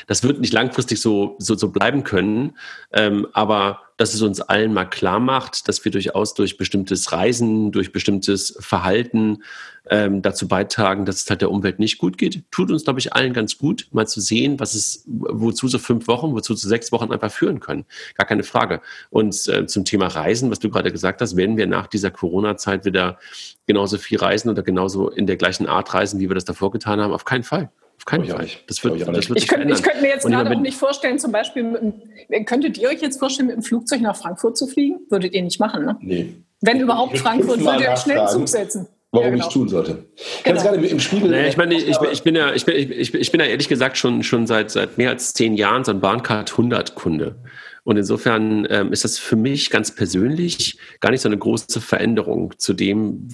das 0.06 0.22
wird 0.22 0.40
nicht 0.40 0.52
langfristig 0.52 1.00
so, 1.00 1.36
so, 1.38 1.56
so 1.56 1.70
bleiben 1.70 2.04
können, 2.04 2.56
ähm, 2.92 3.26
aber 3.32 3.80
dass 3.96 4.14
es 4.14 4.22
uns 4.22 4.40
allen 4.40 4.72
mal 4.72 4.86
klar 4.86 5.20
macht, 5.20 5.68
dass 5.68 5.84
wir 5.84 5.92
durchaus 5.92 6.34
durch 6.34 6.56
bestimmtes 6.56 7.12
Reisen, 7.12 7.70
durch 7.70 7.92
bestimmtes 7.92 8.56
Verhalten 8.58 9.42
ähm, 9.88 10.22
dazu 10.22 10.48
beitragen, 10.48 11.04
dass 11.04 11.22
es 11.22 11.30
halt 11.30 11.42
der 11.42 11.50
Umwelt 11.50 11.78
nicht 11.78 11.98
gut 11.98 12.18
geht, 12.18 12.42
tut 12.50 12.70
uns, 12.70 12.84
glaube 12.84 12.98
ich, 12.98 13.12
allen 13.12 13.32
ganz 13.32 13.58
gut, 13.58 13.88
mal 13.92 14.06
zu 14.06 14.20
sehen, 14.20 14.58
was 14.58 14.74
es, 14.74 15.04
wozu 15.06 15.68
so 15.68 15.78
fünf 15.78 16.08
Wochen, 16.08 16.32
wozu 16.32 16.54
so 16.54 16.68
sechs 16.68 16.90
Wochen 16.90 17.12
einfach 17.12 17.30
führen 17.30 17.60
können. 17.60 17.84
Gar 18.16 18.26
keine 18.26 18.42
Frage. 18.42 18.80
Und 19.10 19.46
äh, 19.48 19.66
zum 19.66 19.84
Thema 19.84 20.06
Reisen, 20.06 20.50
was 20.50 20.58
du 20.58 20.70
gerade 20.70 20.90
gesagt 20.90 21.20
hast, 21.20 21.36
werden 21.36 21.56
wir 21.56 21.66
nach 21.66 21.86
dieser 21.86 22.10
Corona-Zeit 22.10 22.84
wieder 22.84 23.18
genauso 23.66 23.98
viel 23.98 24.18
reisen 24.18 24.50
oder 24.50 24.62
genauso 24.62 25.08
in 25.08 25.26
der 25.26 25.36
gleichen 25.36 25.66
Art 25.66 25.94
reisen, 25.94 26.18
wie 26.18 26.28
wir 26.28 26.34
das 26.34 26.44
davor 26.44 26.70
getan 26.70 27.00
haben? 27.00 27.12
Auf 27.12 27.24
keinen 27.24 27.44
Fall. 27.44 27.70
Auf 28.06 28.10
keinen 28.10 28.26
Fall. 28.26 28.46
Das 28.66 28.84
wird, 28.84 28.96
ich, 28.96 29.04
das 29.04 29.28
wird 29.30 29.38
ich, 29.38 29.48
könnte, 29.48 29.72
ich 29.72 29.82
könnte 29.82 30.02
mir 30.02 30.08
jetzt 30.08 30.26
gerade 30.26 30.54
auch 30.54 30.60
nicht 30.60 30.76
vorstellen, 30.76 31.18
zum 31.18 31.32
Beispiel, 31.32 31.94
mit, 32.28 32.46
könntet 32.46 32.76
ihr 32.76 32.90
euch 32.90 33.00
jetzt 33.00 33.18
vorstellen, 33.18 33.46
mit 33.46 33.56
dem 33.56 33.62
Flugzeug 33.62 34.02
nach 34.02 34.14
Frankfurt 34.14 34.58
zu 34.58 34.66
fliegen? 34.66 35.00
Würdet 35.08 35.32
ihr 35.32 35.42
nicht 35.42 35.58
machen, 35.58 35.86
ne? 35.86 35.96
Nee. 36.00 36.34
Wenn 36.60 36.80
überhaupt 36.80 37.16
Frankfurt, 37.16 37.60
würdet 37.60 37.80
ihr 37.80 37.96
schnell 37.96 38.18
einen 38.18 38.28
Zug 38.28 38.46
setzen. 38.46 38.88
Warum 39.10 39.26
ja, 39.26 39.32
genau. 39.32 39.46
ich 39.46 39.52
tun 39.54 39.68
sollte. 39.68 40.04
Genau. 40.42 40.60
gerade 40.60 40.86
im 40.86 41.00
Spiegel. 41.00 41.30
Naja, 41.30 41.46
ich 41.46 41.56
meine, 41.56 41.74
ich, 41.74 41.88
ich, 41.88 41.96
ich, 42.12 42.22
bin 42.22 42.34
ja, 42.34 42.52
ich 42.52 42.66
bin, 42.66 42.74
ich, 42.76 43.14
ich 43.14 43.30
bin 43.30 43.40
ja 43.40 43.46
ehrlich 43.46 43.68
gesagt 43.68 43.96
schon, 43.96 44.22
schon 44.22 44.46
seit, 44.46 44.70
seit 44.70 44.98
mehr 44.98 45.10
als 45.10 45.32
zehn 45.32 45.54
Jahren 45.54 45.84
so 45.84 45.92
ein 45.92 46.00
Bahncard 46.00 46.50
100 46.50 46.94
Kunde. 46.94 47.36
Und 47.84 47.98
insofern 47.98 48.66
ähm, 48.70 48.92
ist 48.92 49.04
das 49.04 49.18
für 49.18 49.36
mich 49.36 49.70
ganz 49.70 49.94
persönlich 49.94 50.78
gar 51.00 51.10
nicht 51.10 51.20
so 51.20 51.28
eine 51.28 51.38
große 51.38 51.80
Veränderung 51.80 52.54
zu 52.58 52.72
dem, 52.72 53.28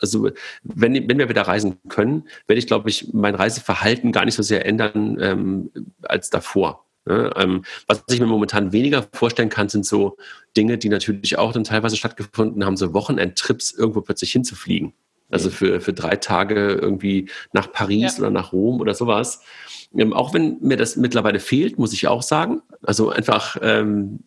also 0.00 0.30
wenn, 0.62 1.08
wenn 1.08 1.18
wir 1.18 1.30
wieder 1.30 1.42
reisen 1.42 1.78
können, 1.88 2.28
werde 2.46 2.58
ich, 2.58 2.66
glaube 2.66 2.90
ich, 2.90 3.12
mein 3.12 3.34
Reiseverhalten 3.34 4.12
gar 4.12 4.26
nicht 4.26 4.34
so 4.34 4.42
sehr 4.42 4.66
ändern 4.66 5.16
ähm, 5.20 5.70
als 6.02 6.28
davor. 6.28 6.84
Ne? 7.06 7.32
Ähm, 7.36 7.62
was 7.86 8.04
ich 8.10 8.20
mir 8.20 8.26
momentan 8.26 8.72
weniger 8.72 9.06
vorstellen 9.12 9.48
kann, 9.48 9.70
sind 9.70 9.86
so 9.86 10.18
Dinge, 10.56 10.76
die 10.76 10.90
natürlich 10.90 11.38
auch 11.38 11.52
dann 11.52 11.64
teilweise 11.64 11.96
stattgefunden 11.96 12.64
haben, 12.64 12.76
so 12.76 12.92
Wochenendtrips 12.92 13.72
irgendwo 13.72 14.02
plötzlich 14.02 14.32
hinzufliegen. 14.32 14.92
Also 15.30 15.48
für, 15.48 15.80
für 15.80 15.92
drei 15.92 16.16
Tage 16.16 16.72
irgendwie 16.72 17.30
nach 17.52 17.72
Paris 17.72 18.16
ja. 18.16 18.24
oder 18.24 18.30
nach 18.30 18.52
Rom 18.52 18.80
oder 18.80 18.94
sowas. 18.94 19.42
Ähm, 19.96 20.12
auch 20.12 20.32
wenn 20.32 20.58
mir 20.60 20.76
das 20.76 20.96
mittlerweile 20.96 21.40
fehlt, 21.40 21.78
muss 21.78 21.92
ich 21.92 22.06
auch 22.06 22.22
sagen. 22.22 22.62
Also 22.82 23.10
einfach 23.10 23.56
ähm, 23.60 24.20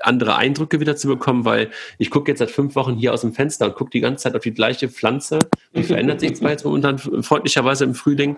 andere 0.00 0.36
Eindrücke 0.36 0.78
wieder 0.78 0.94
zu 0.94 1.08
bekommen, 1.08 1.44
weil 1.44 1.70
ich 1.98 2.10
gucke 2.10 2.30
jetzt 2.30 2.38
seit 2.38 2.50
fünf 2.50 2.76
Wochen 2.76 2.94
hier 2.94 3.14
aus 3.14 3.22
dem 3.22 3.32
Fenster 3.32 3.66
und 3.66 3.74
gucke 3.74 3.90
die 3.90 4.00
ganze 4.00 4.24
Zeit 4.24 4.36
auf 4.36 4.42
die 4.42 4.52
gleiche 4.52 4.88
Pflanze. 4.88 5.38
Die 5.74 5.82
verändert 5.84 6.20
sich 6.20 6.36
zwar 6.36 6.50
jetzt 6.50 6.64
momentan 6.64 6.98
freundlicherweise 6.98 7.84
im 7.84 7.94
Frühling, 7.94 8.36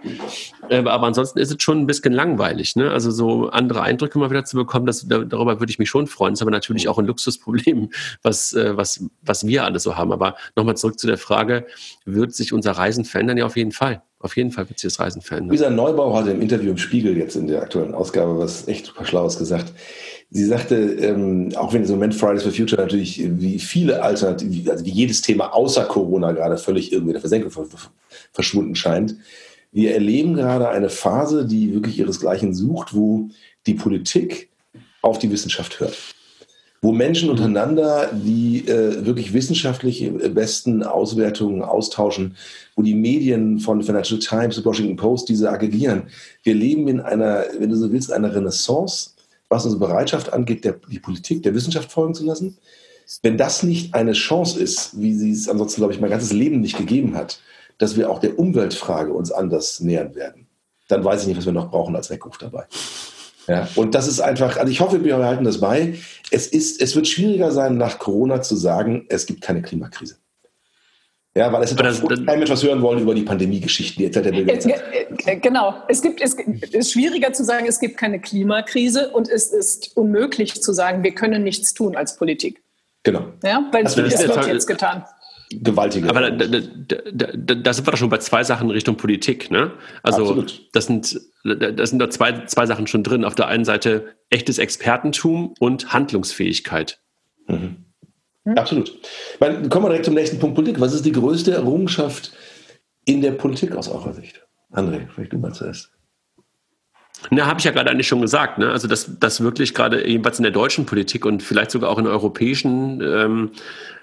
äh, 0.70 0.78
aber 0.78 1.06
ansonsten 1.06 1.40
ist 1.40 1.50
es 1.50 1.62
schon 1.62 1.80
ein 1.80 1.86
bisschen 1.86 2.12
langweilig. 2.12 2.76
Ne? 2.76 2.90
Also 2.90 3.10
so 3.10 3.50
andere 3.50 3.82
Eindrücke 3.82 4.18
mal 4.18 4.30
wieder 4.30 4.44
zu 4.44 4.56
bekommen, 4.56 4.86
das, 4.86 5.06
darüber 5.08 5.60
würde 5.60 5.70
ich 5.70 5.78
mich 5.80 5.90
schon 5.90 6.06
freuen. 6.06 6.32
Das 6.32 6.38
ist 6.38 6.42
aber 6.42 6.52
natürlich 6.52 6.88
auch 6.88 6.98
ein 6.98 7.06
Luxusproblem, 7.06 7.90
was, 8.22 8.54
äh, 8.54 8.76
was, 8.76 9.04
was 9.22 9.46
wir 9.46 9.64
alle 9.64 9.80
so 9.80 9.96
haben. 9.96 10.12
Aber 10.12 10.36
nochmal 10.54 10.76
zurück 10.76 10.98
zu 10.98 11.08
der 11.08 11.18
Frage, 11.18 11.66
wird 12.04 12.34
sich 12.34 12.52
unser 12.52 12.72
Reisen 12.72 13.04
verändern? 13.04 13.36
Ja, 13.36 13.46
auf 13.46 13.56
jeden 13.56 13.72
Fall. 13.72 14.02
Auf 14.20 14.36
jeden 14.36 14.50
Fall 14.50 14.68
wird 14.68 14.80
sich 14.80 14.90
das 14.90 14.98
Reisen 14.98 15.22
verändern. 15.22 15.52
Lisa 15.52 15.70
Neubau 15.70 16.14
hatte 16.16 16.32
im 16.32 16.40
Interview 16.40 16.70
im 16.70 16.78
Spiegel 16.78 17.16
jetzt 17.16 17.36
in 17.36 17.46
der 17.46 17.62
aktuellen 17.62 17.94
Ausgabe 17.94 18.38
was 18.38 18.66
echt 18.66 18.86
super 18.86 19.04
Schlaues 19.04 19.38
gesagt. 19.38 19.72
Sie 20.30 20.44
sagte, 20.44 20.74
ähm, 20.74 21.52
auch 21.54 21.72
wenn 21.72 21.84
im 21.84 21.90
Moment 21.90 22.14
Fridays 22.14 22.42
for 22.42 22.52
Future 22.52 22.82
natürlich 22.82 23.22
wie 23.40 23.58
viele 23.60 24.02
Alternativen, 24.02 24.70
also 24.70 24.84
wie 24.84 24.90
jedes 24.90 25.22
Thema 25.22 25.54
außer 25.54 25.84
Corona 25.84 26.32
gerade 26.32 26.58
völlig 26.58 26.92
irgendwie 26.92 27.10
in 27.10 27.14
der 27.14 27.20
Versenkung 27.20 27.68
verschwunden 28.32 28.74
scheint, 28.74 29.16
wir 29.70 29.94
erleben 29.94 30.34
gerade 30.34 30.68
eine 30.68 30.90
Phase, 30.90 31.46
die 31.46 31.72
wirklich 31.72 31.98
ihresgleichen 31.98 32.54
sucht, 32.54 32.94
wo 32.94 33.28
die 33.66 33.74
Politik 33.74 34.48
auf 35.02 35.18
die 35.18 35.30
Wissenschaft 35.30 35.78
hört. 35.78 35.96
Wo 36.80 36.92
Menschen 36.92 37.28
untereinander 37.28 38.10
die 38.12 38.68
äh, 38.68 39.04
wirklich 39.04 39.32
wissenschaftlich 39.32 40.10
besten 40.32 40.84
Auswertungen 40.84 41.62
austauschen, 41.62 42.36
wo 42.76 42.82
die 42.82 42.94
Medien 42.94 43.58
von 43.58 43.82
Financial 43.82 44.20
Times, 44.20 44.64
Washington 44.64 44.96
Post 44.96 45.28
diese 45.28 45.50
aggregieren. 45.50 46.04
Wir 46.44 46.54
leben 46.54 46.86
in 46.86 47.00
einer, 47.00 47.44
wenn 47.58 47.70
du 47.70 47.76
so 47.76 47.90
willst, 47.90 48.12
einer 48.12 48.32
Renaissance 48.34 49.10
was 49.48 49.64
unsere 49.64 49.86
Bereitschaft 49.86 50.32
angeht, 50.32 50.64
der, 50.64 50.74
die 50.90 50.98
Politik 50.98 51.42
der 51.42 51.54
Wissenschaft 51.54 51.90
folgen 51.90 52.14
zu 52.14 52.24
lassen. 52.24 52.58
Wenn 53.22 53.38
das 53.38 53.62
nicht 53.62 53.94
eine 53.94 54.12
Chance 54.12 54.60
ist, 54.60 55.00
wie 55.00 55.14
sie 55.14 55.32
es 55.32 55.48
ansonsten, 55.48 55.80
glaube 55.80 55.94
ich, 55.94 56.00
mein 56.00 56.10
ganzes 56.10 56.32
Leben 56.32 56.60
nicht 56.60 56.76
gegeben 56.76 57.14
hat, 57.14 57.40
dass 57.78 57.96
wir 57.96 58.10
auch 58.10 58.18
der 58.18 58.38
Umweltfrage 58.38 59.12
uns 59.12 59.32
anders 59.32 59.80
nähern 59.80 60.14
werden, 60.14 60.46
dann 60.88 61.04
weiß 61.04 61.22
ich 61.22 61.28
nicht, 61.28 61.38
was 61.38 61.46
wir 61.46 61.52
noch 61.52 61.70
brauchen 61.70 61.96
als 61.96 62.10
Weckruf 62.10 62.36
dabei. 62.38 62.66
Ja, 63.46 63.66
und 63.76 63.94
das 63.94 64.06
ist 64.08 64.20
einfach, 64.20 64.58
also 64.58 64.70
ich 64.70 64.80
hoffe, 64.80 65.02
wir 65.02 65.16
behalten 65.16 65.44
das 65.44 65.58
bei. 65.58 65.94
Es, 66.30 66.46
ist, 66.46 66.80
es 66.82 66.94
wird 66.94 67.08
schwieriger 67.08 67.50
sein, 67.50 67.76
nach 67.76 67.98
Corona 67.98 68.42
zu 68.42 68.56
sagen, 68.56 69.06
es 69.08 69.26
gibt 69.26 69.40
keine 69.40 69.62
Klimakrise. 69.62 70.16
Ja, 71.34 71.52
weil 71.52 71.62
es 71.62 71.70
hat 71.70 71.80
das, 71.80 72.02
kein 72.02 72.24
Mensch 72.24 72.50
was 72.50 72.64
hören 72.64 72.82
wollen 72.82 73.00
über 73.00 73.14
die 73.14 73.22
Pandemie-Geschichten, 73.22 74.02
etc. 74.02 74.16
Äh, 75.24 75.36
genau. 75.36 75.74
Es, 75.86 76.02
gibt, 76.02 76.20
es 76.20 76.34
ist 76.34 76.92
schwieriger 76.92 77.32
zu 77.32 77.44
sagen, 77.44 77.66
es 77.68 77.78
gibt 77.78 77.96
keine 77.96 78.20
Klimakrise 78.20 79.10
und 79.10 79.28
es 79.28 79.52
ist 79.52 79.96
unmöglich 79.96 80.60
zu 80.60 80.72
sagen, 80.72 81.04
wir 81.04 81.14
können 81.14 81.44
nichts 81.44 81.74
tun 81.74 81.94
als 81.94 82.16
Politik. 82.16 82.62
Genau. 83.04 83.26
Ja, 83.44 83.68
weil 83.70 83.84
also, 83.84 84.02
es 84.02 84.18
wird 84.18 84.46
jetzt 84.48 84.66
getan. 84.66 85.04
Gewaltige. 85.50 86.10
Aber 86.10 86.30
da, 86.30 86.46
da, 86.46 86.60
da, 87.10 87.54
da, 87.54 87.72
sind 87.72 87.86
wir 87.86 87.90
doch 87.90 87.98
schon 87.98 88.10
bei 88.10 88.18
zwei 88.18 88.44
Sachen 88.44 88.70
Richtung 88.70 88.96
Politik. 88.96 89.50
Ne? 89.50 89.72
Also 90.02 90.22
Absolut. 90.22 90.68
das 90.72 90.86
sind, 90.86 91.20
das 91.44 91.90
sind 91.90 91.98
da 91.98 92.10
zwei, 92.10 92.44
zwei 92.44 92.66
Sachen 92.66 92.86
schon 92.86 93.02
drin. 93.02 93.24
Auf 93.24 93.34
der 93.34 93.48
einen 93.48 93.64
Seite 93.64 94.14
echtes 94.28 94.58
Expertentum 94.58 95.54
und 95.58 95.92
Handlungsfähigkeit. 95.92 97.00
Mhm. 97.46 97.84
Hm? 98.44 98.58
Absolut. 98.58 98.92
Meine, 99.40 99.68
kommen 99.68 99.84
wir 99.84 99.88
direkt 99.90 100.06
zum 100.06 100.14
nächsten 100.14 100.38
Punkt 100.38 100.54
Politik. 100.54 100.80
Was 100.80 100.94
ist 100.94 101.04
die 101.04 101.12
größte 101.12 101.52
Errungenschaft 101.52 102.32
in 103.04 103.20
der 103.20 103.32
Politik 103.32 103.74
aus 103.74 103.88
eurer 103.88 104.12
Sicht? 104.14 104.46
André, 104.72 105.06
vielleicht 105.08 105.32
du 105.32 105.38
mal 105.38 105.52
zuerst. 105.52 105.90
Na, 107.30 107.46
habe 107.46 107.58
ich 107.58 107.64
ja 107.64 107.72
gerade 107.72 107.90
eigentlich 107.90 108.06
schon 108.06 108.20
gesagt. 108.20 108.58
Ne? 108.58 108.70
Also, 108.70 108.86
dass, 108.86 109.18
dass 109.18 109.40
wirklich 109.40 109.74
gerade 109.74 110.06
jedenfalls 110.06 110.38
in 110.38 110.44
der 110.44 110.52
deutschen 110.52 110.86
Politik 110.86 111.26
und 111.26 111.42
vielleicht 111.42 111.70
sogar 111.70 111.90
auch 111.90 111.98
in 111.98 112.04
der 112.04 112.12
europäischen, 112.12 113.00
ähm, 113.02 113.50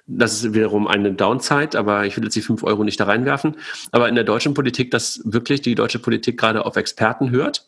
das 0.08 0.36
ist 0.36 0.54
wiederum 0.54 0.88
eine 0.88 1.13
Downside, 1.13 1.78
aber 1.78 2.06
ich 2.06 2.15
will 2.15 2.24
jetzt 2.24 2.36
die 2.36 2.41
fünf 2.41 2.63
Euro 2.63 2.84
nicht 2.84 3.00
da 3.00 3.06
reinwerfen. 3.06 3.58
Aber 3.91 4.08
in 4.08 4.15
der 4.15 4.24
deutschen 4.24 4.54
Politik, 4.54 4.91
dass 4.91 5.22
wirklich 5.26 5.62
die 5.62 5.76
deutsche 5.76 6.00
Politik 6.00 6.39
gerade 6.39 6.65
auf 6.65 6.76
Experten 6.76 7.32
hört 7.32 7.68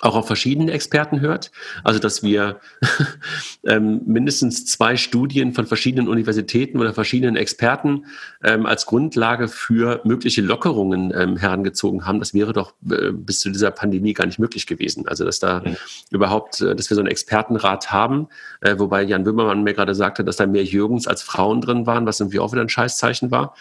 auch 0.00 0.16
auf 0.16 0.26
verschiedene 0.26 0.72
Experten 0.72 1.20
hört. 1.20 1.50
Also 1.82 1.98
dass 1.98 2.22
wir 2.22 2.60
ähm, 3.66 4.02
mindestens 4.06 4.66
zwei 4.66 4.96
Studien 4.96 5.52
von 5.52 5.66
verschiedenen 5.66 6.08
Universitäten 6.08 6.78
oder 6.78 6.92
verschiedenen 6.92 7.36
Experten 7.36 8.06
ähm, 8.42 8.66
als 8.66 8.86
Grundlage 8.86 9.48
für 9.48 10.00
mögliche 10.04 10.42
Lockerungen 10.42 11.12
ähm, 11.16 11.36
herangezogen 11.36 12.06
haben. 12.06 12.18
Das 12.18 12.34
wäre 12.34 12.52
doch 12.52 12.74
äh, 12.90 13.12
bis 13.12 13.40
zu 13.40 13.50
dieser 13.50 13.70
Pandemie 13.70 14.12
gar 14.12 14.26
nicht 14.26 14.38
möglich 14.38 14.66
gewesen. 14.66 15.08
Also 15.08 15.24
dass 15.24 15.38
da 15.38 15.60
mhm. 15.60 15.76
überhaupt, 16.10 16.60
äh, 16.60 16.74
dass 16.74 16.90
wir 16.90 16.96
so 16.96 17.00
einen 17.00 17.10
Expertenrat 17.10 17.92
haben, 17.92 18.28
äh, 18.60 18.78
wobei 18.78 19.02
Jan 19.02 19.24
Böhmermann 19.24 19.62
mir 19.62 19.74
gerade 19.74 19.94
sagte, 19.94 20.24
dass 20.24 20.36
da 20.36 20.46
mehr 20.46 20.64
Jürgens 20.64 21.06
als 21.06 21.22
Frauen 21.22 21.60
drin 21.60 21.86
waren, 21.86 22.04
was 22.04 22.20
irgendwie 22.20 22.40
auch 22.40 22.52
wieder 22.52 22.62
ein 22.62 22.68
Scheißzeichen 22.68 23.30
war. 23.30 23.54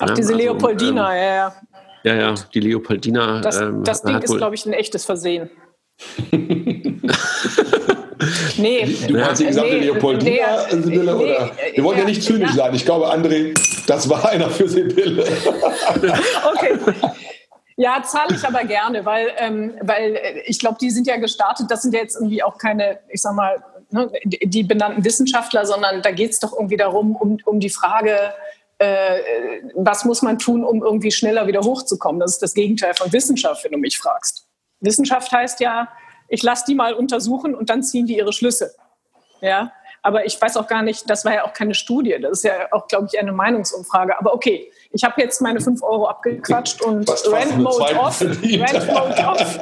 Ach, 0.00 0.10
diese 0.10 0.34
also, 0.34 0.34
Leopoldina, 0.34 1.14
ähm, 1.14 1.22
ja, 1.22 1.34
ja. 1.34 1.54
Ja, 2.04 2.14
ja, 2.14 2.34
die 2.54 2.60
Leopoldina. 2.60 3.40
Das, 3.40 3.60
ähm, 3.60 3.82
das 3.84 4.02
Ding 4.02 4.16
ist, 4.18 4.36
glaube 4.36 4.54
ich, 4.54 4.64
ein 4.66 4.72
echtes 4.72 5.04
Versehen. 5.04 5.50
Nee. 8.56 8.96
Du 9.06 9.14
meinst 9.14 9.40
die 9.40 9.46
gesamte 9.46 9.74
nee, 9.74 9.80
Leopoldina 9.80 10.66
nee, 10.72 10.82
Sibylle? 10.82 11.16
Nee, 11.16 11.24
oder? 11.24 11.50
Wir 11.72 11.84
wollen 11.84 11.98
ja, 11.98 12.04
ja 12.04 12.08
nicht 12.08 12.22
zynisch 12.22 12.50
ja. 12.50 12.56
sein. 12.56 12.74
Ich 12.74 12.84
glaube, 12.84 13.12
André, 13.12 13.54
das 13.86 14.08
war 14.08 14.28
einer 14.28 14.50
für 14.50 14.68
Sibylle. 14.68 15.22
okay. 16.52 16.78
Ja, 17.76 18.02
zahle 18.02 18.34
ich 18.34 18.44
aber 18.44 18.64
gerne, 18.64 19.04
weil, 19.04 19.28
ähm, 19.38 19.74
weil 19.82 20.16
äh, 20.16 20.40
ich 20.46 20.58
glaube, 20.58 20.78
die 20.80 20.90
sind 20.90 21.06
ja 21.06 21.16
gestartet. 21.16 21.70
Das 21.70 21.82
sind 21.82 21.94
ja 21.94 22.00
jetzt 22.00 22.16
irgendwie 22.16 22.42
auch 22.42 22.58
keine, 22.58 22.98
ich 23.08 23.22
sag 23.22 23.34
mal, 23.34 23.62
ne, 23.90 24.10
die 24.24 24.64
benannten 24.64 25.04
Wissenschaftler, 25.04 25.64
sondern 25.64 26.02
da 26.02 26.10
geht 26.10 26.32
es 26.32 26.40
doch 26.40 26.52
irgendwie 26.52 26.76
darum, 26.76 27.14
um, 27.14 27.38
um 27.44 27.60
die 27.60 27.70
Frage, 27.70 28.18
äh, 28.78 29.20
was 29.76 30.04
muss 30.04 30.22
man 30.22 30.40
tun, 30.40 30.64
um 30.64 30.82
irgendwie 30.82 31.12
schneller 31.12 31.46
wieder 31.46 31.60
hochzukommen. 31.60 32.20
Das 32.20 32.32
ist 32.32 32.42
das 32.42 32.54
Gegenteil 32.54 32.94
von 32.94 33.12
Wissenschaft, 33.12 33.62
wenn 33.62 33.72
du 33.72 33.78
mich 33.78 33.96
fragst. 33.96 34.47
Wissenschaft 34.80 35.32
heißt 35.32 35.60
ja, 35.60 35.88
ich 36.28 36.42
lasse 36.42 36.64
die 36.68 36.74
mal 36.74 36.94
untersuchen 36.94 37.54
und 37.54 37.70
dann 37.70 37.82
ziehen 37.82 38.06
die 38.06 38.16
ihre 38.16 38.32
Schlüsse. 38.32 38.74
Ja, 39.40 39.72
aber 40.02 40.26
ich 40.26 40.40
weiß 40.40 40.56
auch 40.56 40.66
gar 40.66 40.82
nicht, 40.82 41.08
das 41.08 41.24
war 41.24 41.34
ja 41.34 41.44
auch 41.44 41.52
keine 41.52 41.74
Studie, 41.74 42.16
das 42.20 42.38
ist 42.38 42.44
ja 42.44 42.72
auch, 42.72 42.86
glaube 42.88 43.08
ich, 43.10 43.18
eine 43.18 43.32
Meinungsumfrage. 43.32 44.18
Aber 44.18 44.34
okay, 44.34 44.70
ich 44.90 45.04
habe 45.04 45.20
jetzt 45.20 45.42
meine 45.42 45.60
5 45.60 45.82
Euro 45.82 46.08
abgequatscht 46.08 46.80
und 46.80 47.08
Rent 47.30 47.58
Mode 47.58 47.94
off. 47.98 48.22
Rent 48.22 48.86
Mode 48.86 49.26
off. 49.26 49.58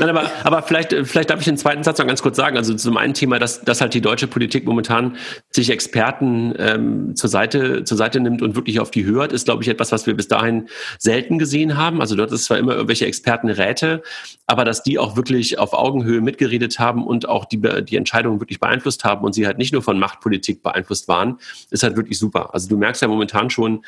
Nein, 0.00 0.08
aber, 0.08 0.30
aber 0.44 0.62
vielleicht, 0.62 0.94
vielleicht 1.04 1.28
darf 1.28 1.40
ich 1.40 1.44
den 1.44 1.58
zweiten 1.58 1.82
Satz 1.82 1.98
noch 1.98 2.06
ganz 2.06 2.22
kurz 2.22 2.36
sagen. 2.36 2.56
Also 2.56 2.74
zum 2.74 2.96
einen 2.96 3.12
Thema, 3.12 3.38
dass, 3.38 3.60
dass 3.60 3.82
halt 3.82 3.92
die 3.92 4.00
deutsche 4.00 4.26
Politik 4.26 4.64
momentan 4.64 5.16
sich 5.50 5.68
Experten 5.68 6.54
ähm, 6.58 7.16
zur, 7.16 7.28
Seite, 7.28 7.84
zur 7.84 7.98
Seite 7.98 8.18
nimmt 8.18 8.40
und 8.40 8.56
wirklich 8.56 8.80
auf 8.80 8.90
die 8.90 9.04
hört, 9.04 9.32
ist, 9.32 9.44
glaube 9.44 9.62
ich, 9.62 9.68
etwas, 9.68 9.92
was 9.92 10.06
wir 10.06 10.14
bis 10.14 10.28
dahin 10.28 10.68
selten 10.98 11.38
gesehen 11.38 11.76
haben. 11.76 12.00
Also 12.00 12.16
dort 12.16 12.32
ist 12.32 12.46
zwar 12.46 12.56
immer 12.56 12.72
irgendwelche 12.72 13.04
Expertenräte, 13.04 14.02
aber 14.46 14.64
dass 14.64 14.82
die 14.82 14.98
auch 14.98 15.16
wirklich 15.16 15.58
auf 15.58 15.74
Augenhöhe 15.74 16.22
mitgeredet 16.22 16.78
haben 16.78 17.06
und 17.06 17.28
auch 17.28 17.44
die, 17.44 17.60
die 17.84 17.96
Entscheidungen 17.96 18.40
wirklich 18.40 18.58
beeinflusst 18.58 19.04
haben 19.04 19.22
und 19.22 19.34
sie 19.34 19.46
halt 19.46 19.58
nicht 19.58 19.74
nur 19.74 19.82
von 19.82 19.98
Machtpolitik 19.98 20.62
beeinflusst 20.62 21.08
waren, 21.08 21.38
ist 21.70 21.82
halt 21.82 21.96
wirklich 21.96 22.18
super. 22.18 22.54
Also 22.54 22.70
du 22.70 22.78
merkst 22.78 23.02
ja 23.02 23.08
momentan 23.08 23.50
schon, 23.50 23.84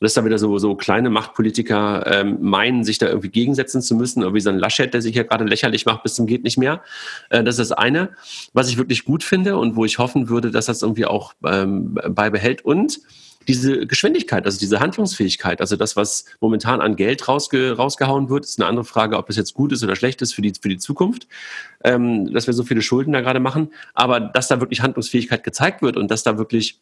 dass 0.00 0.14
da 0.14 0.24
wieder 0.24 0.38
so, 0.38 0.58
so 0.58 0.74
kleine 0.74 1.10
Machtpolitiker 1.10 2.06
ähm, 2.06 2.38
meinen, 2.40 2.84
sich 2.84 2.98
da 2.98 3.06
irgendwie 3.06 3.28
gegensetzen 3.28 3.82
zu 3.82 3.94
müssen, 3.94 4.24
oder 4.24 4.34
wie 4.34 4.40
so 4.40 4.50
ein 4.50 4.58
Laschet, 4.58 4.92
der 4.92 5.02
sich 5.02 5.14
ja 5.14 5.22
gerade 5.22 5.44
lächerlich 5.44 5.86
macht 5.86 6.02
bis 6.02 6.14
zum 6.14 6.26
geht 6.26 6.44
nicht 6.44 6.58
mehr. 6.58 6.82
Äh, 7.28 7.44
das 7.44 7.58
ist 7.58 7.70
das 7.70 7.78
eine, 7.78 8.10
was 8.52 8.68
ich 8.68 8.78
wirklich 8.78 9.04
gut 9.04 9.22
finde 9.22 9.58
und 9.58 9.76
wo 9.76 9.84
ich 9.84 9.98
hoffen 9.98 10.28
würde, 10.28 10.50
dass 10.50 10.66
das 10.66 10.82
irgendwie 10.82 11.06
auch 11.06 11.34
ähm, 11.44 11.98
beibehält. 12.08 12.64
Und 12.64 13.00
diese 13.48 13.86
Geschwindigkeit, 13.86 14.44
also 14.44 14.58
diese 14.58 14.80
Handlungsfähigkeit, 14.80 15.60
also 15.60 15.76
das, 15.76 15.96
was 15.96 16.24
momentan 16.40 16.80
an 16.80 16.94
Geld 16.96 17.26
rausge 17.26 17.72
rausgehauen 17.72 18.28
wird, 18.28 18.44
ist 18.44 18.60
eine 18.60 18.68
andere 18.68 18.84
Frage, 18.84 19.16
ob 19.16 19.26
das 19.26 19.36
jetzt 19.36 19.54
gut 19.54 19.72
ist 19.72 19.82
oder 19.82 19.96
schlecht 19.96 20.20
ist 20.22 20.34
für 20.34 20.42
die, 20.42 20.52
für 20.60 20.68
die 20.68 20.78
Zukunft, 20.78 21.26
ähm, 21.82 22.32
dass 22.32 22.46
wir 22.46 22.54
so 22.54 22.62
viele 22.62 22.82
Schulden 22.82 23.12
da 23.12 23.20
gerade 23.22 23.40
machen, 23.40 23.72
aber 23.94 24.20
dass 24.20 24.48
da 24.48 24.60
wirklich 24.60 24.82
Handlungsfähigkeit 24.82 25.42
gezeigt 25.42 25.82
wird 25.82 25.96
und 25.96 26.10
dass 26.10 26.22
da 26.22 26.38
wirklich 26.38 26.80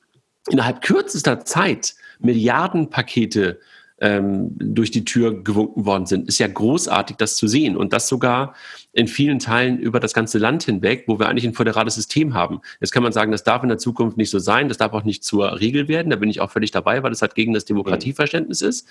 innerhalb 0.50 0.82
kürzester 0.82 1.44
Zeit 1.44 1.94
Milliardenpakete 2.20 3.60
ähm, 4.00 4.50
durch 4.58 4.90
die 4.90 5.04
Tür 5.04 5.42
gewunken 5.42 5.84
worden 5.84 6.06
sind. 6.06 6.28
Ist 6.28 6.38
ja 6.38 6.46
großartig, 6.46 7.16
das 7.16 7.36
zu 7.36 7.48
sehen. 7.48 7.76
Und 7.76 7.92
das 7.92 8.08
sogar 8.08 8.54
in 8.92 9.08
vielen 9.08 9.38
Teilen 9.38 9.78
über 9.78 10.00
das 10.00 10.14
ganze 10.14 10.38
Land 10.38 10.64
hinweg, 10.64 11.04
wo 11.06 11.18
wir 11.18 11.28
eigentlich 11.28 11.44
ein 11.44 11.54
föderales 11.54 11.96
System 11.96 12.34
haben. 12.34 12.60
Jetzt 12.80 12.92
kann 12.92 13.02
man 13.02 13.12
sagen, 13.12 13.32
das 13.32 13.44
darf 13.44 13.62
in 13.62 13.68
der 13.68 13.78
Zukunft 13.78 14.16
nicht 14.16 14.30
so 14.30 14.38
sein, 14.38 14.68
das 14.68 14.78
darf 14.78 14.92
auch 14.92 15.04
nicht 15.04 15.24
zur 15.24 15.60
Regel 15.60 15.88
werden. 15.88 16.10
Da 16.10 16.16
bin 16.16 16.30
ich 16.30 16.40
auch 16.40 16.50
völlig 16.50 16.70
dabei, 16.70 17.02
weil 17.02 17.10
das 17.10 17.22
halt 17.22 17.34
gegen 17.34 17.54
das 17.54 17.64
Demokratieverständnis 17.64 18.62
ist. 18.62 18.86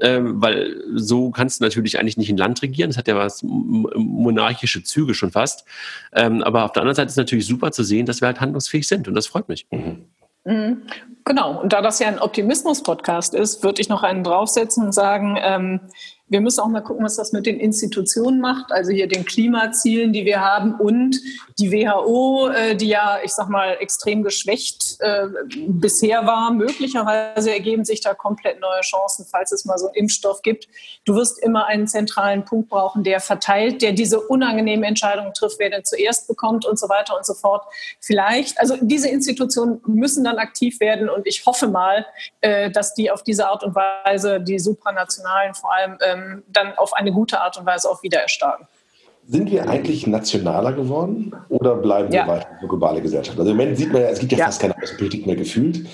Ähm, 0.00 0.42
weil 0.42 0.82
so 0.94 1.30
kannst 1.30 1.60
du 1.60 1.64
natürlich 1.64 1.98
eigentlich 1.98 2.18
nicht 2.18 2.30
ein 2.30 2.36
Land 2.36 2.62
regieren. 2.62 2.90
Das 2.90 2.98
hat 2.98 3.08
ja 3.08 3.16
was 3.16 3.42
monarchische 3.42 4.82
Züge 4.82 5.14
schon 5.14 5.30
fast. 5.30 5.64
Ähm, 6.12 6.42
aber 6.42 6.64
auf 6.64 6.72
der 6.72 6.82
anderen 6.82 6.96
Seite 6.96 7.08
ist 7.08 7.16
natürlich 7.16 7.46
super 7.46 7.72
zu 7.72 7.84
sehen, 7.84 8.06
dass 8.06 8.20
wir 8.20 8.26
halt 8.26 8.40
handlungsfähig 8.40 8.86
sind. 8.86 9.08
Und 9.08 9.14
das 9.14 9.26
freut 9.26 9.48
mich. 9.48 9.66
Mhm. 9.70 10.04
Mhm. 10.44 10.82
Genau, 11.24 11.60
und 11.60 11.72
da 11.72 11.82
das 11.82 12.00
ja 12.00 12.08
ein 12.08 12.18
Optimismus-Podcast 12.18 13.34
ist, 13.34 13.62
würde 13.62 13.80
ich 13.80 13.88
noch 13.88 14.02
einen 14.02 14.24
draufsetzen 14.24 14.86
und 14.86 14.92
sagen, 14.92 15.38
ähm, 15.40 15.80
wir 16.28 16.40
müssen 16.40 16.60
auch 16.60 16.68
mal 16.68 16.80
gucken, 16.80 17.04
was 17.04 17.16
das 17.16 17.32
mit 17.32 17.44
den 17.44 17.60
Institutionen 17.60 18.40
macht, 18.40 18.72
also 18.72 18.90
hier 18.90 19.06
den 19.06 19.24
Klimazielen, 19.26 20.14
die 20.14 20.24
wir 20.24 20.40
haben 20.40 20.74
und 20.76 21.20
die 21.58 21.70
WHO, 21.70 22.48
äh, 22.48 22.74
die 22.74 22.88
ja, 22.88 23.18
ich 23.22 23.32
sag 23.32 23.50
mal, 23.50 23.76
extrem 23.80 24.22
geschwächt 24.22 24.96
äh, 25.00 25.26
bisher 25.68 26.26
war. 26.26 26.52
Möglicherweise 26.52 27.52
ergeben 27.52 27.84
sich 27.84 28.00
da 28.00 28.14
komplett 28.14 28.60
neue 28.60 28.80
Chancen, 28.80 29.26
falls 29.30 29.52
es 29.52 29.64
mal 29.64 29.76
so 29.76 29.86
einen 29.86 29.94
Impfstoff 29.94 30.40
gibt. 30.40 30.68
Du 31.04 31.14
wirst 31.14 31.38
immer 31.38 31.66
einen 31.66 31.86
zentralen 31.86 32.44
Punkt 32.44 32.70
brauchen, 32.70 33.04
der 33.04 33.20
verteilt, 33.20 33.82
der 33.82 33.92
diese 33.92 34.20
unangenehmen 34.20 34.84
Entscheidungen 34.84 35.34
trifft, 35.34 35.58
wer 35.58 35.68
denn 35.68 35.84
zuerst 35.84 36.28
bekommt 36.28 36.64
und 36.64 36.78
so 36.78 36.88
weiter 36.88 37.16
und 37.16 37.26
so 37.26 37.34
fort. 37.34 37.64
Vielleicht, 38.00 38.58
also 38.58 38.76
diese 38.80 39.08
Institutionen 39.08 39.82
müssen 39.86 40.24
dann 40.24 40.38
aktiv 40.38 40.80
werden 40.80 41.10
und 41.10 41.26
ich 41.26 41.44
hoffe 41.44 41.68
mal, 41.68 42.06
äh, 42.40 42.70
dass 42.70 42.94
die 42.94 43.10
auf 43.10 43.22
diese 43.22 43.48
Art 43.48 43.62
und 43.64 43.74
Weise, 43.74 44.40
die 44.40 44.58
supranationalen 44.58 45.54
vor 45.54 45.74
allem, 45.74 45.98
ähm, 46.02 46.11
ähm, 46.12 46.42
dann 46.48 46.74
auf 46.76 46.92
eine 46.92 47.12
gute 47.12 47.40
Art 47.40 47.58
und 47.58 47.66
Weise 47.66 47.88
auch 47.90 48.02
wieder 48.02 48.20
erstarken. 48.20 48.66
Sind 49.26 49.50
wir 49.50 49.68
eigentlich 49.68 50.06
nationaler 50.06 50.72
geworden 50.72 51.32
oder 51.48 51.76
bleiben 51.76 52.12
ja. 52.12 52.26
wir 52.26 52.32
weiter 52.32 52.48
eine 52.58 52.68
globale 52.68 53.00
Gesellschaft? 53.00 53.38
Also 53.38 53.52
im 53.52 53.56
Moment 53.56 53.78
sieht 53.78 53.92
man 53.92 54.02
ja, 54.02 54.08
es 54.08 54.18
gibt 54.18 54.32
ja, 54.32 54.38
ja. 54.38 54.44
fast 54.46 54.60
keine 54.60 54.76
Außenpolitik 54.82 55.26
mehr 55.26 55.36
gefühlt. 55.36 55.86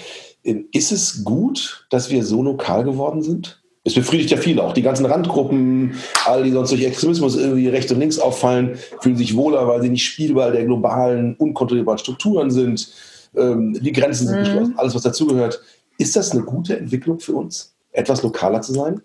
Ähm, 0.45 0.67
ist 0.73 0.93
es 0.93 1.25
gut, 1.25 1.87
dass 1.91 2.11
wir 2.11 2.25
so 2.25 2.43
lokal 2.43 2.85
geworden 2.85 3.23
sind? 3.23 3.63
Es 3.85 3.95
befriedigt 3.95 4.31
ja 4.31 4.37
viele, 4.37 4.63
auch 4.63 4.73
die 4.73 4.83
ganzen 4.83 5.07
Randgruppen, 5.07 5.95
all 6.27 6.43
die 6.43 6.51
sonst 6.51 6.71
durch 6.71 6.85
Extremismus 6.85 7.37
irgendwie 7.37 7.69
rechts 7.69 7.91
und 7.93 8.01
links 8.01 8.19
auffallen, 8.19 8.79
fühlen 9.01 9.17
sich 9.17 9.35
wohler, 9.37 9.67
weil 9.67 9.81
sie 9.81 9.89
nicht 9.89 10.05
Spielball 10.05 10.53
der 10.53 10.65
globalen, 10.65 11.37
unkontrollierbaren 11.37 11.99
Strukturen 11.99 12.51
sind. 12.51 12.91
Ähm, 13.37 13.79
die 13.81 13.93
Grenzen 13.93 14.27
sind 14.27 14.37
mhm. 14.37 14.45
geschlossen, 14.45 14.75
alles, 14.77 14.95
was 14.95 15.03
dazugehört. 15.03 15.61
Ist 15.97 16.17
das 16.17 16.33
eine 16.33 16.43
gute 16.43 16.79
Entwicklung 16.79 17.19
für 17.19 17.35
uns, 17.35 17.75
etwas 17.93 18.23
lokaler 18.23 18.61
zu 18.61 18.73
sein? 18.73 19.01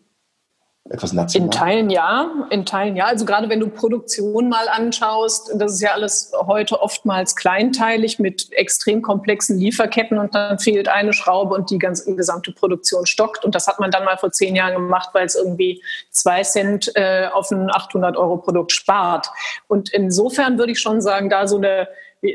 Etwas 0.89 1.13
national? 1.13 1.45
In 1.45 1.51
Teilen 1.51 1.89
ja, 1.89 2.47
in 2.49 2.65
Teilen 2.65 2.95
ja. 2.97 3.05
Also 3.05 3.25
gerade 3.25 3.47
wenn 3.47 3.61
du 3.61 3.69
Produktion 3.69 4.49
mal 4.49 4.67
anschaust, 4.67 5.51
das 5.55 5.73
ist 5.73 5.81
ja 5.81 5.91
alles 5.93 6.33
heute 6.45 6.81
oftmals 6.81 7.35
kleinteilig 7.35 8.19
mit 8.19 8.51
extrem 8.51 9.01
komplexen 9.01 9.57
Lieferketten 9.57 10.17
und 10.17 10.35
dann 10.35 10.59
fehlt 10.59 10.89
eine 10.89 11.13
Schraube 11.13 11.55
und 11.55 11.69
die 11.69 11.77
ganze 11.77 12.13
gesamte 12.15 12.51
Produktion 12.51 13.05
stockt. 13.05 13.45
Und 13.45 13.55
das 13.55 13.67
hat 13.67 13.79
man 13.79 13.91
dann 13.91 14.03
mal 14.03 14.17
vor 14.17 14.31
zehn 14.31 14.55
Jahren 14.55 14.73
gemacht, 14.73 15.09
weil 15.13 15.25
es 15.25 15.35
irgendwie 15.35 15.81
zwei 16.11 16.43
Cent 16.43 16.91
äh, 16.95 17.27
auf 17.31 17.49
ein 17.51 17.69
800 17.71 18.17
Euro 18.17 18.37
Produkt 18.37 18.73
spart. 18.73 19.29
Und 19.67 19.89
insofern 19.93 20.57
würde 20.57 20.73
ich 20.73 20.79
schon 20.79 20.99
sagen, 20.99 21.29
da 21.29 21.47
so 21.47 21.57
eine, 21.57 21.87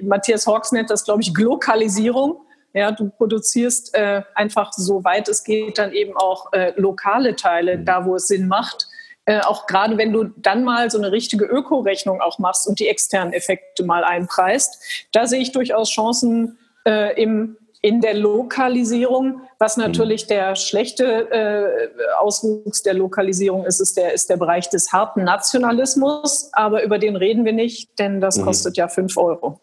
Matthias 0.03 0.46
Hawks 0.46 0.72
nennt 0.72 0.88
das, 0.88 1.05
glaube 1.05 1.20
ich, 1.20 1.34
Glokalisierung 1.34 2.40
ja, 2.78 2.92
du 2.92 3.10
produzierst 3.10 3.94
äh, 3.94 4.22
einfach 4.34 4.72
so 4.72 5.04
weit 5.04 5.28
es 5.28 5.44
geht 5.44 5.78
dann 5.78 5.92
eben 5.92 6.16
auch 6.16 6.52
äh, 6.52 6.72
lokale 6.76 7.36
Teile, 7.36 7.78
mhm. 7.78 7.84
da 7.84 8.04
wo 8.06 8.16
es 8.16 8.28
Sinn 8.28 8.48
macht. 8.48 8.86
Äh, 9.26 9.40
auch 9.40 9.66
gerade 9.66 9.98
wenn 9.98 10.12
du 10.12 10.24
dann 10.36 10.64
mal 10.64 10.90
so 10.90 10.96
eine 10.96 11.12
richtige 11.12 11.44
Ökorechnung 11.44 12.20
auch 12.20 12.38
machst 12.38 12.66
und 12.66 12.80
die 12.80 12.88
externen 12.88 13.34
Effekte 13.34 13.84
mal 13.84 14.04
einpreist, 14.04 14.82
da 15.12 15.26
sehe 15.26 15.40
ich 15.40 15.52
durchaus 15.52 15.90
Chancen 15.90 16.58
äh, 16.86 17.20
im 17.20 17.56
in 17.80 18.00
der 18.00 18.14
Lokalisierung, 18.14 19.42
was 19.58 19.76
mhm. 19.76 19.84
natürlich 19.84 20.26
der 20.26 20.56
schlechte 20.56 21.30
äh, 21.30 21.88
Auswuchs 22.18 22.82
der 22.82 22.94
Lokalisierung 22.94 23.64
ist, 23.64 23.80
ist 23.80 23.96
der, 23.96 24.12
ist 24.14 24.28
der 24.30 24.36
Bereich 24.36 24.68
des 24.68 24.92
harten 24.92 25.22
Nationalismus. 25.22 26.50
Aber 26.54 26.82
über 26.82 26.98
den 26.98 27.14
reden 27.14 27.44
wir 27.44 27.52
nicht, 27.52 27.96
denn 27.98 28.20
das 28.20 28.36
mhm. 28.36 28.46
kostet 28.46 28.76
ja 28.76 28.88
fünf 28.88 29.16
Euro. 29.16 29.60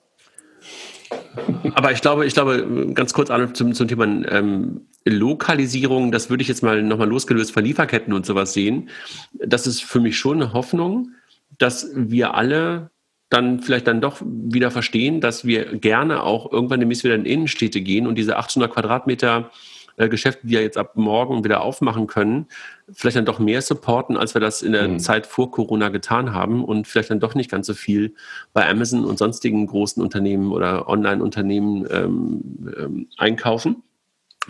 Aber 1.73 1.91
ich 1.91 2.01
glaube, 2.01 2.25
ich 2.25 2.33
glaube, 2.33 2.91
ganz 2.93 3.13
kurz 3.13 3.29
zum, 3.53 3.73
zum 3.73 3.87
Thema 3.87 4.05
ähm, 4.05 4.87
Lokalisierung, 5.05 6.11
das 6.11 6.29
würde 6.29 6.41
ich 6.41 6.47
jetzt 6.47 6.63
mal 6.63 6.81
nochmal 6.81 7.09
losgelöst 7.09 7.51
von 7.51 7.63
Lieferketten 7.63 8.13
und 8.13 8.25
sowas 8.25 8.53
sehen. 8.53 8.89
Das 9.33 9.67
ist 9.67 9.83
für 9.83 9.99
mich 9.99 10.17
schon 10.17 10.41
eine 10.41 10.53
Hoffnung, 10.53 11.11
dass 11.57 11.89
wir 11.93 12.33
alle 12.33 12.89
dann 13.29 13.59
vielleicht 13.59 13.87
dann 13.87 14.01
doch 14.01 14.21
wieder 14.23 14.71
verstehen, 14.71 15.19
dass 15.19 15.45
wir 15.45 15.77
gerne 15.77 16.23
auch 16.23 16.51
irgendwann 16.51 16.79
demnächst 16.79 17.03
wieder 17.03 17.15
in 17.15 17.25
Innenstädte 17.25 17.81
gehen 17.81 18.07
und 18.07 18.15
diese 18.15 18.37
800 18.37 18.71
Quadratmeter 18.71 19.51
äh, 19.97 20.09
Geschäfte, 20.09 20.47
die 20.47 20.53
ja 20.53 20.61
jetzt 20.61 20.77
ab 20.77 20.95
morgen 20.95 21.43
wieder 21.43 21.61
aufmachen 21.61 22.07
können, 22.07 22.47
vielleicht 22.91 23.17
dann 23.17 23.25
doch 23.25 23.39
mehr 23.39 23.61
supporten, 23.61 24.17
als 24.17 24.33
wir 24.33 24.41
das 24.41 24.61
in 24.61 24.73
der 24.73 24.87
mhm. 24.87 24.99
Zeit 24.99 25.25
vor 25.25 25.51
Corona 25.51 25.89
getan 25.89 26.33
haben 26.33 26.63
und 26.63 26.87
vielleicht 26.87 27.09
dann 27.09 27.19
doch 27.19 27.35
nicht 27.35 27.49
ganz 27.49 27.67
so 27.67 27.73
viel 27.73 28.13
bei 28.53 28.69
Amazon 28.69 29.05
und 29.05 29.17
sonstigen 29.17 29.65
großen 29.67 30.03
Unternehmen 30.03 30.51
oder 30.51 30.87
Online-Unternehmen 30.89 31.87
ähm, 31.89 32.73
ähm, 32.77 33.07
einkaufen 33.17 33.83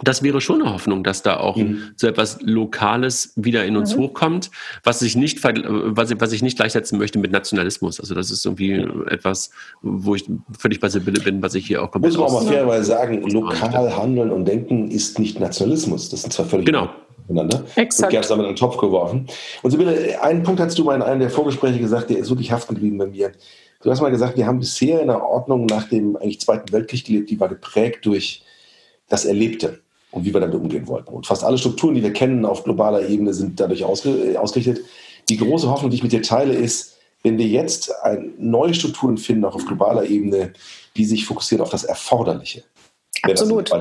das 0.03 0.23
wäre 0.23 0.41
schon 0.41 0.61
eine 0.61 0.73
Hoffnung, 0.73 1.03
dass 1.03 1.21
da 1.21 1.37
auch 1.37 1.55
mhm. 1.55 1.93
so 1.95 2.07
etwas 2.07 2.39
Lokales 2.41 3.31
wieder 3.35 3.65
in 3.65 3.77
uns 3.77 3.95
mhm. 3.95 4.01
hochkommt, 4.01 4.51
was 4.83 5.01
ich 5.01 5.15
nicht, 5.15 5.43
was 5.43 6.11
ich, 6.11 6.19
was 6.19 6.31
ich 6.31 6.41
nicht 6.41 6.57
gleichsetzen 6.57 6.97
möchte 6.97 7.19
mit 7.19 7.31
Nationalismus. 7.31 7.99
Also 7.99 8.13
das 8.13 8.31
ist 8.31 8.45
irgendwie 8.45 8.79
mhm. 8.79 9.07
etwas, 9.07 9.51
wo 9.81 10.15
ich 10.15 10.25
völlig 10.57 10.79
bei 10.79 10.89
Sibylle 10.89 11.21
bin, 11.21 11.41
was 11.41 11.55
ich 11.55 11.67
hier 11.67 11.81
auch 11.83 11.91
komplett 11.91 12.13
Muss 12.13 12.19
man 12.19 12.29
auch 12.29 12.43
mal 12.43 12.51
fairerweise 12.51 12.85
sagen, 12.85 13.21
lokal 13.29 13.95
handeln 13.95 14.31
und 14.31 14.45
denken 14.45 14.91
ist 14.91 15.17
nicht 15.19 15.39
Nationalismus. 15.39 16.09
Das 16.09 16.21
sind 16.21 16.33
zwar 16.33 16.45
völlig 16.45 16.65
genau. 16.65 16.89
miteinander. 17.27 17.63
Exakt. 17.75 18.13
Und 18.13 18.29
damit 18.29 18.45
in 18.45 18.51
den 18.51 18.57
Topf 18.57 18.77
geworfen. 18.77 19.27
Und 19.61 19.71
Sibylle, 19.71 20.21
einen 20.21 20.43
Punkt 20.43 20.59
hast 20.59 20.77
du 20.77 20.83
mal 20.83 20.95
in 20.95 21.01
einem 21.01 21.21
der 21.21 21.29
Vorgespräche 21.29 21.79
gesagt, 21.79 22.09
der 22.09 22.17
ist 22.17 22.29
wirklich 22.29 22.51
haften 22.51 22.75
geblieben 22.75 22.97
bei 22.97 23.07
mir. 23.07 23.31
Du 23.81 23.91
hast 23.91 24.01
mal 24.01 24.09
gesagt, 24.09 24.35
wir 24.35 24.47
haben 24.47 24.59
bisher 24.59 24.99
in 24.99 25.07
der 25.07 25.23
Ordnung 25.23 25.67
nach 25.67 25.87
dem 25.87 26.17
eigentlich 26.17 26.41
Zweiten 26.41 26.71
Weltkrieg 26.73 27.05
gelebt, 27.05 27.29
die 27.29 27.39
war 27.39 27.49
geprägt 27.49 28.05
durch 28.05 28.43
das 29.07 29.25
Erlebte 29.25 29.79
und 30.15 30.23
wie 30.25 30.33
wir 30.33 30.39
damit 30.39 30.55
umgehen 30.55 30.87
wollten. 30.87 31.13
Und 31.13 31.27
fast 31.27 31.43
alle 31.43 31.57
Strukturen, 31.57 31.93
die 31.93 32.01
wir 32.01 32.13
kennen 32.13 32.45
auf 32.45 32.63
globaler 32.63 33.07
Ebene, 33.07 33.33
sind 33.33 33.59
dadurch 33.59 33.83
ausge 33.83 34.39
ausgerichtet. 34.39 34.85
Die 35.29 35.37
große 35.37 35.69
Hoffnung, 35.69 35.91
die 35.91 35.97
ich 35.97 36.03
mit 36.03 36.13
dir 36.13 36.21
teile, 36.21 36.53
ist, 36.53 36.97
wenn 37.21 37.37
wir 37.37 37.47
jetzt 37.47 37.93
neue 38.37 38.73
Strukturen 38.73 39.17
finden, 39.17 39.43
auch 39.45 39.55
auf 39.55 39.65
globaler 39.65 40.05
Ebene, 40.05 40.53
die 40.95 41.05
sich 41.05 41.25
fokussieren 41.25 41.61
auf 41.61 41.69
das 41.69 41.83
Erforderliche. 41.83 42.63
Absolut. 43.23 43.71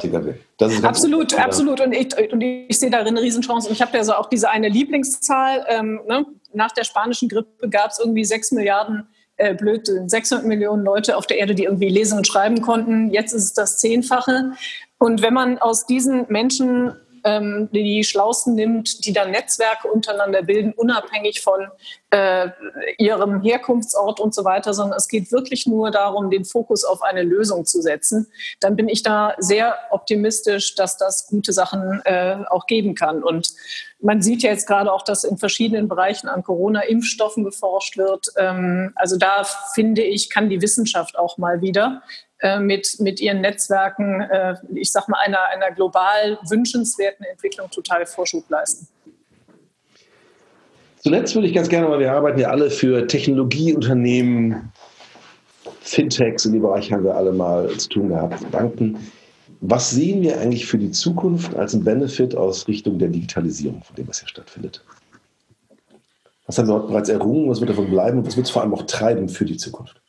absolut, 0.85 1.35
absolut. 1.39 1.81
Und 1.81 1.93
ich, 1.93 2.33
und 2.33 2.41
ich 2.41 2.79
sehe 2.79 2.91
darin 2.91 3.09
eine 3.09 3.21
Riesenchance. 3.21 3.69
Und 3.69 3.75
ich 3.75 3.83
habe 3.83 3.97
ja 3.97 4.03
so 4.03 4.15
auch 4.15 4.29
diese 4.29 4.51
eine 4.51 4.69
Lieblingszahl. 4.69 5.67
Ähm, 5.69 6.01
ne? 6.09 6.25
Nach 6.53 6.73
der 6.73 6.85
spanischen 6.85 7.29
Grippe 7.29 7.69
gab 7.69 7.91
es 7.91 7.99
irgendwie 7.99 8.25
sechs 8.25 8.51
Milliarden 8.53 9.07
äh, 9.37 9.55
blöd, 9.55 9.91
600 10.07 10.47
Millionen 10.47 10.85
Leute 10.85 11.17
auf 11.17 11.27
der 11.27 11.39
Erde, 11.39 11.55
die 11.55 11.65
irgendwie 11.65 11.89
lesen 11.89 12.19
und 12.19 12.27
schreiben 12.27 12.63
konnten. 12.63 13.11
Jetzt 13.11 13.33
ist 13.33 13.45
es 13.45 13.53
das 13.53 13.79
Zehnfache. 13.79 14.53
Und 14.99 15.23
wenn 15.23 15.35
man 15.35 15.59
aus 15.59 15.87
diesen 15.87 16.27
Menschen 16.29 16.95
ähm, 17.25 17.69
die 17.73 18.05
Schlausten 18.05 18.55
nimmt, 18.55 19.05
die 19.07 19.13
dann 19.13 19.31
Netzwerke 19.31 19.89
untereinander 19.89 20.43
bilden, 20.43 20.73
unabhängig 20.77 21.41
von 21.41 21.69
äh, 22.11 22.51
ihrem 22.99 23.41
Herkunftsort 23.41 24.21
und 24.21 24.35
so 24.35 24.45
weiter, 24.45 24.75
sondern 24.75 24.99
es 24.99 25.09
geht 25.09 25.33
wirklich 25.33 25.67
nur 25.67 25.91
darum, 25.91 26.31
den 26.31 26.45
Fokus 26.45 26.85
auf 26.85 27.03
eine 27.03 27.23
Lösung 27.23 27.65
zu 27.65 27.81
setzen, 27.81 28.29
dann 28.61 28.77
bin 28.77 28.89
ich 28.89 29.03
da 29.03 29.35
sehr 29.39 29.77
optimistisch, 29.91 30.75
dass 30.75 30.99
das 30.99 31.27
gute 31.27 31.53
Sachen 31.53 32.03
äh, 32.05 32.37
auch 32.51 32.67
geben 32.67 32.95
kann. 32.95 33.23
Und 33.23 33.55
man 34.01 34.21
sieht 34.21 34.43
ja 34.43 34.51
jetzt 34.51 34.67
gerade 34.67 34.93
auch, 34.93 35.03
dass 35.03 35.25
in 35.25 35.39
verschiedenen 35.39 35.89
Bereichen 35.89 36.29
an 36.29 36.43
Corona-Impfstoffen 36.43 37.43
geforscht 37.43 37.97
wird. 37.97 38.27
Ähm, 38.37 38.93
also 38.97 39.17
da 39.17 39.45
finde 39.75 40.03
ich, 40.03 40.29
kann 40.29 40.51
die 40.51 40.61
Wissenschaft 40.61 41.19
auch 41.19 41.39
mal 41.39 41.63
wieder 41.63 42.03
äh, 42.45 42.61
mit, 42.61 43.01
mit 43.01 43.23
ihren 43.23 43.41
Netzwerken, 43.41 44.21
äh, 44.21 44.55
ich 44.75 44.93
sag 44.93 45.09
mal, 45.09 45.17
einer, 45.25 45.43
einer 45.49 45.71
global 45.71 46.39
wünschenswerten 46.51 47.25
Entwicklung 47.25 47.71
total 47.71 48.05
Vorschub 48.05 48.45
leisten. 48.51 48.87
Zuletzt 50.99 51.35
würde 51.35 51.49
ich 51.49 51.55
ganz 51.55 51.71
gerne, 51.71 51.89
weil 51.89 52.01
wir 52.01 52.13
arbeiten 52.13 52.39
ja 52.39 52.51
alle 52.51 52.71
für 52.71 53.07
Technologieunternehmen, 53.07 54.71
Fintechs, 55.81 56.45
in 56.45 56.53
dem 56.53 56.61
Bereich 56.61 56.93
haben 56.93 57.05
wir 57.05 57.15
alle 57.15 57.33
mal 57.33 57.71
zu 57.79 57.89
tun 57.89 58.09
gehabt, 58.11 58.51
Banken. 58.51 58.99
Was 59.63 59.91
sehen 59.93 60.21
wir 60.21 60.39
eigentlich 60.39 60.67
für 60.67 60.77
die 60.77 60.91
Zukunft 60.91 61.57
als 61.57 61.73
ein 61.73 61.83
Benefit 61.83 62.37
aus 62.37 62.69
Richtung 62.69 62.99
der 62.99 63.09
Digitalisierung, 63.09 63.83
von 63.83 63.97
dem 63.97 64.07
was 64.07 64.19
hier 64.19 64.29
stattfindet? 64.29 64.85
Was 66.45 66.59
haben 66.59 66.69
wir 66.69 66.75
heute 66.75 66.89
bereits 66.89 67.09
errungen? 67.09 67.49
Was 67.49 67.61
wird 67.61 67.71
davon 67.71 67.89
bleiben? 67.89 68.19
Und 68.19 68.27
was 68.27 68.37
wird 68.37 68.47
es 68.47 68.53
vor 68.53 68.61
allem 68.61 68.75
auch 68.75 68.83
treiben 68.83 69.31
für 69.31 69.47
die 69.47 69.57
Zukunft? 69.57 70.04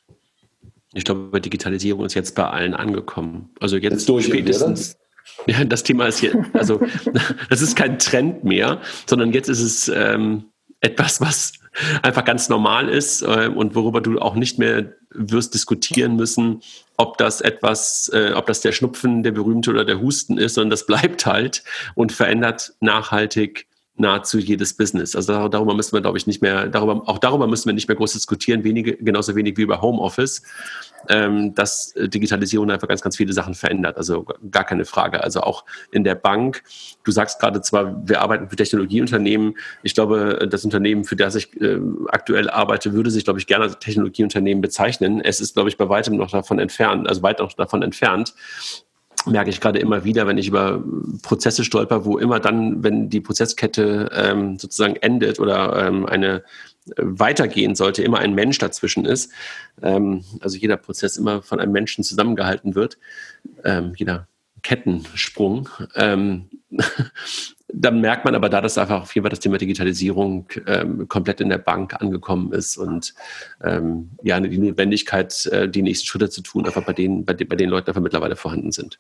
Ich 0.96 1.04
glaube, 1.04 1.42
Digitalisierung 1.42 2.06
ist 2.06 2.14
jetzt 2.14 2.36
bei 2.36 2.46
allen 2.50 2.74
angekommen. 2.74 3.50
Also 3.60 3.76
jetzt, 3.76 3.92
jetzt 3.92 4.10
durch 4.10 4.26
spätestens. 4.26 4.98
Ja, 5.48 5.66
das 5.66 5.82
Thema 5.82 6.06
ist 6.06 6.22
jetzt, 6.22 6.38
also 6.54 6.80
das 7.50 7.62
ist 7.62 7.76
kein 7.76 7.98
Trend 7.98 8.44
mehr, 8.44 8.80
sondern 9.08 9.34
jetzt 9.34 9.50
ist 9.50 9.60
es 9.60 9.88
ähm, 9.90 10.46
etwas, 10.82 11.20
was 11.20 11.54
einfach 12.04 12.24
ganz 12.24 12.48
normal 12.48 12.90
ist 12.90 13.24
äh, 13.24 13.50
und 13.54 13.76
worüber 13.76 14.02
du 14.02 14.20
auch 14.20 14.36
nicht 14.36 14.60
mehr 14.60 14.94
wirst 15.10 15.54
diskutieren 15.54 16.16
müssen, 16.16 16.62
ob 16.96 17.18
das 17.18 17.42
etwas, 17.42 18.10
äh, 18.14 18.34
ob 18.34 18.46
das 18.46 18.62
der 18.62 18.72
Schnupfen, 18.72 19.24
der 19.24 19.32
berühmte 19.32 19.72
oder 19.72 19.84
der 19.84 20.00
Husten 20.00 20.38
ist, 20.38 20.54
sondern 20.54 20.70
das 20.70 20.86
bleibt 20.86 21.26
halt 21.26 21.64
und 21.96 22.12
verändert 22.12 22.74
nachhaltig 22.80 23.68
nahezu 23.98 24.40
jedes 24.40 24.74
Business. 24.74 25.16
Also 25.16 25.48
darüber 25.48 25.74
müssen 25.74 25.94
wir, 25.94 26.02
glaube 26.02 26.18
ich, 26.18 26.28
nicht 26.28 26.42
mehr, 26.42 26.68
darüber, 26.68 27.08
auch 27.08 27.18
darüber 27.18 27.48
müssen 27.48 27.68
wir 27.68 27.74
nicht 27.74 27.88
mehr 27.88 27.96
groß 27.96 28.14
diskutieren, 28.14 28.64
wenige, 28.64 28.98
genauso 28.98 29.36
wenig 29.36 29.58
wie 29.58 29.62
über 29.62 29.82
Homeoffice, 29.82 30.44
ähm, 31.08 31.56
dass 31.56 31.94
Digitalisierung 31.96 32.70
einfach 32.72 32.90
ganz, 32.90 33.02
ganz 33.02 33.16
viele 33.16 33.32
Sachen 33.32 33.54
verändert. 33.54 33.98
Also 33.98 34.26
gar 34.52 34.66
keine 34.66 34.84
Frage. 34.84 35.24
Also 35.24 35.42
auch 35.42 35.64
in 35.92 36.04
der 36.04 36.16
Bank. 36.16 36.64
Du 37.06 37.12
sagst 37.12 37.40
gerade 37.40 37.62
zwar, 37.62 38.08
wir 38.08 38.22
arbeiten 38.22 38.50
für 38.50 38.58
Technologieunternehmen. 38.58 39.58
Ich 39.82 39.94
glaube, 39.94 40.48
das 40.50 40.66
Unternehmen, 40.66 41.06
für 41.06 41.16
das 41.16 41.36
ich 41.36 41.60
äh, 41.62 41.80
aktuell 42.10 42.50
arbeite, 42.50 42.92
würde 42.94 43.12
sich, 43.12 43.24
glaube 43.24 43.40
ich, 43.40 43.48
gerne 43.48 43.66
als 43.66 43.80
Technologieunternehmen 43.80 44.62
bezeichnen. 44.62 45.22
Es 45.22 45.40
ist, 45.40 45.54
glaube 45.54 45.70
ich, 45.70 45.78
bei 45.78 45.88
weitem 45.88 46.18
noch 46.18 46.32
davon 46.32 46.60
entfernt, 46.60 47.08
also 47.08 47.22
weit 47.22 47.40
noch 47.40 47.54
davon 47.54 47.82
entfernt 47.82 48.34
merke 49.26 49.50
ich 49.50 49.62
gerade 49.62 49.80
immer 49.80 50.04
wieder, 50.04 50.28
wenn 50.28 50.38
ich 50.38 50.48
über 50.48 50.84
Prozesse 51.22 51.64
stolper, 51.64 52.06
wo 52.06 52.18
immer 52.18 52.40
dann, 52.40 52.84
wenn 52.84 53.10
die 53.10 53.22
Prozesskette 53.22 54.10
ähm, 54.14 54.60
sozusagen 54.60 54.96
endet 54.98 55.40
oder 55.40 55.88
ähm, 55.88 56.06
eine 56.06 56.44
äh, 56.88 56.94
weitergehen 56.98 57.76
sollte, 57.76 58.04
immer 58.04 58.20
ein 58.20 58.34
Mensch 58.34 58.58
dazwischen 58.58 59.06
ist. 59.06 59.32
Ähm, 59.82 60.24
also 60.42 60.58
jeder 60.58 60.78
Prozess 60.78 61.18
immer 61.18 61.42
von 61.42 61.60
einem 61.60 61.72
Menschen 61.72 62.04
zusammengehalten 62.04 62.76
wird, 62.76 62.98
ähm, 63.64 63.94
jeder 63.96 64.28
Kettensprung. 64.62 65.70
Ähm, 65.96 66.50
dann 67.78 68.02
merkt 68.02 68.26
man 68.26 68.36
aber 68.36 68.50
da, 68.50 68.62
dass 68.62 68.78
einfach 68.78 69.02
auf 69.04 69.14
jeden 69.14 69.24
Fall 69.24 69.30
das 69.30 69.40
Thema 69.40 69.58
Digitalisierung 69.58 70.48
ähm, 70.66 71.08
komplett 71.08 71.42
in 71.42 71.50
der 71.50 71.58
Bank 71.58 72.00
angekommen 72.02 72.54
ist 72.54 72.78
und 72.78 73.14
ähm, 73.64 74.12
ja, 74.24 74.40
die 74.40 74.58
Notwendigkeit, 74.58 75.46
äh, 75.48 75.68
die 75.68 75.82
nächsten 75.82 76.08
Schritte 76.08 76.30
zu 76.30 76.42
tun, 76.42 76.66
einfach 76.66 76.84
bei 76.84 76.94
denen, 76.94 77.26
bei, 77.26 77.34
den, 77.34 77.48
bei 77.48 77.56
den 77.56 77.70
Leuten 77.70 77.90
einfach 77.90 78.02
mittlerweile 78.02 78.36
vorhanden 78.36 78.72
sind. 78.72 79.00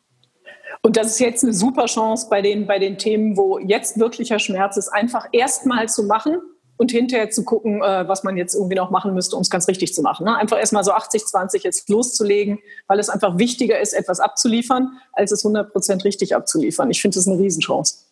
Und 0.85 0.97
das 0.97 1.07
ist 1.07 1.19
jetzt 1.19 1.43
eine 1.43 1.51
super 1.51 1.87
Chance 1.87 2.27
bei 2.29 2.43
den, 2.43 2.67
bei 2.67 2.77
den 2.77 2.99
Themen, 2.99 3.37
wo 3.37 3.57
jetzt 3.57 3.97
wirklicher 3.97 4.37
Schmerz 4.37 4.77
ist, 4.77 4.89
einfach 4.89 5.25
erstmal 5.31 5.89
zu 5.89 6.03
machen 6.03 6.37
und 6.77 6.91
hinterher 6.91 7.31
zu 7.31 7.43
gucken, 7.43 7.81
äh, 7.81 8.07
was 8.07 8.23
man 8.23 8.37
jetzt 8.37 8.53
irgendwie 8.53 8.75
noch 8.75 8.91
machen 8.91 9.15
müsste, 9.15 9.35
um 9.35 9.41
es 9.41 9.49
ganz 9.49 9.67
richtig 9.67 9.95
zu 9.95 10.03
machen. 10.03 10.25
Ne? 10.25 10.37
Einfach 10.37 10.59
erstmal 10.59 10.83
so 10.83 10.91
80, 10.91 11.25
20 11.25 11.63
jetzt 11.63 11.89
loszulegen, 11.89 12.59
weil 12.85 12.99
es 12.99 13.09
einfach 13.09 13.39
wichtiger 13.39 13.79
ist, 13.79 13.93
etwas 13.93 14.19
abzuliefern, 14.19 14.99
als 15.11 15.31
es 15.31 15.43
100 15.43 15.71
Prozent 15.71 16.05
richtig 16.05 16.35
abzuliefern. 16.35 16.91
Ich 16.91 17.01
finde 17.01 17.15
das 17.15 17.27
eine 17.27 17.39
Riesenchance. 17.39 18.05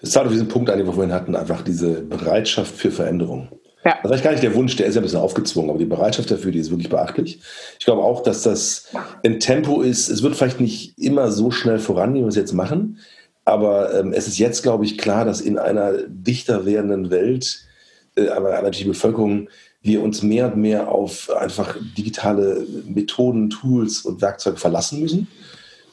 Es 0.00 0.10
zahlt 0.10 0.26
auf 0.26 0.32
diesen 0.32 0.48
Punkt 0.48 0.70
ein, 0.70 0.78
den 0.78 0.88
wir 0.88 0.94
vorhin 0.94 1.14
hatten, 1.14 1.36
einfach 1.36 1.62
diese 1.62 2.02
Bereitschaft 2.02 2.74
für 2.74 2.90
Veränderung. 2.90 3.59
Ja. 3.84 3.98
Das 4.02 4.12
eigentlich 4.12 4.22
gar 4.22 4.30
nicht 4.32 4.42
der 4.42 4.54
Wunsch, 4.54 4.76
der 4.76 4.86
ist 4.86 4.94
ja 4.94 5.00
ein 5.00 5.04
bisschen 5.04 5.20
aufgezwungen, 5.20 5.70
aber 5.70 5.78
die 5.78 5.86
Bereitschaft 5.86 6.30
dafür, 6.30 6.52
die 6.52 6.58
ist 6.58 6.70
wirklich 6.70 6.90
beachtlich. 6.90 7.40
Ich 7.78 7.84
glaube 7.86 8.02
auch, 8.02 8.22
dass 8.22 8.42
das 8.42 8.88
ein 9.24 9.40
Tempo 9.40 9.80
ist, 9.80 10.10
es 10.10 10.22
wird 10.22 10.36
vielleicht 10.36 10.60
nicht 10.60 10.98
immer 10.98 11.30
so 11.30 11.50
schnell 11.50 11.78
voran, 11.78 12.14
wie 12.14 12.20
wir 12.20 12.28
es 12.28 12.36
jetzt 12.36 12.52
machen, 12.52 12.98
aber 13.46 13.94
ähm, 13.98 14.12
es 14.12 14.28
ist 14.28 14.38
jetzt, 14.38 14.62
glaube 14.62 14.84
ich, 14.84 14.98
klar, 14.98 15.24
dass 15.24 15.40
in 15.40 15.56
einer 15.56 15.94
dichter 16.06 16.66
werdenden 16.66 17.10
Welt, 17.10 17.64
äh, 18.16 18.28
aber 18.28 18.70
die 18.70 18.84
Bevölkerung, 18.84 19.48
wir 19.82 20.02
uns 20.02 20.22
mehr 20.22 20.52
und 20.52 20.56
mehr 20.58 20.88
auf 20.90 21.30
einfach 21.30 21.76
digitale 21.96 22.66
Methoden, 22.86 23.48
Tools 23.48 24.02
und 24.02 24.20
Werkzeuge 24.20 24.58
verlassen 24.58 25.00
müssen. 25.00 25.26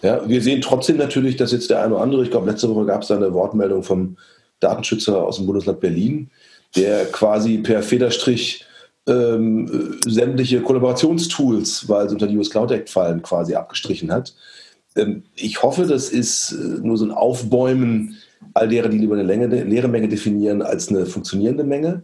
Ja, 0.01 0.27
wir 0.27 0.41
sehen 0.41 0.61
trotzdem 0.61 0.97
natürlich, 0.97 1.37
dass 1.37 1.53
jetzt 1.53 1.69
der 1.69 1.81
eine 1.81 1.95
oder 1.95 2.03
andere, 2.03 2.23
ich 2.23 2.29
glaube, 2.29 2.49
letzte 2.49 2.69
Woche 2.69 2.85
gab 2.85 3.03
es 3.03 3.11
eine 3.11 3.33
Wortmeldung 3.33 3.83
vom 3.83 4.17
Datenschützer 4.59 5.23
aus 5.23 5.37
dem 5.37 5.45
Bundesland 5.45 5.79
Berlin, 5.79 6.29
der 6.75 7.05
quasi 7.05 7.57
per 7.59 7.81
Federstrich 7.81 8.65
ähm, 9.07 9.99
sämtliche 10.05 10.61
Kollaborationstools, 10.61 11.87
weil 11.87 12.09
sie 12.09 12.15
unter 12.15 12.27
die 12.27 12.37
US 12.37 12.49
Cloud 12.49 12.71
Act 12.71 12.89
fallen, 12.89 13.21
quasi 13.21 13.55
abgestrichen 13.55 14.11
hat. 14.11 14.33
Ähm, 14.95 15.23
ich 15.35 15.63
hoffe, 15.63 15.85
das 15.85 16.09
ist 16.09 16.51
äh, 16.51 16.79
nur 16.81 16.97
so 16.97 17.05
ein 17.05 17.11
Aufbäumen 17.11 18.17
all 18.53 18.67
derer, 18.67 18.89
die 18.89 18.97
lieber 18.97 19.15
eine 19.15 19.23
Länge, 19.23 19.47
leere 19.47 19.87
Menge 19.87 20.07
definieren, 20.07 20.61
als 20.61 20.89
eine 20.89 21.05
funktionierende 21.05 21.63
Menge. 21.63 22.03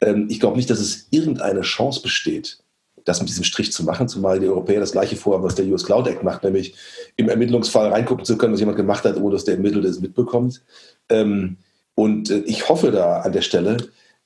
Ähm, 0.00 0.26
ich 0.30 0.40
glaube 0.40 0.56
nicht, 0.56 0.70
dass 0.70 0.80
es 0.80 1.08
irgendeine 1.10 1.62
Chance 1.62 2.02
besteht, 2.02 2.58
das 3.04 3.20
mit 3.20 3.28
diesem 3.28 3.44
Strich 3.44 3.72
zu 3.72 3.84
machen, 3.84 4.08
zumal 4.08 4.40
die 4.40 4.46
Europäer 4.46 4.80
das 4.80 4.92
gleiche 4.92 5.16
vorhaben, 5.16 5.44
was 5.44 5.56
der 5.56 5.66
US 5.66 5.84
Cloud 5.84 6.06
Act 6.06 6.22
macht, 6.22 6.44
nämlich 6.44 6.74
im 7.16 7.28
Ermittlungsfall 7.28 7.88
reingucken 7.88 8.24
zu 8.24 8.38
können, 8.38 8.52
was 8.52 8.60
jemand 8.60 8.76
gemacht 8.76 9.04
hat, 9.04 9.16
ohne 9.16 9.34
dass 9.34 9.44
der 9.44 9.54
Ermittelte 9.54 9.88
es 9.88 10.00
mitbekommt. 10.00 10.62
Ähm, 11.08 11.56
und 11.94 12.30
äh, 12.30 12.38
ich 12.46 12.68
hoffe 12.68 12.90
da 12.90 13.20
an 13.20 13.32
der 13.32 13.42
Stelle, 13.42 13.76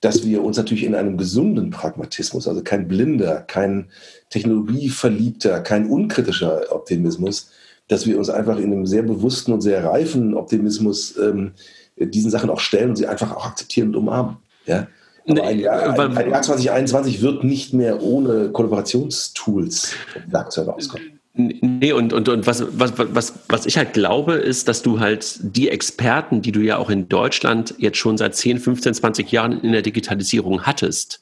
dass 0.01 0.25
wir 0.25 0.45
uns 0.45 0.57
natürlich 0.57 0.85
in 0.85 0.95
einem 0.95 1.17
gesunden 1.17 1.71
Pragmatismus, 1.71 2.47
also 2.47 2.63
kein 2.63 2.87
blinder, 2.87 3.43
kein 3.43 3.89
technologieverliebter, 4.31 5.61
kein 5.61 5.89
unkritischer 5.91 6.73
Optimismus, 6.73 7.51
dass 7.89 8.07
wir 8.07 8.19
uns 8.19 8.31
einfach 8.31 8.59
in 8.59 8.73
einem 8.73 8.87
sehr 8.87 9.03
bewussten 9.03 9.53
und 9.53 9.61
sehr 9.61 9.85
reifen 9.85 10.35
Optimismus 10.35 11.17
ähm, 11.17 11.53
diesen 11.97 12.31
Sachen 12.31 12.51
auch 12.51 12.61
stellen 12.61 12.91
und 12.91 12.97
sie 12.97 13.07
einfach 13.07 13.35
auch 13.35 13.47
akzeptieren 13.47 13.89
und 13.89 13.97
umarmen. 13.97 14.37
Ja? 14.67 14.87
Aber 15.27 15.45
ein 15.45 15.59
Jahr, 15.59 15.99
ein, 15.99 16.17
ein 16.17 16.31
Jahr 16.31 16.43
2021 16.43 17.21
wird 17.21 17.45
nicht 17.45 17.75
mehr 17.75 18.03
ohne 18.03 18.51
Kollaborationstools 18.51 19.95
Werkzeuge 20.29 20.73
auskommen. 20.73 21.18
Nee, 21.41 21.93
und, 21.93 22.12
und, 22.12 22.28
und 22.28 22.49
was, 22.49 22.64
was, 22.80 22.95
was, 22.97 23.32
was 23.49 23.64
ich 23.64 23.78
halt 23.78 23.93
glaube, 23.93 24.34
ist, 24.34 24.66
dass 24.66 24.82
du 24.82 24.99
halt 24.99 25.39
die 25.41 25.68
Experten, 25.68 26.43
die 26.43 26.51
du 26.51 26.59
ja 26.59 26.78
auch 26.78 26.91
in 26.91 27.09
Deutschland 27.09 27.76
jetzt 27.78 27.97
schon 27.97 28.18
seit 28.18 28.34
10, 28.34 28.59
15, 28.59 28.95
20 28.95 29.30
Jahren 29.30 29.61
in 29.61 29.70
der 29.70 29.82
Digitalisierung 29.82 30.62
hattest, 30.62 31.20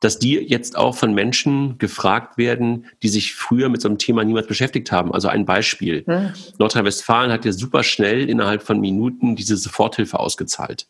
dass 0.00 0.18
die 0.18 0.34
jetzt 0.34 0.76
auch 0.76 0.96
von 0.96 1.14
Menschen 1.14 1.78
gefragt 1.78 2.38
werden, 2.38 2.86
die 3.04 3.08
sich 3.08 3.34
früher 3.34 3.68
mit 3.68 3.80
so 3.80 3.88
einem 3.88 3.98
Thema 3.98 4.24
niemals 4.24 4.48
beschäftigt 4.48 4.90
haben. 4.90 5.14
Also 5.14 5.28
ein 5.28 5.46
Beispiel. 5.46 6.02
Hm. 6.06 6.32
Nordrhein-Westfalen 6.58 7.30
hat 7.30 7.44
ja 7.44 7.52
super 7.52 7.84
schnell 7.84 8.28
innerhalb 8.28 8.64
von 8.64 8.80
Minuten 8.80 9.36
diese 9.36 9.56
Soforthilfe 9.56 10.18
ausgezahlt. 10.18 10.88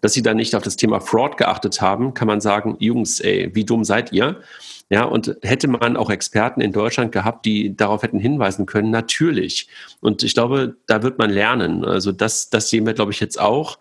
Dass 0.00 0.12
sie 0.12 0.22
da 0.22 0.34
nicht 0.34 0.54
auf 0.54 0.62
das 0.62 0.76
Thema 0.76 1.00
Fraud 1.00 1.36
geachtet 1.36 1.80
haben, 1.80 2.14
kann 2.14 2.28
man 2.28 2.40
sagen, 2.40 2.76
Jungs, 2.78 3.20
ey, 3.20 3.50
wie 3.54 3.64
dumm 3.64 3.84
seid 3.84 4.12
ihr? 4.12 4.40
Ja, 4.92 5.04
und 5.04 5.36
hätte 5.42 5.68
man 5.68 5.96
auch 5.96 6.10
Experten 6.10 6.60
in 6.60 6.72
Deutschland 6.72 7.12
gehabt, 7.12 7.46
die 7.46 7.76
darauf 7.76 8.02
hätten 8.02 8.18
hinweisen 8.18 8.66
können, 8.66 8.90
natürlich. 8.90 9.68
Und 10.00 10.24
ich 10.24 10.34
glaube, 10.34 10.74
da 10.88 11.04
wird 11.04 11.16
man 11.16 11.30
lernen. 11.30 11.84
Also 11.84 12.10
das, 12.10 12.50
das 12.50 12.70
sehen 12.70 12.86
wir, 12.86 12.92
glaube 12.92 13.12
ich, 13.12 13.20
jetzt 13.20 13.40
auch, 13.40 13.78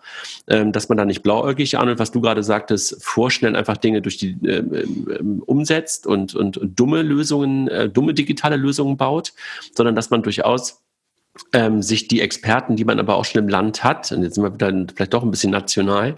ähm, 0.47 0.71
dass 0.71 0.87
man 0.87 0.99
da 0.99 1.05
nicht 1.05 1.23
blauäugig 1.23 1.79
an 1.79 1.89
und 1.89 1.97
was 1.97 2.11
du 2.11 2.21
gerade 2.21 2.43
sagtest, 2.43 3.03
vorschnell 3.03 3.55
einfach 3.55 3.77
Dinge 3.77 4.03
durch 4.03 4.17
die 4.17 4.37
äh, 4.45 4.85
umsetzt 5.47 6.05
und, 6.05 6.35
und, 6.35 6.57
und 6.57 6.79
dumme 6.79 7.01
Lösungen, 7.01 7.67
äh, 7.69 7.89
dumme 7.89 8.13
digitale 8.13 8.57
Lösungen 8.57 8.95
baut, 8.95 9.33
sondern 9.75 9.95
dass 9.95 10.11
man 10.11 10.21
durchaus 10.21 10.83
ähm, 11.53 11.81
sich 11.81 12.07
die 12.07 12.21
Experten, 12.21 12.75
die 12.75 12.85
man 12.85 12.99
aber 12.99 13.15
auch 13.15 13.25
schon 13.25 13.43
im 13.43 13.49
Land 13.49 13.83
hat, 13.83 14.11
und 14.11 14.23
jetzt 14.23 14.35
sind 14.35 14.43
wir 14.43 14.53
wieder 14.53 14.71
vielleicht 14.95 15.13
doch 15.13 15.23
ein 15.23 15.31
bisschen 15.31 15.51
national, 15.51 16.17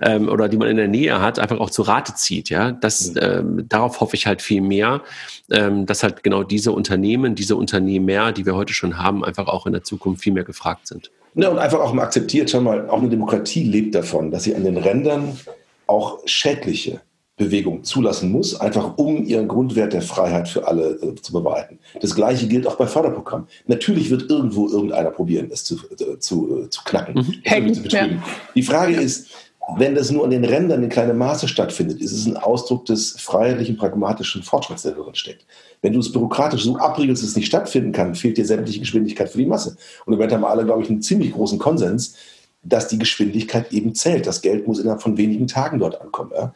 ähm, 0.00 0.28
oder 0.28 0.48
die 0.48 0.56
man 0.56 0.68
in 0.68 0.76
der 0.76 0.88
Nähe 0.88 1.20
hat, 1.20 1.38
einfach 1.38 1.60
auch 1.60 1.70
zu 1.70 1.82
Rate 1.82 2.14
zieht. 2.14 2.50
Ja, 2.50 2.72
das, 2.72 3.14
ähm, 3.20 3.66
darauf 3.68 4.00
hoffe 4.00 4.16
ich 4.16 4.26
halt 4.26 4.42
viel 4.42 4.60
mehr, 4.60 5.02
ähm, 5.50 5.86
dass 5.86 6.02
halt 6.02 6.22
genau 6.22 6.42
diese 6.42 6.72
Unternehmen, 6.72 7.34
diese 7.34 7.56
Unternehmer, 7.56 8.32
die 8.32 8.46
wir 8.46 8.54
heute 8.54 8.74
schon 8.74 8.98
haben, 8.98 9.24
einfach 9.24 9.46
auch 9.46 9.66
in 9.66 9.72
der 9.72 9.84
Zukunft 9.84 10.22
viel 10.22 10.32
mehr 10.32 10.44
gefragt 10.44 10.88
sind. 10.88 11.10
Ja, 11.34 11.48
und 11.48 11.58
einfach 11.58 11.80
auch 11.80 11.92
mal 11.92 12.02
akzeptiert, 12.02 12.50
schon 12.50 12.64
mal, 12.64 12.88
auch 12.90 12.98
eine 12.98 13.08
Demokratie 13.08 13.64
lebt 13.64 13.94
davon, 13.94 14.30
dass 14.30 14.44
sie 14.44 14.54
an 14.54 14.64
den 14.64 14.76
Rändern 14.76 15.38
auch 15.86 16.18
schädliche 16.26 17.00
Bewegung 17.36 17.82
zulassen 17.82 18.30
muss, 18.30 18.60
einfach 18.60 18.98
um 18.98 19.24
ihren 19.24 19.48
Grundwert 19.48 19.94
der 19.94 20.02
Freiheit 20.02 20.48
für 20.48 20.66
alle 20.66 20.98
äh, 21.02 21.14
zu 21.14 21.32
bewahren. 21.32 21.78
Das 22.00 22.14
Gleiche 22.14 22.46
gilt 22.46 22.66
auch 22.66 22.76
bei 22.76 22.86
Förderprogrammen. 22.86 23.46
Natürlich 23.66 24.10
wird 24.10 24.30
irgendwo 24.30 24.68
irgendeiner 24.68 25.10
probieren, 25.10 25.48
es 25.50 25.64
zu, 25.64 25.76
äh, 25.98 26.18
zu, 26.18 26.64
äh, 26.64 26.70
zu 26.70 26.82
knacken, 26.84 27.14
mhm. 27.14 27.74
zu 27.74 27.88
Ja. 27.88 28.08
Die 28.54 28.62
Frage 28.62 28.94
ist, 28.94 29.28
wenn 29.76 29.94
das 29.94 30.10
nur 30.10 30.24
an 30.24 30.30
den 30.30 30.44
Rändern 30.44 30.82
in 30.82 30.88
kleinem 30.88 31.16
Maße 31.18 31.48
stattfindet, 31.48 32.00
ist 32.00 32.12
es 32.12 32.26
ein 32.26 32.36
Ausdruck 32.36 32.84
des 32.84 33.12
freiheitlichen, 33.12 33.76
pragmatischen 33.76 34.42
Fortschritts, 34.42 34.82
der 34.82 34.92
darin 34.92 35.14
steckt. 35.14 35.46
Wenn 35.80 35.92
du 35.92 36.00
es 36.00 36.12
bürokratisch 36.12 36.64
so 36.64 36.76
abriegelst, 36.76 37.22
dass 37.22 37.30
es 37.30 37.36
nicht 37.36 37.46
stattfinden 37.46 37.92
kann, 37.92 38.14
fehlt 38.14 38.36
dir 38.36 38.44
sämtliche 38.44 38.80
Geschwindigkeit 38.80 39.30
für 39.30 39.38
die 39.38 39.46
Masse. 39.46 39.76
Und 40.04 40.12
im 40.12 40.18
Moment 40.18 40.32
haben 40.32 40.42
wir 40.42 40.50
alle, 40.50 40.64
glaube 40.64 40.82
ich, 40.82 40.90
einen 40.90 41.00
ziemlich 41.00 41.32
großen 41.32 41.58
Konsens, 41.58 42.16
dass 42.64 42.88
die 42.88 42.98
Geschwindigkeit 42.98 43.72
eben 43.72 43.94
zählt. 43.94 44.26
Das 44.26 44.40
Geld 44.40 44.66
muss 44.66 44.78
innerhalb 44.78 45.02
von 45.02 45.16
wenigen 45.16 45.46
Tagen 45.46 45.78
dort 45.78 46.00
ankommen. 46.00 46.32
Ja? 46.34 46.52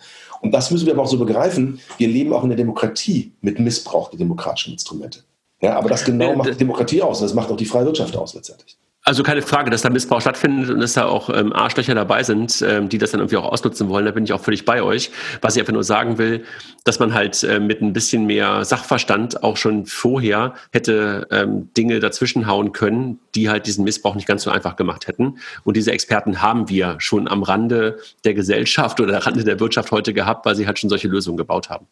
Und 0.46 0.52
das 0.52 0.70
müssen 0.70 0.86
wir 0.86 0.92
aber 0.92 1.02
auch 1.02 1.08
so 1.08 1.18
begreifen. 1.18 1.80
Wir 1.98 2.06
leben 2.06 2.32
auch 2.32 2.44
in 2.44 2.50
der 2.50 2.56
Demokratie 2.56 3.32
mit 3.40 3.58
Missbrauch 3.58 4.10
der 4.10 4.18
demokratischen 4.20 4.74
Instrumente. 4.74 5.24
Ja, 5.60 5.76
aber 5.76 5.88
das 5.88 6.04
genau 6.04 6.32
äh, 6.32 6.36
macht 6.36 6.50
die 6.50 6.56
Demokratie 6.56 7.02
aus. 7.02 7.18
Das 7.18 7.34
macht 7.34 7.50
auch 7.50 7.56
die 7.56 7.64
freie 7.64 7.84
Wirtschaft 7.84 8.16
aus 8.16 8.32
letztendlich. 8.32 8.76
Also 9.08 9.22
keine 9.22 9.40
Frage, 9.40 9.70
dass 9.70 9.82
da 9.82 9.88
Missbrauch 9.88 10.20
stattfindet 10.20 10.68
und 10.68 10.80
dass 10.80 10.94
da 10.94 11.04
auch 11.04 11.30
ähm, 11.30 11.52
Arschlöcher 11.52 11.94
dabei 11.94 12.24
sind, 12.24 12.60
ähm, 12.66 12.88
die 12.88 12.98
das 12.98 13.12
dann 13.12 13.20
irgendwie 13.20 13.36
auch 13.36 13.44
ausnutzen 13.44 13.88
wollen. 13.88 14.04
Da 14.04 14.10
bin 14.10 14.24
ich 14.24 14.32
auch 14.32 14.40
völlig 14.40 14.64
bei 14.64 14.82
euch. 14.82 15.12
Was 15.40 15.54
ich 15.54 15.60
einfach 15.60 15.72
nur 15.72 15.84
sagen 15.84 16.18
will, 16.18 16.44
dass 16.82 16.98
man 16.98 17.14
halt 17.14 17.44
äh, 17.44 17.60
mit 17.60 17.80
ein 17.80 17.92
bisschen 17.92 18.26
mehr 18.26 18.64
Sachverstand 18.64 19.44
auch 19.44 19.56
schon 19.56 19.86
vorher 19.86 20.54
hätte 20.72 21.28
ähm, 21.30 21.72
Dinge 21.76 22.00
dazwischen 22.00 22.48
hauen 22.48 22.72
können, 22.72 23.20
die 23.36 23.48
halt 23.48 23.68
diesen 23.68 23.84
Missbrauch 23.84 24.16
nicht 24.16 24.26
ganz 24.26 24.42
so 24.42 24.50
einfach 24.50 24.74
gemacht 24.74 25.06
hätten. 25.06 25.38
Und 25.62 25.76
diese 25.76 25.92
Experten 25.92 26.42
haben 26.42 26.68
wir 26.68 26.96
schon 26.98 27.28
am 27.28 27.44
Rande 27.44 28.00
der 28.24 28.34
Gesellschaft 28.34 28.98
oder 28.98 29.14
am 29.14 29.22
Rande 29.22 29.44
der 29.44 29.60
Wirtschaft 29.60 29.92
heute 29.92 30.14
gehabt, 30.14 30.44
weil 30.46 30.56
sie 30.56 30.66
halt 30.66 30.80
schon 30.80 30.90
solche 30.90 31.06
Lösungen 31.06 31.36
gebaut 31.36 31.70
haben. 31.70 31.86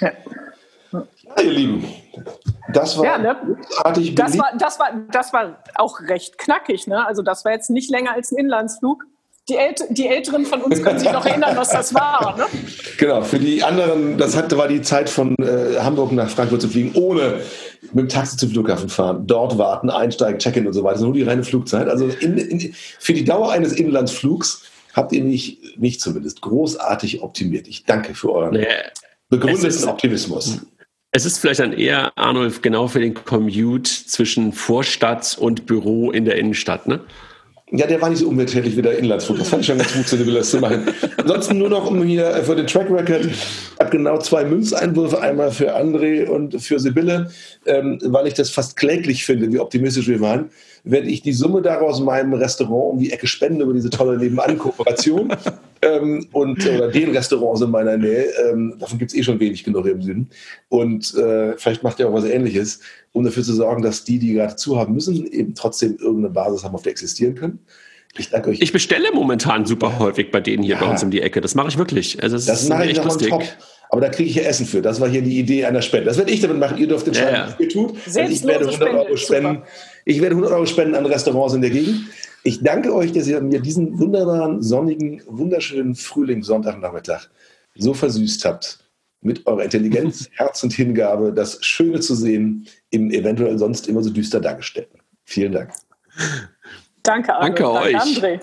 Ja. 0.00 0.10
Ja, 1.36 1.42
ihr 1.42 1.52
Lieben, 1.52 1.84
das 2.72 2.96
war, 2.96 3.04
ja, 3.04 3.18
ne? 3.18 3.36
das, 4.14 4.38
war, 4.38 4.52
das, 4.58 4.78
war, 4.78 4.90
das 5.10 5.32
war 5.32 5.58
auch 5.74 6.00
recht 6.00 6.38
knackig. 6.38 6.86
Ne? 6.86 7.06
Also 7.06 7.22
das 7.22 7.44
war 7.44 7.52
jetzt 7.52 7.70
nicht 7.70 7.90
länger 7.90 8.12
als 8.12 8.32
ein 8.32 8.38
Inlandsflug. 8.38 9.04
Die, 9.48 9.56
Ält 9.56 9.84
die 9.90 10.08
Älteren 10.08 10.46
von 10.46 10.62
uns 10.62 10.82
können 10.82 10.98
sich 10.98 11.12
noch 11.12 11.26
erinnern, 11.26 11.54
was 11.54 11.68
das 11.68 11.92
war. 11.92 12.34
Ne? 12.38 12.46
Genau, 12.96 13.20
für 13.20 13.38
die 13.38 13.62
anderen, 13.62 14.16
das 14.16 14.34
hatte, 14.34 14.56
war 14.56 14.68
die 14.68 14.80
Zeit 14.80 15.10
von 15.10 15.36
äh, 15.36 15.78
Hamburg 15.80 16.12
nach 16.12 16.30
Frankfurt 16.30 16.62
zu 16.62 16.68
fliegen, 16.68 16.92
ohne 16.94 17.40
mit 17.92 18.04
dem 18.04 18.08
Taxi 18.08 18.38
zum 18.38 18.50
Flughafen 18.50 18.88
fahren, 18.88 19.26
dort 19.26 19.58
warten, 19.58 19.90
einsteigen, 19.90 20.38
check-in 20.38 20.66
und 20.66 20.72
so 20.72 20.82
weiter. 20.82 21.00
Nur 21.00 21.12
die 21.12 21.24
reine 21.24 21.42
Flugzeit. 21.42 21.88
Also 21.88 22.06
in, 22.06 22.38
in, 22.38 22.74
für 22.98 23.12
die 23.12 23.24
Dauer 23.24 23.52
eines 23.52 23.74
Inlandsflugs 23.74 24.62
habt 24.94 25.12
ihr 25.12 25.22
mich, 25.22 25.58
mich 25.76 26.00
zumindest 26.00 26.40
großartig 26.40 27.20
optimiert. 27.20 27.68
Ich 27.68 27.84
danke 27.84 28.14
für 28.14 28.32
euren 28.32 28.54
nee, 28.54 28.66
begründeten 29.28 29.88
Optimismus. 29.88 30.60
Es 31.16 31.24
ist 31.24 31.38
vielleicht 31.38 31.60
dann 31.60 31.72
eher, 31.72 32.10
Arnulf, 32.18 32.60
genau 32.60 32.88
für 32.88 32.98
den 32.98 33.14
Commute 33.14 33.88
zwischen 33.88 34.52
Vorstadt 34.52 35.38
und 35.38 35.64
Büro 35.64 36.10
in 36.10 36.24
der 36.24 36.34
Innenstadt, 36.34 36.88
ne? 36.88 36.98
Ja, 37.70 37.86
der 37.86 38.02
war 38.02 38.10
nicht 38.10 38.18
so 38.18 38.26
umweltschädlich 38.26 38.76
wie 38.76 38.82
der 38.82 38.98
Inlandsflug. 38.98 39.38
Das 39.38 39.48
fand 39.48 39.60
ich 39.60 39.68
schon 39.68 39.78
ganz 39.78 39.94
gut, 39.94 40.08
so 40.08 40.16
eine 40.16 40.32
das 40.32 40.50
zu 40.50 40.58
machen. 40.58 40.88
Ansonsten 41.16 41.58
nur 41.58 41.68
noch, 41.68 41.88
um 41.88 42.02
hier 42.02 42.42
für 42.44 42.56
den 42.56 42.66
Track 42.66 42.90
Record, 42.90 43.28
habe 43.78 43.90
genau 43.90 44.18
zwei 44.18 44.44
Münzeinwürfe, 44.44 45.20
einmal 45.20 45.52
für 45.52 45.76
André 45.76 46.26
und 46.26 46.60
für 46.60 46.80
Sibylle, 46.80 47.30
ähm, 47.64 48.00
weil 48.06 48.26
ich 48.26 48.34
das 48.34 48.50
fast 48.50 48.74
kläglich 48.74 49.24
finde, 49.24 49.52
wie 49.52 49.60
optimistisch 49.60 50.08
wir 50.08 50.20
waren 50.20 50.50
werde 50.84 51.08
ich 51.08 51.22
die 51.22 51.32
Summe 51.32 51.62
daraus 51.62 52.00
meinem 52.00 52.34
Restaurant 52.34 52.92
um 52.92 52.98
die 52.98 53.10
Ecke 53.10 53.26
spenden 53.26 53.62
über 53.62 53.72
diese 53.72 53.88
tolle 53.88 54.18
Nebenan-Kooperation 54.18 55.34
ähm, 55.82 56.26
und 56.32 56.66
oder 56.66 56.88
den 56.88 57.10
Restaurants 57.10 57.62
in 57.62 57.70
meiner 57.70 57.96
Nähe. 57.96 58.26
Ähm, 58.50 58.76
davon 58.78 58.98
gibt 58.98 59.10
es 59.10 59.16
eh 59.16 59.22
schon 59.22 59.40
wenig 59.40 59.64
genug 59.64 59.86
im 59.86 60.02
Süden. 60.02 60.28
Und 60.68 61.14
äh, 61.14 61.56
vielleicht 61.56 61.82
macht 61.82 61.98
ihr 61.98 62.08
auch 62.08 62.12
was 62.12 62.24
Ähnliches, 62.24 62.80
um 63.12 63.24
dafür 63.24 63.42
zu 63.42 63.54
sorgen, 63.54 63.82
dass 63.82 64.04
die, 64.04 64.18
die 64.18 64.34
gerade 64.34 64.56
zu 64.56 64.78
haben 64.78 64.92
müssen, 64.92 65.26
eben 65.26 65.54
trotzdem 65.54 65.96
irgendeine 65.96 66.34
Basis 66.34 66.64
haben, 66.64 66.74
auf 66.74 66.82
der 66.82 66.92
existieren 66.92 67.34
können. 67.34 67.60
Ich 68.16 68.30
danke 68.30 68.50
euch. 68.50 68.60
Ich 68.60 68.72
bestelle 68.72 69.12
momentan 69.12 69.66
super 69.66 69.98
häufig 69.98 70.30
bei 70.30 70.40
denen 70.40 70.62
hier 70.62 70.76
ja. 70.76 70.80
bei 70.80 70.90
uns 70.90 71.02
um 71.02 71.10
die 71.10 71.20
Ecke. 71.20 71.40
Das 71.40 71.54
mache 71.54 71.68
ich 71.68 71.78
wirklich. 71.78 72.22
Also 72.22 72.36
das, 72.36 72.46
das 72.46 72.68
mache 72.68 72.84
ich 72.84 72.92
echt 72.92 73.04
lustig. 73.04 73.28
Top. 73.28 73.42
Aber 73.90 74.00
da 74.00 74.08
kriege 74.08 74.28
ich 74.28 74.36
ja 74.36 74.42
Essen 74.42 74.66
für. 74.66 74.82
Das 74.82 75.00
war 75.00 75.08
hier 75.08 75.22
die 75.22 75.38
Idee 75.38 75.64
einer 75.64 75.82
Spende. 75.82 76.06
Das 76.06 76.18
werde 76.18 76.30
ich 76.32 76.40
damit 76.40 76.58
machen. 76.58 76.78
Ihr 76.78 76.88
dürft 76.88 77.06
entscheiden, 77.06 77.34
ja, 77.34 77.40
ja. 77.46 77.52
was 77.52 77.60
ihr 77.60 77.68
tut. 77.68 77.94
Also 78.06 78.20
ich 78.20 78.42
werde 78.44 78.66
100 78.66 78.74
Spende. 78.74 78.98
Euro 78.98 79.16
spenden. 79.16 79.62
Ich 80.04 80.20
werde 80.20 80.34
100 80.34 80.52
Euro 80.52 80.66
spenden 80.66 80.94
an 80.94 81.06
Restaurants 81.06 81.54
in 81.54 81.60
der 81.60 81.70
Gegend. 81.70 82.00
Ich 82.42 82.62
danke 82.62 82.94
euch, 82.94 83.12
dass 83.12 83.26
ihr 83.26 83.40
mir 83.40 83.60
diesen 83.60 83.98
wunderbaren, 83.98 84.62
sonnigen, 84.62 85.22
wunderschönen 85.26 85.94
Frühlingssonntagnachmittag 85.94 87.28
so 87.76 87.94
versüßt 87.94 88.44
habt. 88.44 88.78
Mit 89.20 89.46
eurer 89.46 89.64
Intelligenz, 89.64 90.28
Herz 90.32 90.62
und 90.62 90.72
Hingabe, 90.72 91.32
das 91.32 91.64
Schöne 91.64 92.00
zu 92.00 92.14
sehen 92.14 92.66
im 92.90 93.10
eventuell 93.10 93.58
sonst 93.58 93.88
immer 93.88 94.02
so 94.02 94.10
düster 94.10 94.40
dargestellten. 94.40 95.00
Vielen 95.24 95.52
Dank. 95.52 95.70
Danke. 97.04 97.28
Danke, 97.28 97.62
Danke 97.62 97.70
euch. 97.72 97.96
André. 97.96 98.40